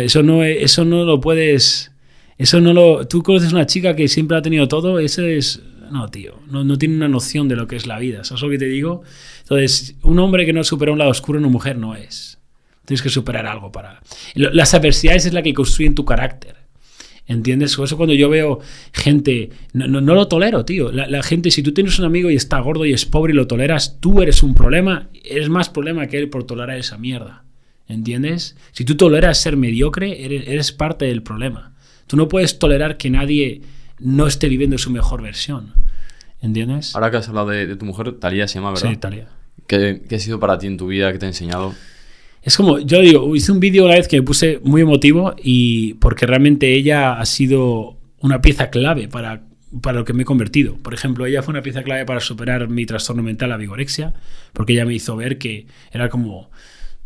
[0.00, 1.92] Eso no, eso no lo puedes.
[2.38, 3.06] Eso no lo.
[3.06, 5.62] Tú conoces una chica que siempre ha tenido todo, eso es.
[5.90, 8.24] No, tío, no, no tiene una noción de lo que es la vida.
[8.24, 9.02] ¿Sabes lo que te digo?
[9.42, 12.38] Entonces, un hombre que no supera un lado oscuro, una mujer no es.
[12.86, 14.00] Tienes que superar algo para.
[14.34, 16.56] Las adversidades es la que construyen tu carácter.
[17.26, 17.78] ¿Entiendes?
[17.78, 18.60] Eso cuando yo veo
[18.92, 20.90] gente, no, no, lo tolero, tío.
[20.90, 23.36] La, la, gente, si tú tienes un amigo y está gordo y es pobre y
[23.36, 27.41] lo toleras, tú eres un problema, eres más problema que él por tolerar esa mierda.
[27.92, 28.56] ¿Entiendes?
[28.72, 31.74] Si tú toleras ser mediocre, eres, parte del problema.
[32.06, 33.62] Tú no puedes tolerar que nadie
[33.98, 35.74] no esté viviendo su mejor versión.
[36.40, 36.94] ¿Entiendes?
[36.94, 38.90] Ahora que has hablado de, tu mujer, Talía se llama, ¿verdad?
[38.90, 39.28] Sí, Talía.
[39.66, 41.12] ¿Qué, ha sido para ti en tu vida?
[41.12, 41.74] ¿Qué te ha enseñado?
[42.42, 45.94] Es como, yo digo, hice un vídeo una vez que me puse muy emotivo y
[45.94, 49.44] porque realmente ella ha sido una pieza clave para,
[49.80, 50.76] para lo que me he convertido.
[50.76, 54.14] Por ejemplo, ella fue una pieza clave para superar mi trastorno mental, la vigorexia,
[54.52, 56.50] porque ella me hizo ver que era como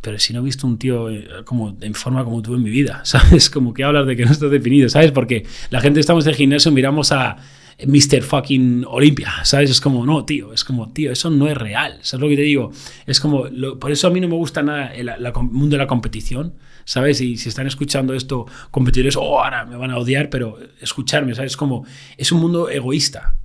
[0.00, 2.70] pero si no he visto un tío eh, como en forma como tú en mi
[2.70, 3.50] vida, ¿sabes?
[3.50, 5.12] Como que hablas de que no estás definido, ¿sabes?
[5.12, 7.36] Porque la gente estamos en el gimnasio miramos a
[7.84, 8.22] Mr.
[8.22, 9.70] fucking Olympia, ¿sabes?
[9.70, 12.42] Es como, no, tío, es como, tío, eso no es real, ¿sabes lo que te
[12.42, 12.72] digo?
[13.06, 13.44] Es como,
[13.78, 15.10] por eso a mí no me gusta nada el,
[15.50, 17.20] mundo de la competición, ¿sabes?
[17.20, 21.52] Y si están escuchando esto, competidores, oh, ahora me van a odiar, pero escucharme, ¿sabes?
[21.52, 21.84] Es como,
[22.16, 23.36] es un mundo egoísta,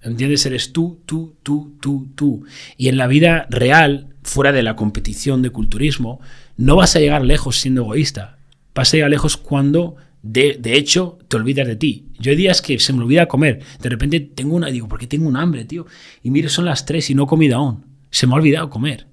[0.00, 0.46] ¿entiendes?
[0.46, 2.46] Eres tú, tú, tú, tú, tú.
[2.78, 6.20] Y en la vida real fuera de la competición de culturismo,
[6.56, 8.38] no vas a llegar lejos siendo egoísta.
[8.74, 12.06] Vas a llegar lejos cuando, de, hecho, te olvidas de ti.
[12.18, 13.60] Yo hay días que se me olvida comer.
[13.80, 15.86] De repente tengo una, digo, ¿por qué tengo un hambre, tío?
[16.22, 17.84] Y mire, son las tres y no he comido aún.
[18.10, 19.06] Se me ha olvidado comer.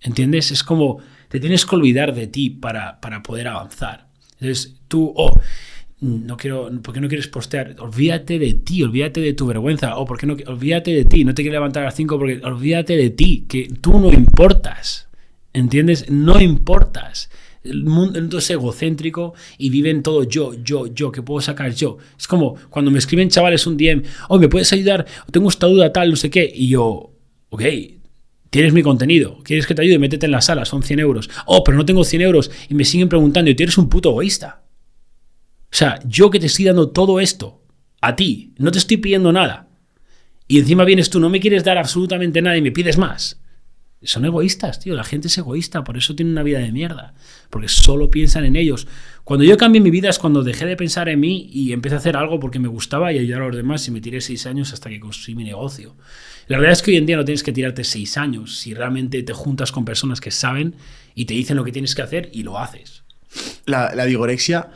[0.00, 0.50] ¿Entiendes?
[0.50, 0.98] Es como,
[1.28, 4.08] te tienes que olvidar de ti para, para poder avanzar.
[4.32, 5.40] Entonces tú, oh,
[6.02, 7.76] no quiero, ¿por qué no quieres postear?
[7.78, 11.32] Olvídate de ti, olvídate de tu vergüenza, o ¿por qué no, olvídate de ti, no
[11.32, 15.08] te quieres levantar a las 5 porque olvídate de ti, que tú no importas,
[15.52, 16.10] ¿entiendes?
[16.10, 17.30] No importas.
[17.62, 21.98] El mundo es egocéntrico y viven todo yo, yo, yo, que puedo sacar yo.
[22.18, 25.06] Es como cuando me escriben chavales un DM, oh, ¿me puedes ayudar?
[25.30, 26.50] Tengo esta duda tal, no sé qué.
[26.52, 27.12] Y yo,
[27.50, 27.62] ok,
[28.50, 31.30] tienes mi contenido, quieres que te ayude, métete en la sala, son 100 euros.
[31.46, 34.10] Oh, pero no tengo 100 euros y me siguen preguntando y tú eres un puto
[34.10, 34.61] egoísta.
[35.72, 37.62] O sea, yo que te estoy dando todo esto
[38.02, 39.68] a ti, no te estoy pidiendo nada.
[40.46, 43.40] Y encima vienes tú, no me quieres dar absolutamente nada y me pides más.
[44.02, 44.94] Son egoístas, tío.
[44.94, 47.14] La gente es egoísta, por eso tiene una vida de mierda.
[47.48, 48.86] Porque solo piensan en ellos.
[49.24, 51.98] Cuando yo cambié mi vida es cuando dejé de pensar en mí y empecé a
[51.98, 54.72] hacer algo porque me gustaba y ayudar a los demás y me tiré seis años
[54.72, 55.96] hasta que construí mi negocio.
[56.48, 59.22] La realidad es que hoy en día no tienes que tirarte seis años si realmente
[59.22, 60.74] te juntas con personas que saben
[61.14, 63.04] y te dicen lo que tienes que hacer y lo haces.
[63.64, 64.70] La, la vigorexia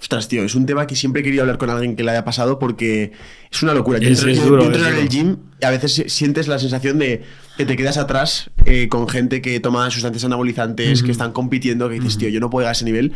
[0.00, 2.24] Ostras, tío, es un tema que siempre he querido hablar con alguien que le haya
[2.24, 3.12] pasado porque
[3.50, 3.98] es una locura.
[3.98, 4.28] Yo entro,
[4.62, 7.22] en el gym y a veces sientes la sensación de
[7.56, 11.94] que te quedas atrás eh, con gente que toma sustancias anabolizantes, que están compitiendo, que
[11.94, 13.14] dices, tío, yo no puedo llegar a ese nivel.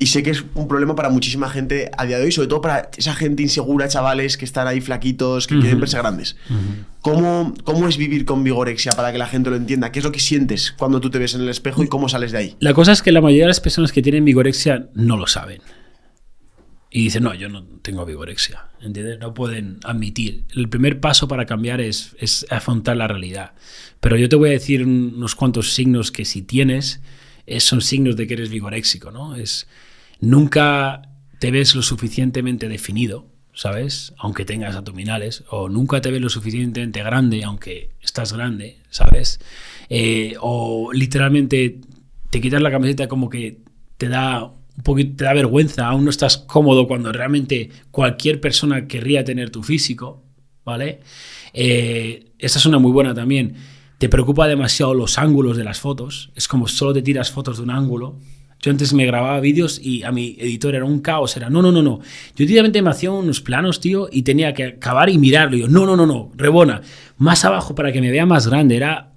[0.00, 2.62] Y sé que es un problema para muchísima gente a día de hoy, sobre todo
[2.62, 6.36] para esa gente insegura, chavales que están ahí flaquitos, que quieren verse grandes.
[7.02, 9.92] ¿Cómo, ¿Cómo, es vivir con vigorexia para que la gente lo entienda?
[9.92, 12.32] ¿Qué es lo que sientes cuando tú te ves en el espejo y cómo sales
[12.32, 12.56] de ahí?
[12.60, 15.60] La cosa es que la mayoría de las personas que tienen vigorexia no lo saben.
[16.90, 18.68] Y dicen, no, yo no tengo vigorexia.
[18.80, 19.18] ¿Entiendes?
[19.18, 20.44] No pueden admitir.
[20.56, 23.52] El primer paso para cambiar es, es afrontar la realidad.
[24.00, 27.02] Pero yo te voy a decir unos cuantos signos que si tienes,
[27.58, 29.36] son signos de que eres vigoréxico, ¿no?
[29.36, 29.66] Es
[30.20, 31.02] nunca
[31.38, 34.14] te ves lo suficientemente definido, ¿sabes?
[34.18, 39.40] Aunque tengas abdominales, o nunca te ves lo suficientemente grande, aunque estás grande, ¿sabes?
[39.88, 41.80] Eh, o literalmente
[42.30, 43.58] te quitas la camiseta como que
[43.96, 48.86] te da un poquito, te da vergüenza, aún no estás cómodo cuando realmente cualquier persona
[48.86, 50.22] querría tener tu físico,
[50.64, 51.00] ¿vale?
[51.52, 53.56] Eh, esta es una muy buena también.
[53.98, 57.64] Te preocupa demasiado los ángulos de las fotos, es como solo te tiras fotos de
[57.64, 58.16] un ángulo,
[58.60, 61.36] yo antes me grababa vídeos y a mi editor era un caos.
[61.36, 62.00] Era, no, no, no, no.
[62.36, 65.56] Yo directamente me hacía unos planos, tío, y tenía que acabar y mirarlo.
[65.56, 66.82] Y yo, no, no, no, no, rebona.
[67.16, 68.76] Más abajo para que me vea más grande.
[68.76, 69.12] Era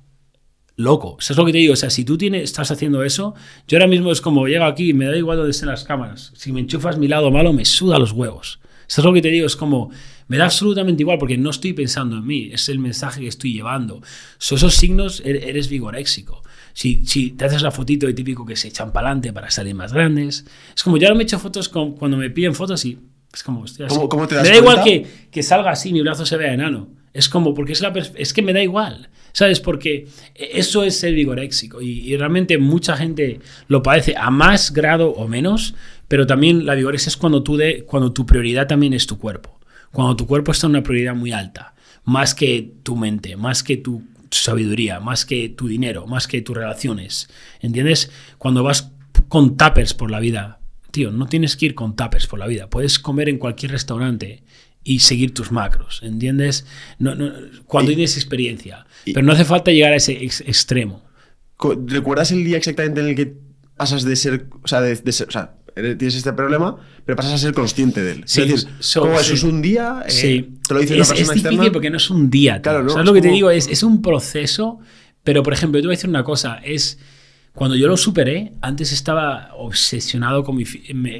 [0.77, 1.17] loco.
[1.19, 1.73] Eso es lo que te digo.
[1.73, 3.35] O sea, si tú tienes, estás haciendo eso,
[3.67, 6.31] yo ahora mismo es como llego aquí me da igual donde estén las cámaras.
[6.35, 8.59] Si me enchufas mi lado malo, me suda los huevos.
[8.87, 9.45] Eso es lo que te digo.
[9.45, 9.91] Es como,
[10.27, 12.49] me da absolutamente igual porque no estoy pensando en mí.
[12.53, 14.01] Es el mensaje que estoy llevando.
[14.37, 16.43] So, esos signos, er-, eres vigoréxico.
[16.73, 19.75] Si, si te haces la fotito de típico que se echan para adelante para salir
[19.75, 20.45] más grandes.
[20.75, 22.99] Es como, yo ahora me he hecho fotos con, cuando me piden fotos y
[23.33, 26.25] es como, hostia, ¿Cómo, te das Me da igual que, que, salga así, mi brazo
[26.25, 26.89] se vea enano.
[27.13, 29.09] Es como, porque es, la, es que me da igual.
[29.35, 29.59] ¿Sabes?
[29.59, 35.09] Porque eso es ser vigoréxico y, y, realmente mucha gente lo padece a más grado
[35.09, 35.73] o menos,
[36.07, 39.59] pero también la vigorexia es cuando, tú de, cuando tu prioridad también es tu cuerpo.
[39.91, 41.73] Cuando tu cuerpo está en una prioridad muy alta,
[42.03, 44.03] más que tu mente, más que tu
[44.35, 47.29] sabiduría, más que tu dinero, más que tus relaciones.
[47.61, 48.11] ¿Entiendes?
[48.37, 48.91] Cuando vas
[49.27, 50.59] con tappers por la vida,
[50.91, 52.69] tío, no tienes que ir con tappers por la vida.
[52.69, 54.43] Puedes comer en cualquier restaurante
[54.83, 56.65] y seguir tus macros, ¿entiendes?
[56.99, 57.15] No,
[57.65, 58.85] cuando tienes experiencia.
[59.05, 61.03] pero no hace falta llegar a ese extremo.
[61.85, 63.37] ¿Recuerdas el día exactamente en el que
[63.77, 67.37] pasas de ser, o sea, de, ser, o sea, tienes este problema, pero pasas a
[67.37, 68.23] ser consciente de él.
[68.25, 68.67] es decir,
[68.99, 71.89] como eso es un día, eh, te lo dice es, una persona es difícil porque
[71.89, 72.61] no es un día.
[72.61, 73.49] Claro, ¿Sabes lo que te digo?
[73.49, 74.79] Es, es, un proceso,
[75.23, 76.99] pero por ejemplo, yo te voy a decir una cosa, es
[77.53, 80.65] cuando yo lo superé, antes estaba obsesionado con mi...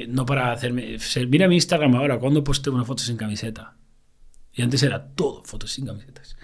[0.08, 0.96] no para hacerme...
[1.28, 3.76] Mira mi Instagram ahora, cuando posteo una foto sin camiseta.
[4.52, 6.36] Y antes era todo fotos sin camisetas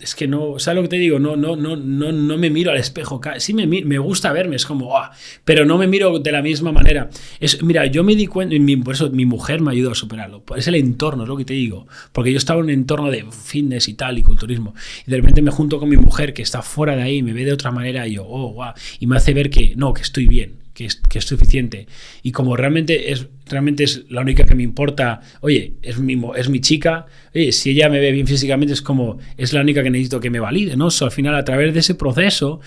[0.00, 1.18] es que no, ¿sabes lo que te digo?
[1.18, 3.20] No, no, no, no, no me miro al espejo.
[3.38, 5.10] Sí me, me gusta verme, es como, ah,
[5.44, 7.08] pero no me miro de la misma manera.
[7.40, 8.54] Es, mira, yo me di cuenta,
[8.84, 10.44] por eso mi mujer me ayudó a superarlo.
[10.56, 11.86] Es el entorno, es lo que te digo.
[12.12, 14.74] Porque yo estaba en un entorno de fitness y tal, y culturismo.
[15.06, 17.44] Y de repente me junto con mi mujer que está fuera de ahí, me ve
[17.44, 18.72] de otra manera, y yo, oh, wow.
[18.98, 21.86] Y me hace ver que no, que estoy bien que es, que es, suficiente.
[22.22, 26.48] Y como realmente es, realmente es la única que me importa, oye, es mi, es
[26.48, 27.04] mi chica,
[27.34, 30.30] oye, si ella me ve bien físicamente es como, es la única que necesito que
[30.30, 30.88] me valide, ¿no?
[30.88, 32.60] al final, a través de ese proceso,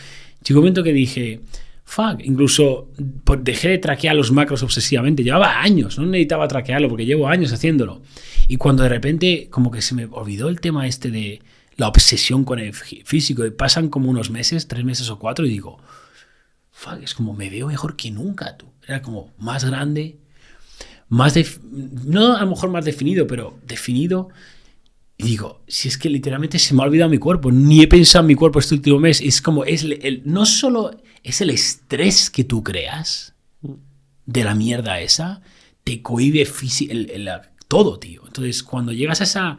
[0.45, 1.39] llegó un momento que dije,
[1.85, 2.91] fuck, incluso
[3.23, 7.51] pues, dejé de traquear los macros obsesivamente, llevaba años, no necesitaba traquearlo porque llevo años
[7.51, 8.03] haciéndolo.
[8.47, 11.41] Y cuando de repente como que se me olvidó el tema este de
[11.77, 15.49] la obsesión con el físico, y pasan como unos meses, tres meses o cuatro, y
[15.49, 15.79] digo,
[17.01, 18.65] es como me veo mejor que nunca, tú.
[18.87, 20.17] Era como más grande,
[21.09, 21.35] más,
[21.71, 24.29] no a lo mejor más definido, pero definido.
[25.17, 28.23] Y digo, si es que literalmente se me ha olvidado mi cuerpo, ni he pensado
[28.23, 32.29] en mi cuerpo este último mes, es como, es el, no solo es el estrés
[32.29, 33.33] que tú creas,
[34.25, 35.41] de la mierda esa,
[35.83, 36.47] te cohibe
[36.89, 37.29] el- el-
[37.67, 38.23] todo, tío.
[38.25, 39.57] Entonces, cuando llegas a esa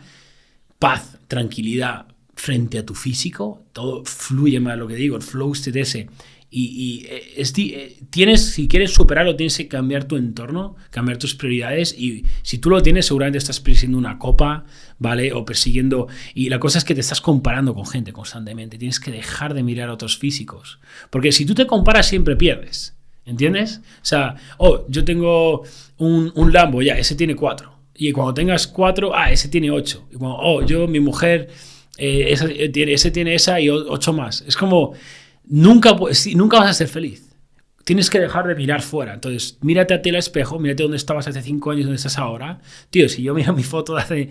[0.78, 5.80] paz, tranquilidad frente a tu físico, todo fluye más, lo que digo, el flow state
[5.80, 6.08] ese.
[6.56, 11.98] Y, eh, eh, tienes, si quieres superarlo, tienes que cambiar tu entorno, cambiar tus prioridades.
[11.98, 14.64] Y si tú lo tienes, seguramente estás persiguiendo una copa,
[15.00, 15.32] ¿vale?
[15.32, 16.06] O persiguiendo.
[16.32, 18.78] Y la cosa es que te estás comparando con gente constantemente.
[18.78, 20.78] Tienes que dejar de mirar a otros físicos.
[21.10, 22.96] Porque si tú te comparas, siempre pierdes.
[23.26, 23.80] ¿Entiendes?
[23.96, 25.64] O sea, oh, yo tengo
[25.98, 27.74] un, un Lambo, ya, ese tiene cuatro.
[27.96, 30.06] Y cuando tengas cuatro, ah, ese tiene ocho.
[30.12, 31.48] Y cuando, oh, yo, mi mujer,
[31.98, 34.44] eh, ese tiene esa y ocho más.
[34.46, 34.94] Es como,
[35.46, 35.96] nunca,
[36.34, 37.30] nunca vas a ser feliz.
[37.84, 39.12] Tienes que dejar de mirar fuera.
[39.12, 42.60] Entonces, mírate a ti al espejo, mírate dónde estabas hace cinco años, dónde estás ahora.
[42.88, 44.30] Tío, si yo miro mi foto de hace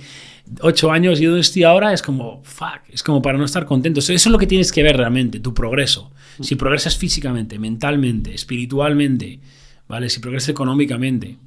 [0.61, 3.99] ocho años y dónde estoy ahora, es como, fuck, es como para no estar contento.
[3.99, 6.11] Eso es lo que tienes que ver realmente, tu progreso.
[6.41, 9.39] Si progresas físicamente, mentalmente, espiritualmente,
[9.87, 10.09] ¿vale?
[10.09, 11.37] Si progresas económicamente.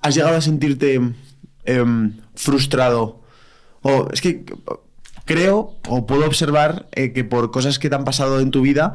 [0.00, 1.00] ¿Has llegado a sentirte
[1.64, 3.22] em, frustrado?
[3.82, 4.46] O es que
[5.24, 8.94] creo o puedo observar eh, que por cosas que te han pasado en tu vida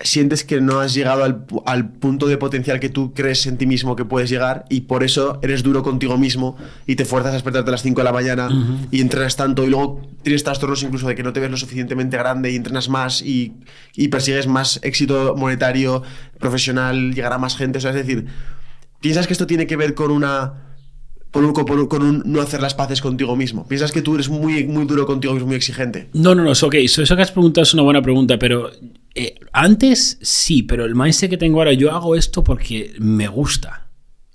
[0.00, 3.58] sientes que no has llegado al, pu- al punto de potencial que tú crees en
[3.58, 7.30] ti mismo que puedes llegar y por eso eres duro contigo mismo y te fuerzas
[7.30, 8.48] a despertarte a las 5 de la mañana
[8.90, 12.16] y entrenas tanto y luego tienes trastornos incluso de que no te ves lo suficientemente
[12.16, 13.52] grande y entrenas más y,
[13.94, 16.02] y persigues más éxito monetario,
[16.40, 17.78] profesional, llegar a más gente.
[17.78, 18.26] O sea, es decir,
[19.00, 20.73] ¿Piensas que esto tiene que ver con una.
[21.34, 23.66] Con un, no hacer las paces contigo mismo?
[23.66, 26.08] ¿Piensas que tú eres muy, muy duro contigo mismo, muy exigente?
[26.12, 26.74] No, no, no, ok.
[26.74, 28.70] Eso, eso que has preguntado es una buena pregunta, pero
[29.16, 33.88] eh, antes sí, pero el mindset que tengo ahora, yo hago esto porque me gusta.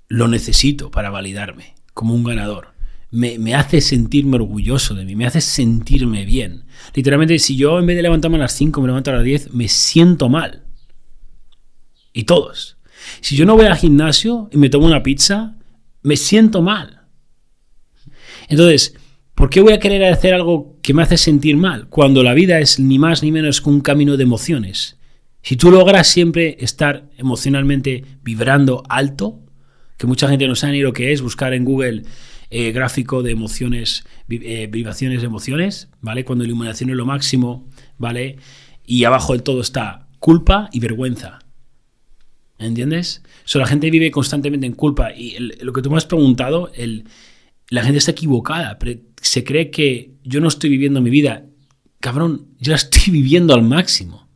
[0.08, 2.68] Lo necesito para validarme como un ganador.
[3.10, 6.64] Me, me hace sentirme orgulloso de mí, me hace sentirme bien.
[6.94, 9.54] Literalmente, si yo en vez de levantarme a las 5 me levanto a las 10,
[9.54, 10.64] me siento mal.
[12.12, 12.76] Y todos.
[13.22, 15.56] Si yo no voy al gimnasio y me tomo una pizza,
[16.02, 17.02] me siento mal.
[18.48, 18.94] Entonces,
[19.34, 22.58] ¿por qué voy a querer hacer algo que me hace sentir mal cuando la vida
[22.58, 24.98] es ni más ni menos que un camino de emociones?
[25.42, 29.40] Si tú logras siempre estar emocionalmente vibrando alto,
[29.96, 32.02] que mucha gente no sabe ni lo que es, buscar en Google
[32.50, 36.24] eh, gráfico de emociones, eh, vibraciones de emociones, ¿vale?
[36.24, 38.36] Cuando iluminación es lo máximo, ¿vale?
[38.84, 41.38] Y abajo del todo está culpa y vergüenza.
[42.60, 43.22] ¿Entiendes?
[43.44, 45.12] So, la gente vive constantemente en culpa.
[45.16, 47.04] Y el- lo que tú me has preguntado, el,
[47.70, 48.78] la gente está equivocada.
[48.78, 51.46] pre- Se cree que yo no estoy viviendo mi vida.
[52.00, 54.28] Cabrón, yo la estoy viviendo al máximo.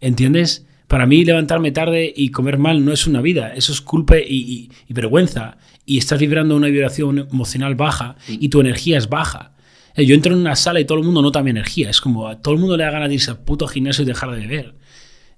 [0.00, 0.66] ¿Entiendes?
[0.86, 3.52] Para mí levantarme tarde y comer mal no es una vida.
[3.54, 5.58] Eso es culpa y, y- y vergüenza.
[5.84, 9.54] Y estás vibrando una vibración emocional baja y tu energía es baja.
[9.96, 11.90] Eh, Yo entro en una sala y todo el mundo nota mi energía.
[11.90, 14.06] Es como a todo el mundo le da ganas de irse al puto gimnasio y
[14.06, 14.74] dejar de beber.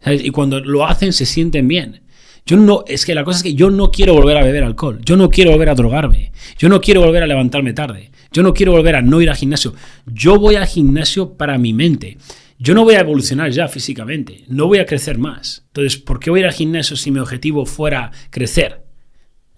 [0.02, 0.22] ¿Sabes?
[0.24, 2.02] Y cuando lo hacen se sienten bien.
[2.48, 5.00] Yo no, es que la cosa es que yo no quiero volver a beber alcohol.
[5.04, 6.32] Yo no quiero volver a drogarme.
[6.56, 8.10] Yo no quiero volver a levantarme tarde.
[8.32, 9.74] Yo no quiero volver a no ir al gimnasio.
[10.06, 12.16] Yo voy al gimnasio para mi mente.
[12.58, 14.44] Yo no voy a evolucionar ya físicamente.
[14.48, 15.66] No voy a crecer más.
[15.66, 18.82] Entonces, ¿por qué voy a ir al gimnasio si mi objetivo fuera crecer?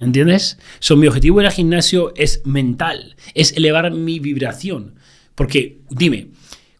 [0.01, 0.59] ¿Entiendes?
[0.81, 4.97] So, mi objetivo ir al gimnasio es mental, es elevar mi vibración.
[5.37, 6.31] Porque, dime,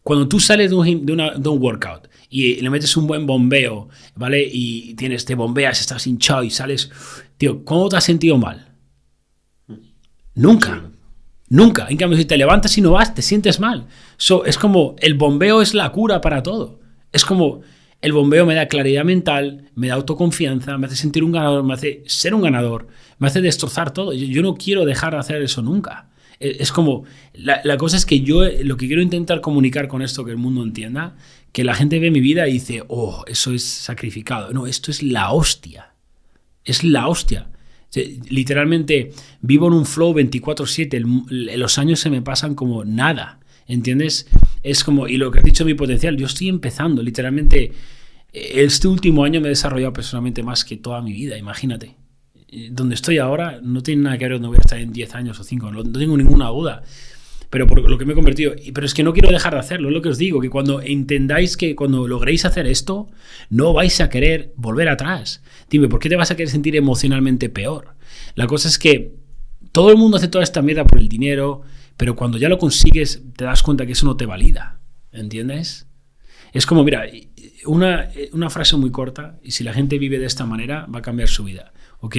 [0.03, 4.41] cuando tú sales de un, de un workout y le metes un buen bombeo, ¿vale?
[4.49, 6.89] Y tienes, te bombeas, estás hinchado y sales,
[7.37, 8.69] tío, ¿cómo te has sentido mal?
[10.33, 10.81] Nunca.
[11.49, 11.87] Nunca.
[11.89, 13.87] En cambio, si te levantas y no vas, te sientes mal.
[14.15, 16.79] So, es como el bombeo es la cura para todo.
[17.11, 17.59] Es como
[17.99, 21.73] el bombeo me da claridad mental, me da autoconfianza, me hace sentir un ganador, me
[21.73, 22.87] hace ser un ganador,
[23.19, 24.13] me hace destrozar todo.
[24.13, 26.10] Yo, yo no quiero dejar de hacer eso nunca.
[26.41, 27.03] E- Es como,
[27.33, 30.31] la, la cosa es que yo eh, lo que quiero intentar comunicar con esto, que
[30.31, 31.15] el mundo entienda,
[31.51, 34.51] que la gente ve mi vida y dice, oh, eso es sacrificado.
[34.53, 35.93] No, esto es la hostia.
[36.65, 37.47] Es la hostia.
[38.29, 39.11] Literalmente
[39.41, 40.97] vivo en un flow 24/7.
[40.97, 43.39] El- el- Los años se me pasan como nada.
[43.67, 44.27] ¿Entiendes?
[44.63, 47.01] Es como, y lo que has dicho mi potencial, yo estoy empezando.
[47.03, 47.71] Literalmente,
[48.33, 51.95] eh, este último año me he desarrollado personalmente más que toda mi vida, imagínate.
[52.51, 55.15] Eh, Donde estoy ahora no tiene nada que ver donde voy a estar en 10
[55.15, 56.83] años o 5, no, tengo ninguna duda.
[57.49, 58.53] Pero por lo que me he convertido.
[58.73, 60.81] Pero es que no quiero dejar de hacerlo, es lo que os digo, que cuando
[60.81, 63.09] entendáis que cuando logréis hacer esto,
[63.49, 65.43] no vais a querer volver atrás.
[65.69, 67.95] Dime, ¿por qué te vas a querer sentir emocionalmente peor?
[68.35, 69.15] La cosa es que
[69.73, 71.63] todo el mundo hace toda esta mierda por el dinero,
[71.97, 74.79] pero cuando ya lo consigues te das cuenta que eso no te valida.
[75.11, 75.87] ¿Entiendes?
[76.53, 77.03] Es como, mira,
[77.65, 81.01] una, una frase muy corta, y si la gente vive de esta manera, va a
[81.01, 81.73] cambiar su vida.
[82.01, 82.17] ¿Ok?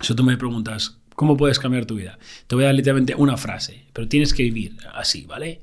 [0.00, 2.18] Si tú me preguntas, ¿cómo puedes cambiar tu vida?
[2.46, 5.62] Te voy a dar literalmente una frase, pero tienes que vivir así, ¿vale?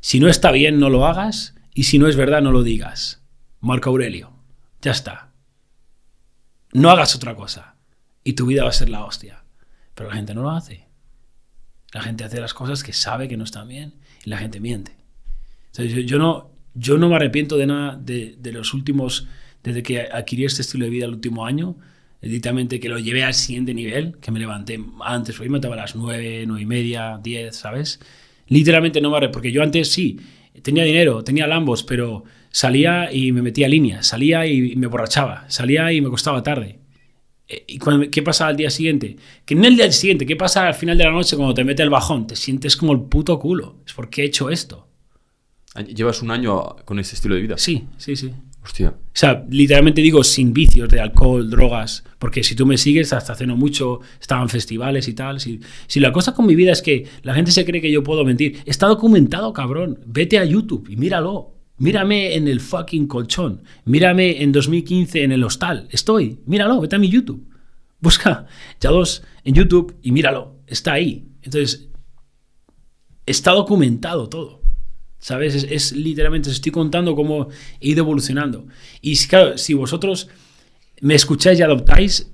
[0.00, 3.22] Si no está bien, no lo hagas, y si no es verdad, no lo digas.
[3.60, 4.32] Marco Aurelio.
[4.82, 5.32] Ya está.
[6.72, 7.76] no hagas otra cosa
[8.22, 9.42] y tu vida va a ser la hostia.
[9.94, 10.86] Pero la gente no lo hace.
[11.92, 13.94] La gente hace las cosas que sabe que no están bien
[14.24, 14.96] y la gente miente.
[15.66, 19.26] Entonces, yo, yo no, yo no me arrepiento de nada de, de, los últimos,
[19.62, 21.76] desde que adquirí este estilo de vida el último año,
[22.20, 25.78] directamente que lo llevé al siguiente nivel, que me levanté antes, hoy me levantaba a
[25.78, 28.00] las 9, 9 y media, 10, ¿sabes?
[28.48, 30.18] Literalmente no me arrepiento, porque yo antes sí,
[30.62, 35.92] tenía dinero, tenía lambos, pero salía y me metía línea, salía y me borrachaba, salía
[35.92, 36.78] y me costaba tarde.
[37.48, 39.16] Eh, ¿Y cuando, qué pasa al día siguiente?
[39.44, 41.82] Que en el día siguiente, ¿qué pasa al final de la noche cuando te mete
[41.82, 42.26] el bajón?
[42.26, 43.76] Te sientes como el puto culo.
[43.86, 44.86] Es porque he hecho esto.
[45.86, 47.58] ¿Llevas un año con ese estilo de vida?
[47.58, 48.32] Sí, sí, sí.
[48.68, 48.90] Hostia.
[48.90, 53.32] O sea, literalmente digo sin vicios de alcohol, drogas, porque si tú me sigues hasta
[53.32, 55.40] hace no mucho, estaban festivales y tal.
[55.40, 55.60] Si,
[55.94, 58.62] la cosa con mi vida es que la gente se cree que yo puedo mentir,
[58.66, 60.00] está documentado, cabrón.
[60.04, 61.54] Vete a YouTube y míralo.
[61.78, 63.62] Mírame en el fucking colchón.
[63.86, 65.88] Mírame en 2015 en el hostal.
[65.90, 66.40] Estoy.
[66.44, 67.48] Míralo, vete a mi YouTube.
[68.00, 68.46] Busca
[68.80, 70.56] ya dos en YouTube y míralo.
[70.66, 71.26] Está ahí.
[71.40, 71.88] Entonces,
[73.24, 74.57] está documentado todo.
[75.18, 75.54] ¿Sabes?
[75.54, 77.48] Es, es literalmente, os estoy contando cómo
[77.80, 78.66] he ido evolucionando.
[79.00, 80.28] Y claro, si vosotros
[81.00, 82.30] me escucháis y adoptáis,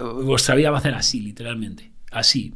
[0.00, 1.92] vuestra vida va a ser así, literalmente.
[2.10, 2.54] Así.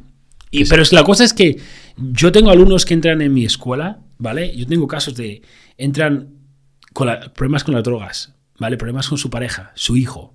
[0.51, 1.59] Y, pero es, la cosa es que
[1.97, 4.55] yo tengo alumnos que entran en mi escuela, ¿vale?
[4.55, 5.41] Yo tengo casos de.
[5.77, 6.29] Entran
[6.93, 8.77] con la, problemas con las drogas, ¿vale?
[8.77, 10.33] Problemas con su pareja, su hijo,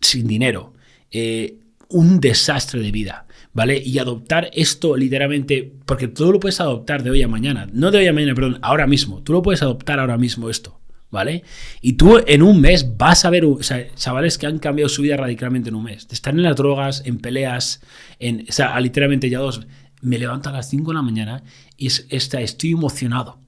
[0.00, 0.74] sin dinero,
[1.10, 1.58] eh,
[1.88, 3.80] un desastre de vida, ¿vale?
[3.82, 7.98] Y adoptar esto literalmente, porque tú lo puedes adoptar de hoy a mañana, no de
[7.98, 11.44] hoy a mañana, perdón, ahora mismo, tú lo puedes adoptar ahora mismo esto, ¿vale?
[11.80, 15.02] Y tú en un mes vas a ver, o sea, chavales que han cambiado su
[15.02, 17.80] vida radicalmente en un mes, estar en las drogas, en peleas,
[18.18, 19.66] en, o sea, literalmente ya dos,
[20.02, 21.42] me levanto a las 5 de la mañana
[21.78, 23.38] y estoy emocionado.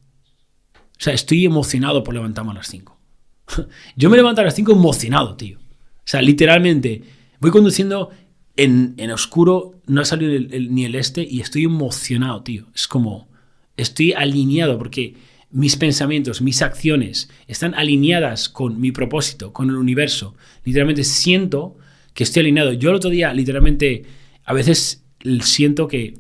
[0.74, 2.98] O sea, estoy emocionado por levantarme a las 5.
[3.96, 5.58] Yo me levanto a las 5 emocionado, tío.
[5.58, 7.02] O sea, literalmente,
[7.40, 8.10] voy conduciendo
[8.56, 10.38] en, en oscuro, no ha salido
[10.70, 12.66] ni el este y estoy emocionado, tío.
[12.74, 13.28] Es como,
[13.76, 15.14] estoy alineado porque
[15.50, 20.34] mis pensamientos, mis acciones están alineadas con mi propósito, con el universo.
[20.64, 21.76] Literalmente siento
[22.14, 22.72] que estoy alineado.
[22.72, 24.04] Yo el otro día, literalmente,
[24.44, 25.04] a veces
[25.42, 26.14] siento que,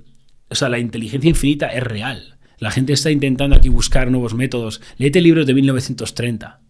[0.48, 2.36] o sea, la inteligencia infinita es real.
[2.58, 4.80] La gente está intentando aquí buscar nuevos métodos.
[4.98, 6.60] Léete libros de 1930.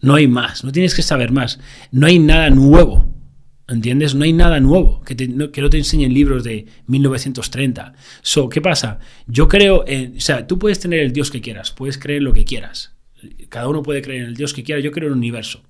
[0.00, 1.58] No hay más, no tienes que saber más.
[1.90, 3.13] No hay nada nuevo.
[3.66, 4.14] ¿Entiendes?
[4.14, 7.94] No hay nada nuevo que, te, no, que no te enseñen libros de 1930.
[8.20, 8.98] So, ¿Qué pasa?
[9.26, 10.16] Yo creo en.
[10.16, 12.94] O sea, tú puedes tener el Dios que quieras, puedes creer lo que quieras.
[13.48, 14.82] Cada uno puede creer en el Dios que quiera.
[14.82, 15.62] Yo creo en el universo.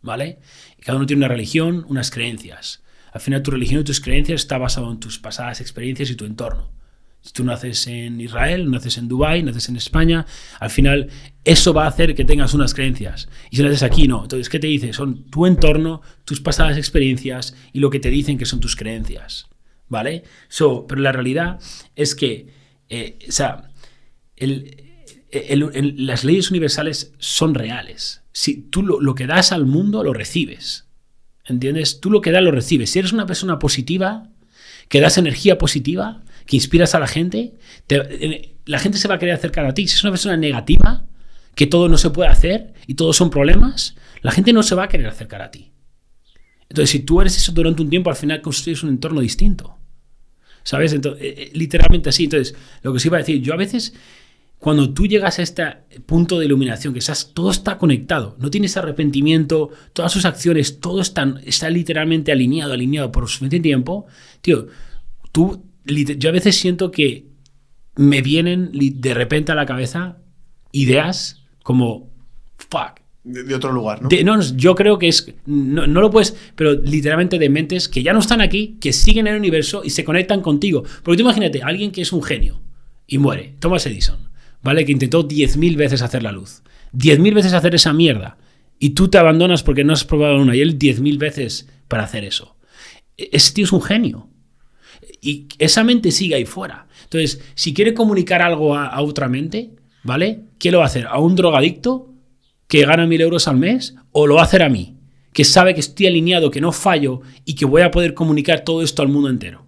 [0.00, 0.38] ¿Vale?
[0.80, 2.82] Cada uno tiene una religión, unas creencias.
[3.12, 6.24] Al final, tu religión y tus creencias está basado en tus pasadas experiencias y tu
[6.24, 6.70] entorno.
[7.32, 10.26] Tú naces en Israel, naces en Dubái, naces en España,
[10.60, 11.08] al final
[11.44, 13.28] eso va a hacer que tengas unas creencias.
[13.50, 14.22] Y si naces aquí, no.
[14.22, 14.92] Entonces, ¿qué te dice?
[14.92, 19.46] Son tu entorno, tus pasadas experiencias y lo que te dicen que son tus creencias.
[19.88, 20.24] ¿Vale?
[20.58, 21.60] Pero la realidad
[21.94, 22.48] es que,
[22.88, 23.70] eh, o sea,
[24.36, 28.22] las leyes universales son reales.
[28.32, 30.86] Si tú lo, lo que das al mundo, lo recibes.
[31.46, 32.00] ¿Entiendes?
[32.00, 32.90] Tú lo que das, lo recibes.
[32.90, 34.30] Si eres una persona positiva,
[34.88, 37.54] que das energía positiva, que inspiras a la gente,
[37.86, 39.86] te, la gente se va a querer acercar a ti.
[39.86, 41.06] Si es una persona negativa,
[41.54, 44.84] que todo no se puede hacer y todos son problemas, la gente no se va
[44.84, 45.72] a querer acercar a ti.
[46.68, 49.78] Entonces, si tú eres eso durante un tiempo, al final construyes un entorno distinto.
[50.62, 50.92] ¿Sabes?
[50.92, 52.24] Entonces, eh, literalmente así.
[52.24, 53.94] Entonces, lo que os iba a decir, yo a veces,
[54.58, 55.64] cuando tú llegas a este
[56.06, 61.02] punto de iluminación, que estás, todo está conectado, no tienes arrepentimiento, todas sus acciones, todo
[61.02, 64.06] está, está literalmente alineado, alineado por suficiente tiempo,
[64.40, 64.68] tío,
[65.32, 67.26] tú yo a veces siento que
[67.96, 70.18] me vienen de repente a la cabeza
[70.72, 72.10] ideas como,
[72.56, 73.00] fuck.
[73.22, 74.08] De, de otro lugar, ¿no?
[74.08, 78.02] De, no, yo creo que es, no, no, lo puedes, pero literalmente de mentes que
[78.02, 80.82] ya no están aquí, que siguen en el universo y se conectan contigo.
[81.02, 82.60] Porque tú imagínate, alguien que es un genio
[83.06, 84.28] y muere, Thomas Edison,
[84.62, 84.84] ¿vale?
[84.84, 86.62] Que intentó 10.000 veces hacer la luz,
[86.92, 88.36] 10.000 veces hacer esa mierda,
[88.78, 92.24] y tú te abandonas porque no has probado una, y él 10.000 veces para hacer
[92.24, 92.56] eso.
[93.16, 94.28] E, ese tío es un genio
[95.20, 96.86] y esa mente sigue ahí fuera.
[97.04, 99.70] Entonces, si quiere comunicar algo a, otra mente,
[100.02, 100.44] ¿vale?
[100.58, 101.06] ¿Qué lo va a hacer?
[101.06, 102.12] ¿A un drogadicto
[102.68, 103.94] que gana mil euros al mes?
[104.12, 104.98] ¿O lo va a hacer a mí?
[105.32, 108.82] Que sabe que estoy alineado, que no fallo y que voy a poder comunicar todo
[108.82, 109.66] esto al mundo entero.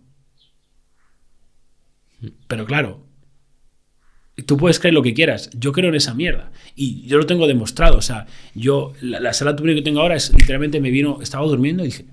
[2.49, 3.07] Pero claro,
[4.45, 5.51] tú puedes creer lo que quieras.
[5.55, 6.51] Yo creo en esa mierda.
[6.75, 7.97] Y yo lo tengo demostrado.
[7.97, 11.83] O sea, yo, la, la sala que tengo ahora es literalmente me vino, estaba durmiendo
[11.83, 12.07] y dije,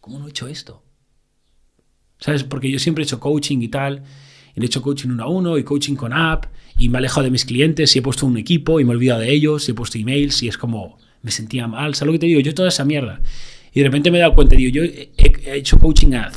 [0.00, 0.84] ¿cómo no he hecho esto?
[2.22, 2.44] ¿Sabes?
[2.44, 4.02] Porque yo siempre he hecho coaching y tal.
[4.54, 6.46] He hecho coaching uno a uno y coaching con app.
[6.78, 8.96] Y me he alejado de mis clientes y he puesto un equipo y me he
[8.96, 9.68] olvidado de ellos.
[9.68, 11.94] Y he puesto emails y es como me sentía mal.
[11.94, 12.40] ¿Sabes lo que te digo?
[12.40, 13.20] Yo toda esa mierda.
[13.74, 16.30] Y de repente me he dado cuenta, digo, yo he, he hecho coaching a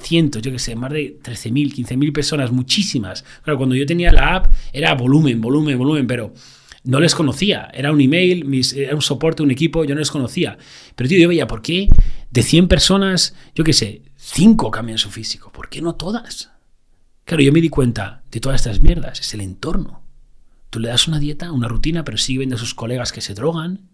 [0.00, 3.24] cientos, yo qué sé, más de 13.000, 15.000 personas, muchísimas.
[3.42, 6.32] Claro, cuando yo tenía la app era volumen, volumen, volumen, pero
[6.84, 7.70] no les conocía.
[7.72, 10.58] Era un email, mis, era un soporte, un equipo, yo no les conocía.
[10.96, 11.88] Pero tío, yo veía, ¿por qué
[12.30, 15.50] de 100 personas, yo qué sé, 5 cambian su físico?
[15.50, 16.50] ¿Por qué no todas?
[17.24, 20.02] Claro, yo me di cuenta de todas estas mierdas, es el entorno.
[20.70, 23.32] Tú le das una dieta, una rutina, pero sigue viendo a sus colegas que se
[23.32, 23.88] drogan,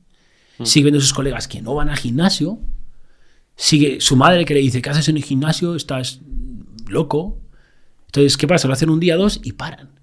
[0.65, 2.59] sigue viendo a sus colegas que no van al gimnasio,
[3.55, 5.77] sigue su madre que le dice, ¿qué haces en el gimnasio?
[5.77, 6.21] Estás
[6.89, 7.41] loco.
[8.07, 8.67] Entonces, ¿qué pasa?
[8.67, 10.01] Lo hacen un día, dos y paran.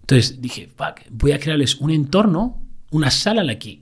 [0.00, 3.80] Entonces dije, fuck, voy a crearles un entorno, una sala en la que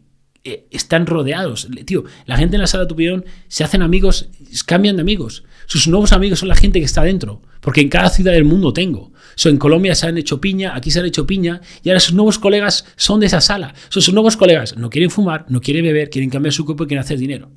[0.48, 1.68] eh, están rodeados.
[1.84, 4.28] Tío, la gente en la sala de tu se hacen amigos,
[4.66, 5.44] cambian de amigos.
[5.66, 7.42] Sus nuevos amigos son la gente que está dentro.
[7.60, 9.12] Porque en cada ciudad del mundo tengo.
[9.34, 12.14] So, en Colombia se han hecho piña, aquí se han hecho piña, y ahora sus
[12.14, 13.74] nuevos colegas son de esa sala.
[13.88, 16.86] So, sus nuevos colegas no quieren fumar, no quieren beber, quieren cambiar su cuerpo y
[16.88, 17.50] quieren hacer dinero.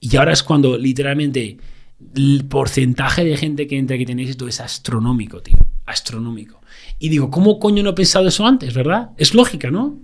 [0.00, 1.58] Y ahora es cuando literalmente
[2.14, 5.56] el porcentaje de gente que entra que tenéis esto es astronómico, tío.
[5.86, 6.60] Astronómico.
[6.98, 9.10] Y digo, ¿cómo coño no he pensado eso antes, verdad?
[9.16, 9.98] Es lógica, ¿no?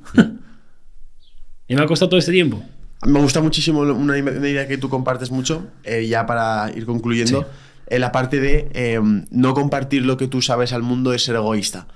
[1.69, 2.63] Y me ha costado todo este tiempo.
[3.07, 7.43] Me gusta muchísimo una idea que tú compartes mucho, eh, ya para ir concluyendo.
[7.43, 7.47] Sí.
[7.87, 8.99] En la parte de eh,
[9.31, 11.87] no compartir lo que tú sabes al mundo es ser egoísta.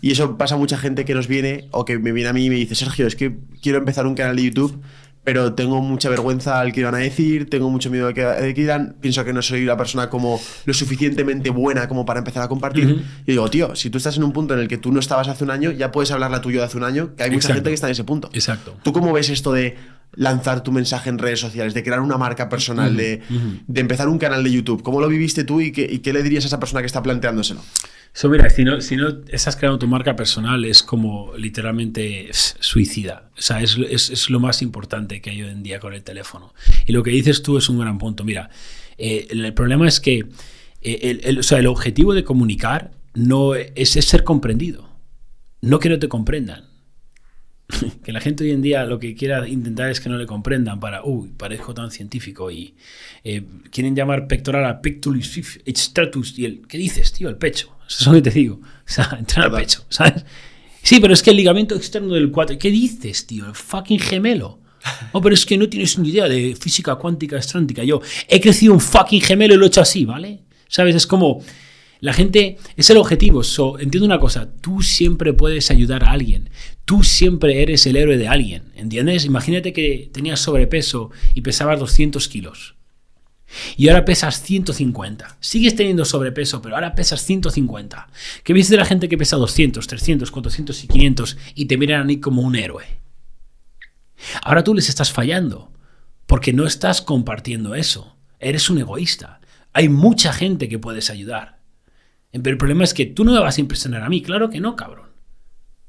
[0.00, 2.44] Y eso pasa a mucha gente que nos viene o que me viene a mí
[2.44, 4.80] y me dice, Sergio, es que quiero empezar un canal de YouTube,
[5.26, 8.54] pero tengo mucha vergüenza al que van a decir, tengo mucho miedo de que, de
[8.54, 12.44] que dirán, pienso que no soy la persona como lo suficientemente buena como para empezar
[12.44, 13.04] a compartir.
[13.26, 15.26] Y digo, tío, si tú estás en un punto en el que tú no estabas
[15.26, 17.48] hace un año, ya puedes hablar la tuya de hace un año, que hay mucha
[17.48, 17.54] Exacto.
[17.54, 18.30] gente que está en ese punto.
[18.32, 18.76] Exacto.
[18.84, 19.76] ¿Tú cómo ves esto de
[20.14, 23.22] lanzar tu mensaje en redes sociales, de crear una marca personal, de,
[23.66, 24.82] de empezar un canal de YouTube?
[24.82, 27.02] ¿Cómo lo viviste tú y qué, y qué le dirías a esa persona que está
[27.02, 27.60] planteándoselo?
[28.14, 33.28] So, mira, si no, si no estás creando tu marca personal, es como literalmente suicida.
[33.36, 36.02] O sea, es, es- es lo más importante que hay hoy en día con el
[36.02, 36.54] teléfono.
[36.86, 38.24] Y lo que dices tú es un gran punto.
[38.24, 38.48] Mira,
[38.96, 40.20] eh, el, el problema es que
[40.80, 44.88] eh, el, el- o sea, el objetivo de comunicar no es, es ser comprendido,
[45.60, 46.64] no que no te comprendan.
[48.04, 50.78] que la gente hoy en día lo que quiera intentar es que no le comprendan
[50.78, 52.74] para, uy, parezco tan científico y
[53.24, 57.28] eh, quieren llamar pectoral a pectoris stratus y el, ¿qué dices, tío?
[57.28, 57.76] El pecho.
[57.88, 58.60] Eso es lo que te digo.
[58.60, 60.24] O sea, entrar al pecho, ¿sabes?
[60.82, 63.46] Sí, pero es que el ligamento externo del 4, ¿qué dices, tío?
[63.46, 64.60] El fucking gemelo.
[65.10, 67.82] Oh, pero es que no tienes ni idea de física cuántica estrántica.
[67.82, 70.44] Yo he crecido un fucking gemelo y lo he hecho así, ¿vale?
[70.68, 70.94] ¿Sabes?
[70.94, 71.42] Es como,
[72.00, 73.42] la gente, es el objetivo.
[73.42, 76.50] So, entiendo una cosa, tú siempre puedes ayudar a alguien.
[76.86, 79.24] Tú siempre eres el héroe de alguien, ¿entiendes?
[79.24, 82.76] Imagínate que tenías sobrepeso y pesabas 200 kilos.
[83.76, 85.36] Y ahora pesas 150.
[85.40, 88.08] Sigues teniendo sobrepeso, pero ahora pesas 150.
[88.44, 92.02] ¿Qué viste de la gente que pesa 200, 300, 400 y 500 y te miran
[92.02, 92.84] a ti como un héroe?
[94.42, 95.72] Ahora tú les estás fallando
[96.26, 98.16] porque no estás compartiendo eso.
[98.38, 99.40] Eres un egoísta.
[99.72, 101.58] Hay mucha gente que puedes ayudar.
[102.30, 104.22] Pero el problema es que tú no me vas a impresionar a mí.
[104.22, 105.05] Claro que no, cabrón.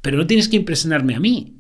[0.08, 1.58] Pero no tienes que impresionarme a mí.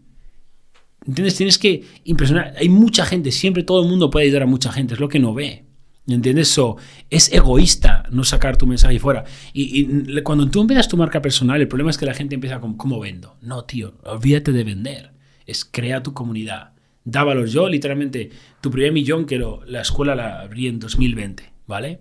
[1.05, 1.35] ¿Entiendes?
[1.35, 2.53] Tienes que impresionar.
[2.57, 5.19] Hay mucha gente, siempre todo el mundo puede ayudar a mucha gente, es lo que
[5.19, 5.65] no ve.
[6.07, 6.47] ¿Entiendes?
[6.47, 6.77] So,
[7.09, 9.25] es egoísta no sacar tu mensaje fuera.
[9.51, 12.61] Y, y cuando tú empiezas tu marca personal, el problema es que la gente empieza
[12.61, 13.35] con cómo vendo.
[13.41, 15.11] No, tío, olvídate de vender.
[15.45, 16.71] Es crea tu comunidad.
[17.03, 17.25] Da.
[17.47, 18.29] Yo, literalmente,
[18.61, 21.99] tu primer millón, que lo- la escuela la abrí en 2020, ¿vale?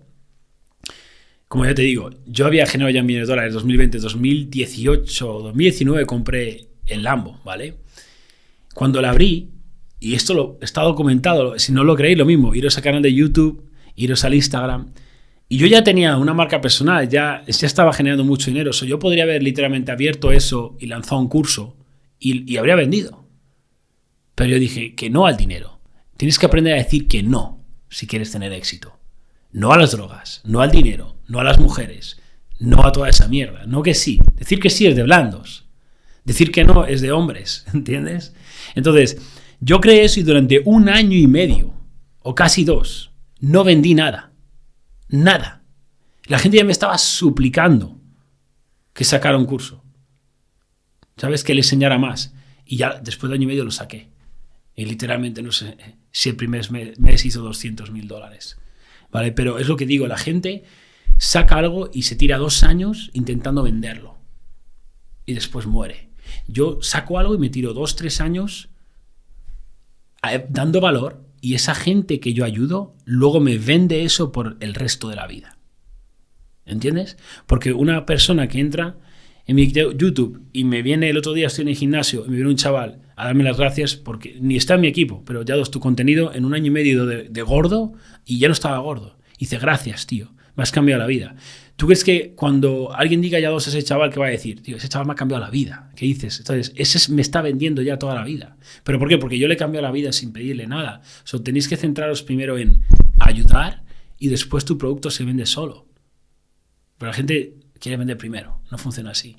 [1.47, 6.67] Como ya te digo, yo había generado ya millones de dólares 2020, 2018, 2019 compré
[6.85, 7.75] el Lambo, ¿vale?
[8.73, 9.51] Cuando la abrí,
[9.99, 13.13] y esto lo está documentado, si no lo creéis, lo mismo, iros al canal de
[13.13, 13.63] YouTube,
[13.95, 14.91] iros al Instagram.
[15.49, 18.73] Y yo ya tenía una marca personal, ya, ya estaba generando mucho dinero.
[18.73, 21.77] So, yo podría haber literalmente abierto eso y lanzado un curso
[22.19, 23.25] y, y habría vendido.
[24.35, 25.79] Pero yo dije que no al dinero.
[26.17, 28.99] Tienes que aprender a decir que no si quieres tener éxito.
[29.51, 32.19] No a las drogas, no al dinero, no a las mujeres,
[32.59, 33.65] no a toda esa mierda.
[33.65, 34.19] No que sí.
[34.35, 35.65] Decir que sí es de blandos.
[36.23, 38.33] Decir que no es de hombres, ¿entiendes?
[38.75, 39.17] Entonces,
[39.59, 41.73] yo creé eso y durante un año y medio,
[42.21, 44.31] o casi dos, no vendí nada.
[45.09, 45.63] Nada.
[46.25, 47.99] La gente ya me estaba suplicando
[48.93, 49.83] que sacara un curso.
[51.15, 51.43] ¿Sabes?
[51.43, 52.33] Que le enseñara más.
[52.65, 54.09] Y ya después de año y medio lo saqué.
[54.75, 55.77] Y literalmente, no sé
[56.11, 58.57] si el primer mes, hizo 200 mil dólares.
[59.11, 59.31] ¿Vale?
[59.31, 60.65] Pero es lo que digo, la gente
[61.17, 64.17] saca algo y se tira dos años intentando venderlo.
[65.25, 66.09] Y después muere.
[66.47, 68.69] Yo saco algo y me tiro dos, tres años
[70.29, 74.73] eh, dando valor y esa gente que yo ayudo luego me vende eso por el
[74.73, 75.57] resto de la vida.
[76.65, 77.17] ¿Entiendes?
[77.45, 78.97] Porque una persona que entra
[79.45, 82.35] en mi YouTube y me viene el otro día, estoy en el gimnasio y me
[82.35, 85.55] viene un chaval a darme las gracias porque ni está en mi equipo, pero ya
[85.55, 87.93] dos tu contenido en un año y medio de, gordo
[88.25, 89.17] y ya no estaba gordo.
[89.37, 91.35] Y dice, gracias, tío, me has cambiado la vida.
[91.75, 94.63] ¿Tú crees que cuando alguien diga ya dos a ese chaval, qué va a decir?
[94.63, 95.91] Tío, ese chaval me ha cambiado la vida.
[95.95, 96.39] ¿Qué dices?
[96.39, 98.57] Entonces, ese me está vendiendo ya toda la vida.
[98.83, 99.19] ¿Pero por qué?
[99.19, 101.01] Porque yo le he cambiado la vida sin pedirle nada.
[101.23, 102.81] So, tenéis que centraros primero en
[103.19, 103.83] ayudar
[104.17, 105.85] y después tu producto se vende solo.
[106.97, 108.59] Pero la gente quiere vender primero.
[108.71, 109.37] No funciona así.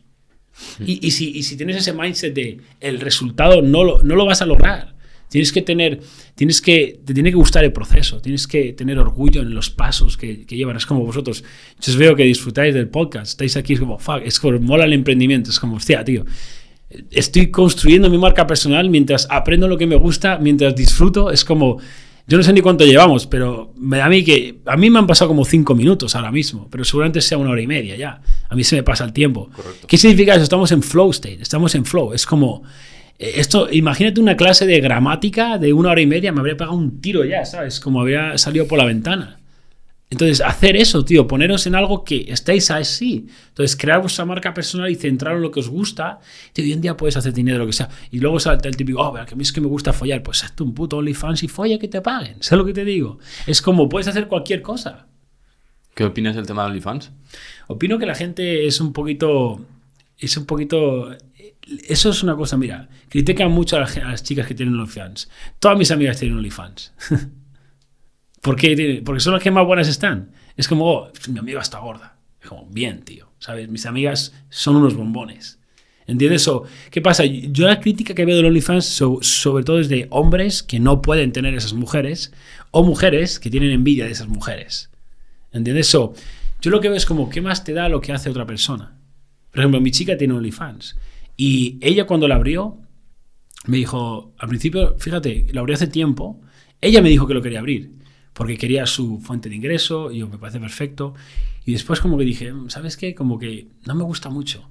[0.78, 4.24] Y, y, si, y si tienes ese mindset de el resultado no lo, no lo
[4.24, 4.94] vas a lograr.
[5.28, 6.00] Tienes que tener,
[6.34, 10.16] tienes que, te tiene que gustar el proceso, tienes que tener orgullo en los pasos
[10.16, 10.76] que, que llevan.
[10.76, 11.44] Es como vosotros,
[11.80, 14.84] yo os veo que disfrutáis del podcast, estáis aquí, es como, fuck, es como, mola
[14.84, 16.24] el emprendimiento, es como, hostia, tío,
[17.10, 21.78] estoy construyendo mi marca personal mientras aprendo lo que me gusta, mientras disfruto, es como,
[22.26, 24.98] yo no sé ni cuánto llevamos, pero me da a mí que, a mí me
[24.98, 28.20] han pasado como cinco minutos ahora mismo, pero seguramente sea una hora y media ya.
[28.50, 29.48] A mí se me pasa el tiempo.
[29.54, 29.86] Correcto.
[29.86, 30.42] ¿Qué significa eso?
[30.42, 32.62] Estamos en flow state, estamos en flow, es como...
[33.18, 37.00] Esto, imagínate una clase de gramática de una hora y media, me habría pegado un
[37.00, 37.80] tiro ya, ¿sabes?
[37.80, 39.38] Como habría salido por la ventana.
[40.10, 43.26] Entonces, hacer eso, tío, poneros en algo que estéis así.
[43.48, 46.20] Entonces, crear vuestra marca personal y centrar en lo que os gusta.
[46.54, 47.90] Tío, hoy en día puedes hacer dinero, lo que sea.
[48.10, 50.22] Y luego salta el típico, oh, que a mí es que me gusta follar.
[50.22, 52.36] Pues hazte un puto OnlyFans y folla que te paguen.
[52.40, 53.18] ¿Sabes lo que te digo?
[53.46, 55.08] Es como, puedes hacer cualquier cosa.
[55.94, 57.10] ¿Qué opinas del tema de OnlyFans?
[57.66, 59.60] Opino que la gente es un poquito.
[60.16, 61.10] Es un poquito.
[61.86, 65.28] Eso es una cosa, mira, critican mucho a las, chicas que tienen OnlyFans.
[65.58, 66.92] Todas mis amigas tienen OnlyFans.
[68.42, 69.02] ¿Por qué?
[69.04, 70.32] Porque son las que más buenas están.
[70.56, 72.16] Es como, oh, mi amiga está gorda.
[72.40, 73.28] Es como, bien, tío.
[73.38, 73.68] ¿Sabes?
[73.68, 75.58] Mis amigas son unos bombones.
[76.06, 76.48] ¿Entiendes?
[76.48, 77.24] O, ¿Qué pasa?
[77.26, 81.02] Yo la crítica que veo de OnlyFans so, sobre todo es de hombres que no
[81.02, 82.32] pueden tener esas mujeres
[82.70, 84.90] o mujeres que tienen envidia de esas mujeres.
[85.52, 85.88] ¿Entiendes?
[85.88, 86.14] So,
[86.62, 88.96] yo lo que veo es como, ¿qué más te da lo que hace otra persona?
[89.50, 90.96] Por ejemplo, mi chica tiene OnlyFans
[91.38, 92.78] y ella cuando la abrió
[93.64, 96.42] me dijo, al principio, fíjate, la abrió hace tiempo,
[96.82, 97.98] ella me dijo que lo quería abrir
[98.38, 101.12] porque quería su fuente de ingreso y yo me parece perfecto.
[101.64, 103.12] Y después como que dije, ¿sabes qué?
[103.12, 104.70] Como que no me gusta mucho.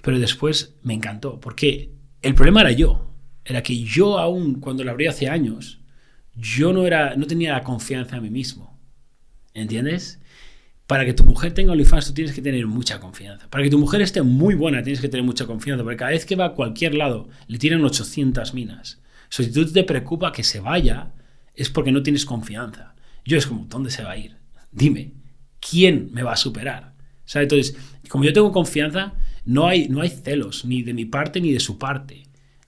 [0.00, 1.90] Pero después me encantó, porque
[2.22, 3.10] el problema era yo.
[3.44, 5.80] Era que yo aún, cuando la abrí hace años,
[6.36, 8.78] yo no, era, no tenía la confianza en mí mismo.
[9.54, 10.20] ¿Entiendes?
[10.86, 13.48] Para que tu mujer tenga OnlyFans, tú tienes que tener mucha confianza.
[13.48, 15.82] Para que tu mujer esté muy buena, tienes que tener mucha confianza.
[15.82, 19.00] Porque cada vez que va a cualquier lado, le tiran 800 minas.
[19.30, 21.12] Si tú te preocupa que se vaya,
[21.54, 22.94] es porque no tienes confianza.
[23.24, 24.36] Yo es como, ¿dónde se va a ir?
[24.70, 25.14] Dime,
[25.58, 26.92] ¿quién me va a superar?
[27.24, 27.46] ¿Sabes?
[27.46, 27.76] Entonces,
[28.08, 29.14] como yo tengo confianza,
[29.46, 32.23] no hay, no hay celos, ni de mi parte ni de su parte.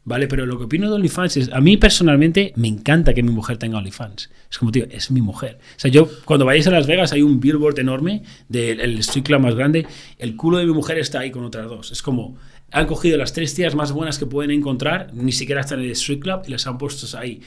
[0.06, 0.28] ¿Vale?
[0.28, 3.58] Pero lo que opino de OnlyFans es, a mí personalmente me encanta que mi mujer
[3.58, 4.30] tenga OnlyFans.
[4.48, 5.58] Es como, tío, es mi mujer.
[5.60, 9.24] O sea, yo, cuando vayáis a Las Vegas, hay un billboard enorme del el street
[9.24, 9.84] club más grande.
[10.16, 11.90] El culo de mi mujer está ahí con otras dos.
[11.90, 12.36] Es como,
[12.70, 15.90] han cogido las tres tías más buenas que pueden encontrar, ni siquiera están en el
[15.90, 17.42] street club, y las han puesto ahí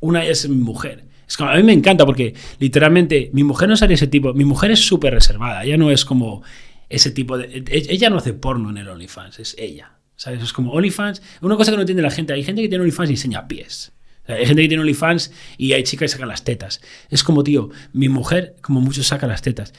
[0.00, 1.06] una es mi mujer.
[1.26, 4.34] Es como, a mí me encanta porque literalmente mi mujer no sería ese tipo.
[4.34, 5.64] Mi mujer es súper reservada.
[5.64, 6.42] Ella no es como
[6.90, 7.64] ese tipo de.
[7.70, 10.01] Ella no hace porno en el OnlyFans, es ella.
[10.26, 11.22] Es como OnlyFans.
[11.40, 12.32] Una cosa que no entiende la gente.
[12.32, 13.92] Hay gente que tiene OnlyFans y enseña pies.
[14.26, 16.80] Hay gente que tiene OnlyFans y hay chicas que sacan las tetas.
[17.10, 19.72] Es como, tío, mi mujer, como muchos, saca las tetas.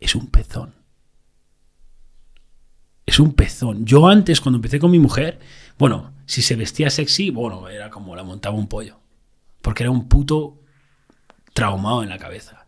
[0.00, 0.74] Es un pezón.
[3.06, 3.84] Es un pezón.
[3.84, 5.38] Yo antes, cuando empecé con mi mujer,
[5.78, 9.04] bueno, si se vestía sexy, bueno, era como la montaba un pollo
[9.64, 10.60] porque era un puto
[11.54, 12.66] traumado en la cabeza.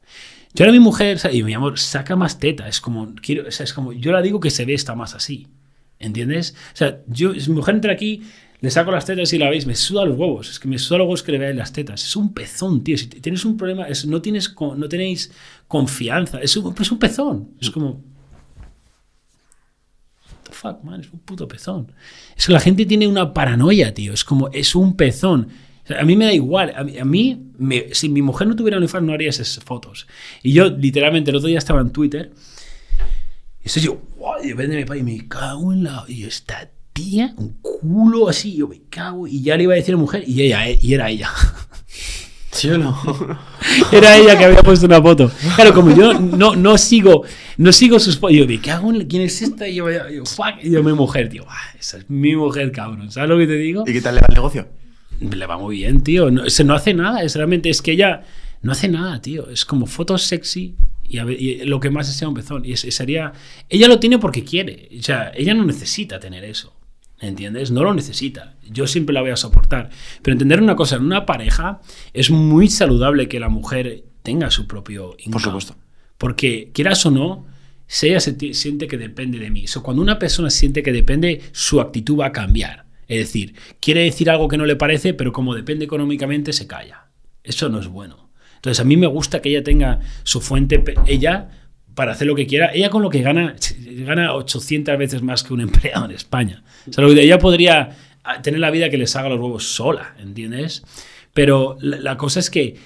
[0.55, 3.93] Yo ahora mi mujer, y mi amor, saca más teta, es como, quiero, es como,
[3.93, 5.47] yo la digo que se ve está más así,
[5.99, 6.55] ¿entiendes?
[6.73, 8.23] O sea, yo, si mi mujer entra aquí,
[8.61, 10.99] le saco las tetas y la veis, me suda los huevos, es que me suda
[10.99, 13.87] los huevos que le veáis las tetas, es un pezón, tío, si tienes un problema,
[13.87, 15.33] es, no, tienes, no tenéis
[15.69, 18.03] confianza, es un, es un pezón, es como...
[20.27, 21.93] What the fuck, man, es un puto pezón.
[22.37, 25.49] Es que la gente tiene una paranoia, tío, es como, es un pezón.
[25.99, 26.73] A mí me da igual.
[26.75, 30.07] A mí, a mí me, si mi mujer no tuviera OnlyFans, no haría esas fotos.
[30.43, 32.33] Y yo, literalmente, el otro día estaba en Twitter.
[33.67, 36.05] Y estoy yo, wow, y de mi padre, y me cago en la.
[36.07, 39.27] Y esta tía, un culo así, yo me cago.
[39.27, 41.31] Y ya le iba a decir a mujer, y ella, y era ella.
[42.53, 42.97] ¿Sí o no?
[43.93, 45.31] Era ella que había puesto una foto.
[45.57, 47.25] Claro, como yo no, no sigo
[47.59, 49.69] no sigo sus fotos, yo me cago en quién es esta.
[49.69, 51.45] Y yo, yo, fuck, y yo, mi mujer, tío,
[51.79, 53.11] esa es mi mujer, cabrón.
[53.11, 53.83] ¿Sabes lo que te digo?
[53.85, 54.69] ¿Y qué tal le va el negocio?
[55.19, 56.31] le va muy bien, tío.
[56.31, 58.23] No, se no hace nada, es realmente, es que ella
[58.63, 59.51] no hace nada, tío.
[59.51, 60.77] Es como fotos sexy
[61.09, 62.65] y, a ver, y lo que más sea un pezón.
[62.65, 63.33] Y sería,
[63.69, 64.89] ella lo tiene porque quiere.
[64.99, 66.75] O sea, ella no necesita tener eso.
[67.19, 67.71] ¿Entiendes?
[67.71, 68.57] No lo necesita.
[68.71, 69.91] Yo siempre la voy a soportar.
[70.23, 71.81] Pero entender una cosa, en una pareja
[72.13, 75.33] es muy saludable que la mujer tenga su propio income.
[75.33, 75.77] Por supuesto.
[76.19, 77.47] Porque, quieras o no,
[77.87, 79.65] si ella se siente que depende de mí.
[79.65, 82.87] Eso, cuando una persona siente que depende, su actitud va a cambiar.
[83.09, 87.09] Es decir, quiere decir algo que no le parece, pero como depende económicamente, se calla.
[87.45, 88.26] Eso no es bueno.
[88.57, 91.49] Entonces, a mí me gusta que ella tenga su fuente, ella,
[91.97, 92.71] para hacer lo que quiera.
[92.75, 93.57] Ella con lo que gana,
[94.05, 96.63] gana 800 veces más que un empleado en España.
[96.89, 100.85] O sea, ella podría ah, tener la vida que les haga los huevos sola, ¿entiendes?
[101.33, 102.77] Pero la, cosa es que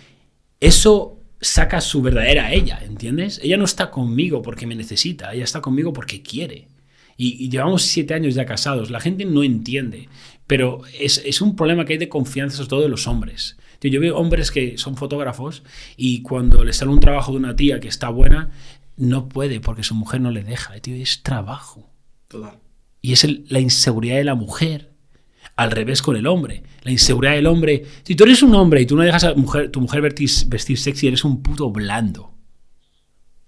[0.61, 3.41] eso saca su verdadera ella, ¿entiendes?
[3.43, 6.69] Ella no está conmigo porque me necesita, ella está conmigo porque quiere.
[7.17, 10.09] Y, y llevamos siete años ya casados, la gente no entiende,
[10.47, 13.57] pero es, es un problema que hay de confianza sobre todo de los hombres.
[13.81, 15.65] Tío, yo veo hombres que son fotógrafos
[15.97, 18.51] y cuando les sale un trabajo de una tía que está buena,
[18.97, 20.79] no puede porque su mujer no le deja.
[20.81, 21.91] Tío, es trabajo.
[22.29, 22.59] Total.
[23.03, 24.91] Y es el- la inseguridad de la mujer.
[25.57, 26.63] Al revés con el hombre.
[26.83, 27.85] La inseguridad del hombre.
[28.05, 30.79] Si tú eres un hombre y tú no dejas a mujer, tu mujer vestir, vestir
[30.79, 32.35] sexy, eres un puto blando.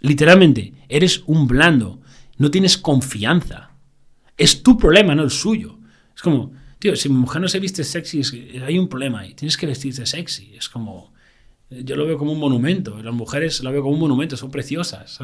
[0.00, 2.00] Literalmente, eres un blando.
[2.38, 3.70] No tienes confianza.
[4.36, 5.78] Es tu problema, no el suyo.
[6.14, 6.52] Es como,
[6.82, 8.32] tío, si mi mujer no se viste sexy, es
[8.66, 9.34] hay un problema ahí.
[9.34, 10.52] Tienes que vestirte sexy.
[10.56, 11.12] Es como.
[11.70, 13.00] Yo lo veo como un monumento.
[13.00, 15.20] Las mujeres lo veo como un monumento, son preciosas.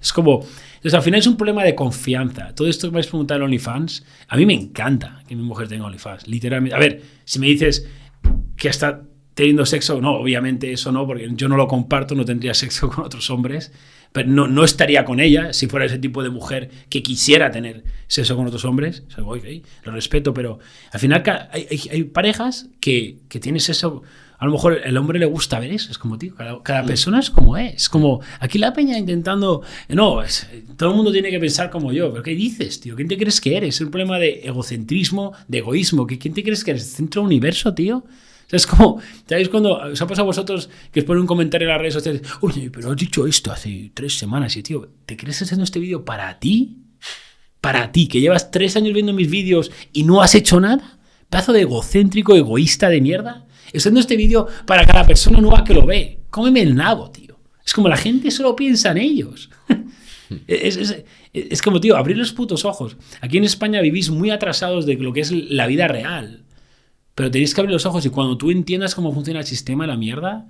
[0.00, 0.40] Es como.
[0.76, 2.54] Entonces, al final es un problema de confianza.
[2.54, 5.66] Todo esto que me habéis preguntado en OnlyFans, a mí me encanta que mi mujer
[5.66, 6.28] tenga OnlyFans.
[6.28, 6.76] Literalmente.
[6.76, 7.88] A ver, si me dices
[8.56, 9.02] que está
[9.34, 13.04] teniendo sexo, no, obviamente eso no, porque yo no lo comparto, no tendría sexo con
[13.04, 13.72] otros hombres.
[14.12, 17.84] Pero no, no estaría con ella si fuera ese tipo de mujer que quisiera tener
[18.08, 19.04] sexo con otros hombres.
[19.08, 19.44] O sea, ok,
[19.84, 20.58] lo respeto, pero
[20.92, 21.22] al final
[21.52, 24.02] hay, hay- hay parejas que, que tienes eso.
[24.38, 25.90] A lo mejor el hombre le gusta ver eso.
[25.92, 27.74] Es como, tío, cada, cada persona es como es.
[27.74, 29.62] Es como, aquí la peña intentando.
[29.88, 32.10] No, es- todo el mundo tiene que pensar como yo.
[32.10, 32.96] ¿Pero qué dices, tío?
[32.96, 33.76] ¿Quién te crees que eres?
[33.76, 36.06] Es un problema de egocentrismo, de egoísmo.
[36.06, 36.90] ¿Qué- ¿Quién te crees que eres?
[36.90, 38.04] ¿Centro del universo, tío?
[38.52, 41.72] Es como, ¿sabéis cuando os ha pasado a vosotros que os ponen un comentario en
[41.72, 42.22] las redes sociales?
[42.40, 46.04] Oye, pero has dicho esto hace tres semanas y, tío, ¿te crees haciendo este vídeo
[46.04, 46.78] para ti?
[47.60, 50.98] Para ti, que llevas tres años viendo mis vídeos y no has hecho nada.
[51.28, 53.46] Pedazo de egocéntrico, egoísta de mierda.
[53.66, 56.20] Estoy haciendo este vídeo para cada persona nueva que lo ve.
[56.30, 57.38] Cómeme el nabo, tío.
[57.64, 59.50] Es como la gente solo piensa en ellos.
[60.46, 62.96] Es, es- es como, tío, abrir los putos ojos.
[63.20, 66.39] Aquí en España vivís muy atrasados de lo que es la vida real.
[67.14, 69.88] Pero tenéis que abrir los ojos y cuando tú entiendas cómo funciona el sistema de
[69.88, 70.46] la mierda,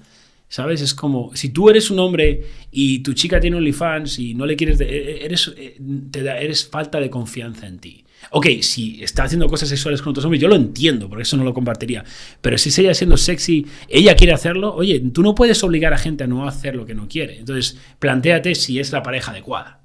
[0.48, 0.80] ¿sabes?
[0.80, 4.56] Es como, si tú eres un hombre y tu chica tiene OnlyFans y no le
[4.56, 5.80] quieres, de- eres, eh,
[6.10, 8.04] te da, eres falta de confianza en ti.
[8.32, 11.44] Ok, si está haciendo cosas sexuales con otros hombres, yo lo entiendo, porque eso no
[11.44, 12.04] lo compartiría.
[12.42, 16.24] Pero si ella siendo sexy, ella quiere hacerlo, oye, tú no puedes obligar a gente
[16.24, 17.38] a no hacer lo que no quiere.
[17.38, 19.80] Entonces, planteate si es la pareja adecuada.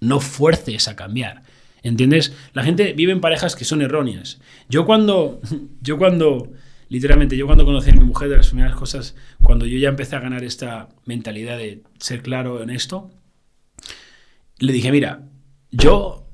[0.00, 1.42] No fuerces a cambiar.
[1.82, 2.34] ¿Entiendes?
[2.52, 4.40] La gente vive en parejas que son erróneas.
[4.68, 5.40] Yo cuando,
[5.80, 6.52] yo cuando,
[6.88, 10.16] literalmente, yo cuando conocí a mi mujer, de las primeras cosas, cuando yo ya empecé
[10.16, 13.10] a ganar esta mentalidad de ser claro en esto,
[14.58, 15.22] le dije, mira,
[15.70, 16.26] yo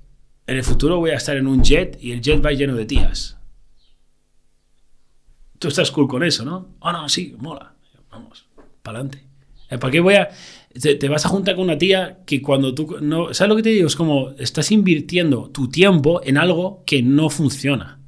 [0.47, 2.87] en el futuro voy a estar en un jet y el jet va lleno de
[2.87, 3.39] tías.
[5.59, 6.77] Tú estás cool con eso, ¿no?
[6.81, 7.75] Ah, no, sí, mola.
[8.11, 8.47] Vamos,
[8.83, 9.27] para adelante.
[9.69, 10.29] ¿Para qué voy a.?
[10.81, 12.97] Te, vas a juntar con una tía que cuando tú.
[13.01, 13.87] No, ¿Sabes lo que te digo?
[13.87, 18.01] Es como estás invirtiendo tu tiempo en algo que no funciona.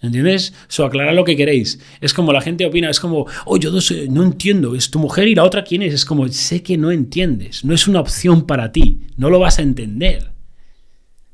[0.00, 0.52] ¿Entiendes?
[0.68, 1.80] So, aclarar lo que queréis.
[2.02, 3.78] Es como la gente opina, es como, oh, yo no,
[4.10, 5.94] no entiendo, es tu mujer y la otra quién es.
[5.94, 9.58] Es como, sé que no entiendes, no es una opción para ti, no lo vas
[9.58, 10.32] a entender.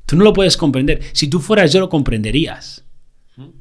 [0.05, 1.01] Tú no lo puedes comprender.
[1.11, 2.85] Si tú fueras yo, lo comprenderías.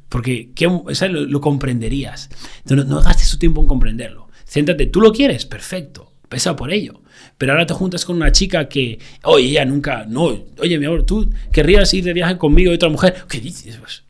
[0.09, 2.28] Porque ¿qué- o sea, lo, comprenderías.
[2.66, 4.28] No, no gastes tu tiempo en comprenderlo.
[4.47, 7.02] Céntrate, tú lo quieres, perfecto, pesa por ello.
[7.38, 10.24] Pero ahora te juntas con una chica que, oye, ella nunca, no,
[10.59, 13.24] oye, mi amor, tú querrías ir de viaje conmigo y otra mujer.
[13.28, 13.78] ¿Qué dices?
[13.78, 14.05] Pues,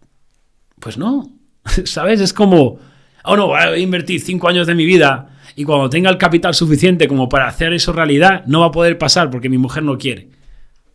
[0.78, 1.30] pues no,
[1.84, 2.20] ¿sabes?
[2.20, 2.78] Es como,
[3.24, 6.54] oh no, voy a invertir cinco años de mi vida y cuando tenga el capital
[6.54, 9.98] suficiente como para hacer eso realidad, no va a poder pasar porque mi mujer no
[9.98, 10.28] quiere.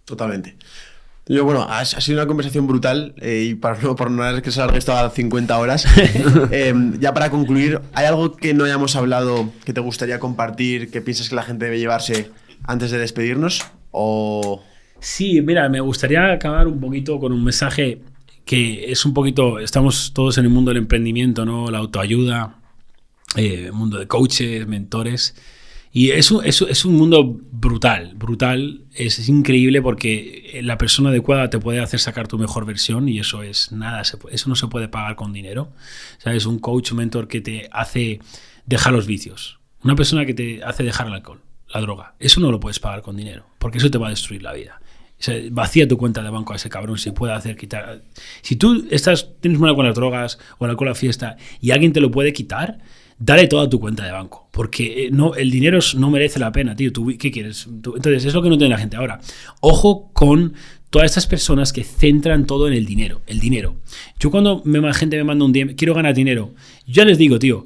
[0.06, 0.56] Totalmente.
[1.28, 4.52] Yo, bueno, ha, ha sido una conversación brutal eh, y para no, por no que
[4.52, 5.88] se alargue esto a 50 horas,
[6.52, 11.02] eh, ya para concluir, ¿hay algo que no hayamos hablado que te gustaría compartir, que
[11.02, 12.30] piensas que la gente debe llevarse
[12.64, 13.66] antes de despedirnos?
[13.90, 14.62] O...
[15.00, 18.02] Sí, mira, me gustaría acabar un poquito con un mensaje
[18.46, 21.72] que es un poquito, estamos todos en el mundo del emprendimiento, ¿no?
[21.72, 22.60] La autoayuda,
[23.36, 25.36] eh, el mundo de coaches, mentores.
[25.96, 28.82] Y es un, es, un mundo brutal, brutal.
[28.94, 33.44] Es, increíble porque la persona adecuada te puede hacer sacar tu mejor versión y eso
[33.44, 35.72] es nada, eso no se puede pagar con dinero.
[36.18, 36.48] ¿Sabes?
[36.48, 38.20] Un coach, un mentor que te hace
[38.66, 39.58] dejar los vicios.
[39.86, 41.40] Una persona que te hace dejar el alcohol,
[41.74, 42.16] la droga.
[42.20, 44.82] Eso no lo puedes pagar con dinero porque eso te va a destruir la vida.
[45.52, 48.02] Vacía tu cuenta de banco a ese cabrón si puede hacer quitar.
[48.42, 51.94] Si tú estás, tienes una con las drogas o el alcohol a fiesta y alguien
[51.94, 52.80] te lo puede quitar,
[53.18, 54.48] dale toda tu cuenta de banco.
[54.52, 56.92] Porque eh, no, el dinero no merece la pena, tío.
[56.92, 57.68] ¿Tú, ¿Qué quieres?
[57.68, 59.20] entonces, es lo que no tiene la gente ahora.
[59.62, 60.54] Ojo con
[60.90, 63.22] todas estas personas que centran todo en el dinero.
[63.28, 63.76] El dinero.
[64.20, 66.54] Yo cuando me, gente me manda un DM, quiero ganar dinero,
[66.88, 67.66] yo les digo, tío,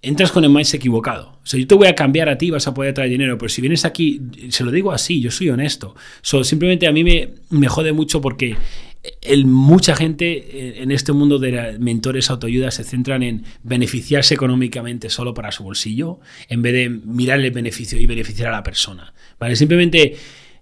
[0.00, 1.38] entras con el mindset equivocado.
[1.42, 3.48] O sea, yo te voy a cambiar a ti, vas a poder traer dinero, pero
[3.48, 4.20] si vienes aquí,
[4.50, 5.96] se lo digo así, yo soy honesto.
[6.22, 8.56] So, simplemente a mí me, me jode mucho porque
[9.44, 15.52] mucha gente en este mundo de mentores autoayuda se centran en beneficiarse económicamente solo para
[15.52, 19.12] su bolsillo, en vez de mirar el beneficio y beneficiar a la persona.
[19.38, 19.56] ¿Vale?
[19.56, 20.16] Simplemente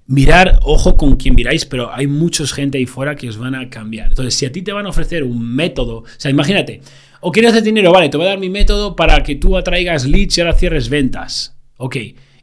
[0.07, 3.69] mirar, ojo con quien miráis, pero hay mucha gente ahí fuera que os van a
[3.69, 4.09] cambiar.
[4.09, 6.81] Entonces, si a ti te van a ofrecer un método, o sea, imagínate,
[7.21, 10.05] o quieres hacer dinero, vale, te voy a dar mi método para que tú atraigas
[10.07, 11.57] leads y ahora cierres ventas.
[11.77, 11.97] Ok.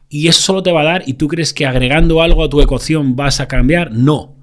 [0.08, 2.60] Y eso solo te va a dar, y tú crees que agregando algo a tu
[2.60, 3.92] ecuación vas a cambiar.
[3.92, 4.33] No.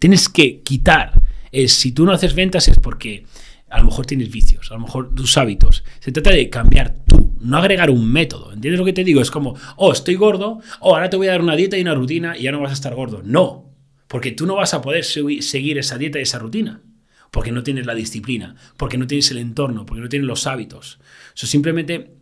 [0.00, 1.22] Tienes que quitar.
[1.52, 3.24] Es, si tú no haces ventas es porque
[3.68, 5.84] a lo mejor tienes vicios, a lo mejor tus hábitos.
[6.00, 8.52] Se trata de cambiar tú, no agregar un método.
[8.52, 9.20] ¿Entiendes lo que te digo?
[9.20, 11.94] Es como, oh, estoy gordo, oh, ahora te voy a dar una dieta y una
[11.94, 13.22] rutina y ya no vas a estar gordo.
[13.24, 13.72] No,
[14.08, 16.82] porque tú no vas a poder seguir esa dieta y esa rutina
[17.30, 20.98] porque no tienes la disciplina, porque no tienes el entorno, porque no tienes los hábitos.
[21.34, 22.16] Eso simplemente,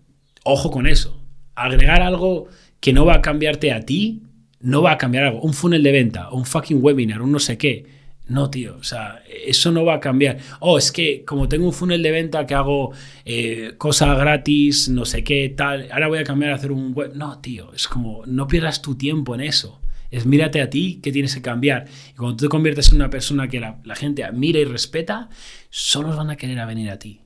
[0.44, 1.22] ojo con eso.
[1.54, 2.48] Agregar algo
[2.80, 4.22] que no va a cambiarte a ti,
[4.60, 5.40] no va a cambiar algo.
[5.40, 7.98] Un funnel de venta, un fucking webinar, un no sé qué.
[8.28, 10.38] No, tío, o sea, eso no va a cambiar.
[10.60, 12.92] Oh, es que como tengo un funnel de venta que hago
[13.24, 17.12] eh, cosas gratis, no sé qué, tal, ahora voy a cambiar a hacer un web.
[17.14, 19.80] No, tío, es como, no pierdas tu tiempo en eso
[20.10, 21.86] es mírate a ti que tienes que cambiar.
[22.12, 25.28] Y cuando tú te conviertes en una persona que la, gente admira y respeta,
[25.70, 27.20] solo van a querer venir a ti.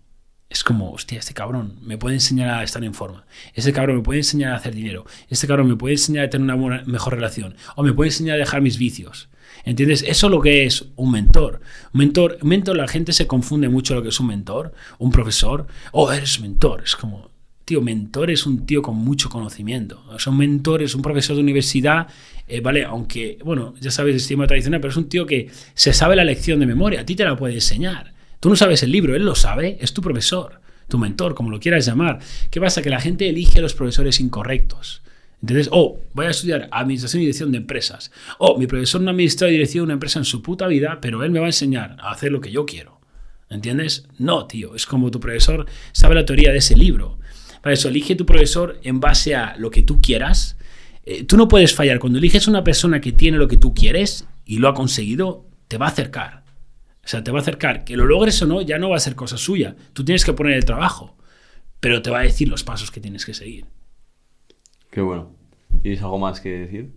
[0.53, 3.25] Es como, hostia, este cabrón me puede enseñar a estar en forma.
[3.55, 5.07] Este cabrón me puede enseñar a hacer dinero.
[5.31, 7.57] Este cabrón me puede enseñar a tener una mejor relación.
[7.75, 9.31] O me puede enseñar a dejar mis vicios.
[9.65, 10.05] ¿Entiendes?
[10.07, 11.63] Eso es lo que es un mentor.
[11.95, 15.69] Mentor, mentor, la gente se confunde mucho lo que es un mentor, un profesor.
[15.91, 16.83] Oh, eres mentor.
[16.85, 17.31] Es como,
[17.65, 20.05] tío, mentor es un tío con mucho conocimiento.
[20.11, 22.09] O un mentor es un profesor de universidad,
[22.47, 22.85] eh, ¿vale?
[22.85, 26.25] Aunque, bueno, ya sabes, el sistema tradicional, pero es un tío que se sabe la
[26.25, 28.12] lección de memoria, a ti te la puede enseñar.
[28.43, 31.61] Tú no sabes el libro, él lo sabe, es tu profesor, tu mentor, como lo
[31.61, 32.19] quieras llamar.
[32.51, 32.83] ¿Qué pasa?
[32.83, 35.01] Que la gente elige a los profesores incorrectos.
[35.41, 38.11] Entonces, oh, voy a estudiar administración y dirección de empresas.
[38.39, 41.23] Oh, mi profesor no ha administrado y dirigido una empresa en su puta vida, pero
[41.23, 43.01] él me va a enseñar a hacer lo que yo quiero.
[43.49, 44.09] ¿Entiendes?
[44.19, 47.21] No, tío, es como tu profesor sabe la teoría de ese libro.
[47.61, 50.57] Para eso, elige tu profesor en base a lo que tú quieras.
[51.07, 52.01] Eh, tú no puedes fallar.
[52.01, 55.79] Cuando eliges una persona que tiene lo que tú quieres y lo ha conseguido, te
[55.79, 56.42] va a acercar.
[57.05, 57.85] O sea, te va a acercar.
[57.85, 59.75] Que lo logres o no, ya no va a ser cosa suya.
[59.93, 61.17] Tú tienes que poner el trabajo.
[61.81, 63.67] Pero te va a decir los pasos que tienes que seguir.
[64.91, 65.35] Qué bueno.
[65.83, 66.93] ¿Tienes algo más que decir?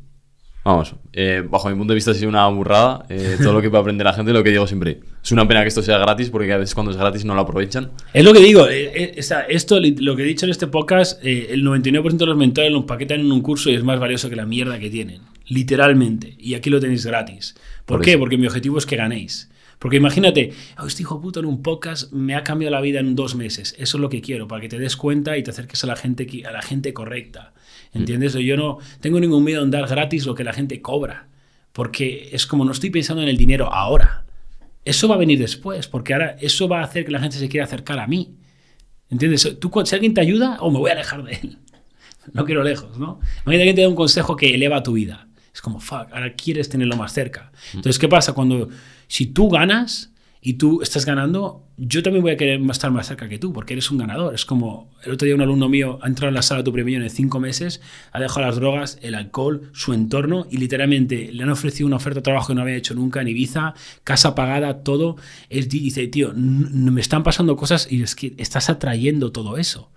[0.66, 3.70] Vamos, eh, bajo mi punto de vista ha sido una burrada eh, todo lo que
[3.70, 5.00] puede aprender la gente, lo que digo siempre.
[5.24, 7.42] Es una pena que esto sea gratis porque a veces cuando es gratis no lo
[7.42, 7.92] aprovechan.
[8.12, 12.18] Es lo que digo, eh, esto, lo que he dicho en este podcast, el 99%
[12.18, 14.80] de los mentores lo empaquetan en un curso y es más valioso que la mierda
[14.80, 16.36] que tienen, literalmente.
[16.40, 17.56] Y aquí lo tenéis gratis.
[17.86, 18.18] ¿Por, qué?
[18.18, 19.52] Porque mi objetivo es que ganéis.
[19.80, 23.16] Porque imagínate, oh, este hijo puto en un podcast me ha cambiado la vida en
[23.16, 23.76] dos meses.
[23.78, 25.96] Eso es lo que quiero, para que te des cuenta y te acerques a la
[25.96, 27.54] gente, a la gente correcta.
[27.94, 28.34] ¿Entiendes?
[28.34, 31.28] Yo no tengo ningún miedo en dar gratis lo que la gente cobra,
[31.72, 34.26] porque es como no estoy pensando en el dinero ahora.
[34.84, 37.50] Eso va a venir después, porque ahora eso va a hacer que la gente se
[37.50, 38.36] quiera acercar a mí.
[39.10, 39.58] ¿Entiendes?
[39.60, 41.58] Tú, si alguien te ayuda, o me voy a alejar de él.
[42.34, 43.20] No quiero lejos, ¿no?
[43.46, 45.28] Imagínate que te da un consejo que eleva tu vida.
[45.54, 47.52] Es como, fuck, ahora quieres tenerlo más cerca.
[47.68, 48.34] Entonces, ¿qué pasa?
[48.34, 48.68] Cuando,
[49.08, 50.16] si tú ganas,
[50.46, 53.74] y tú estás ganando, yo también voy a querer estar más cerca que tú, porque
[53.74, 54.36] eres un ganador.
[54.36, 56.72] Es como el otro día un alumno mío ha entrado en la sala de tu
[56.72, 61.42] premio en cinco meses, ha dejado las drogas, el alcohol, su entorno y literalmente le
[61.42, 63.74] han ofrecido una oferta de trabajo que no había hecho nunca en Ibiza,
[64.04, 65.16] casa pagada, todo.
[65.50, 69.90] Él dice, tío, me están pasando cosas y es que estás atrayendo todo eso.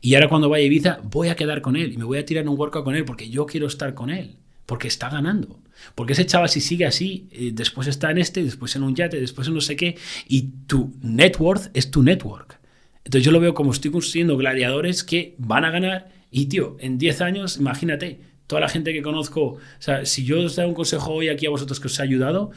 [0.00, 2.26] Y ahora cuando vaya a Ibiza voy a quedar con él y me voy a
[2.26, 5.61] tirar un workout con él porque yo quiero estar con él porque está ganando.
[5.94, 9.20] Porque ese chaval si sigue así, eh, después está en este, después en un yate,
[9.20, 9.96] después en no sé qué,
[10.28, 12.58] y tu net worth es tu network.
[13.04, 16.98] Entonces yo lo veo como estoy construyendo gladiadores que van a ganar y tío, en
[16.98, 20.74] 10 años, imagínate, toda la gente que conozco, o sea, si yo os doy un
[20.74, 22.50] consejo hoy aquí a vosotros que os ha ayudado,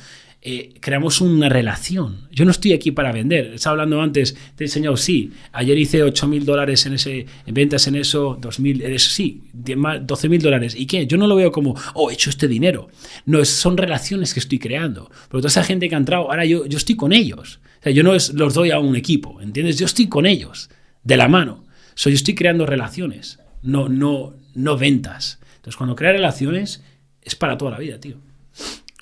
[0.48, 2.28] eh, creamos una relación.
[2.30, 3.56] Yo no estoy aquí para vender.
[3.56, 7.54] Estaba hablando antes, te he enseñado, sí, ayer hice 8 mil dólares en, ese, en
[7.56, 10.76] ventas en eso, 2 mil, sí, 12 mil dólares.
[10.78, 11.08] ¿Y qué?
[11.08, 12.90] Yo no lo veo como, oh, he hecho este dinero.
[13.26, 15.10] No, son relaciones que estoy creando.
[15.30, 17.60] Pero toda esa gente que ha entrado, ahora yo, yo estoy con ellos.
[17.80, 19.80] O sea, yo no los doy a un equipo, ¿entiendes?
[19.80, 20.70] Yo estoy con ellos,
[21.04, 21.66] de la mano.
[21.96, 25.40] So, yo estoy creando relaciones, no, no, no ventas.
[25.56, 26.84] Entonces, cuando crea relaciones,
[27.24, 28.18] es para toda la vida, tío.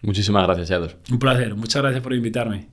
[0.04, 1.00] Muchísimas gracias, Yador.
[1.10, 1.56] Un placer.
[1.56, 2.68] Muchas gracias por invitarme.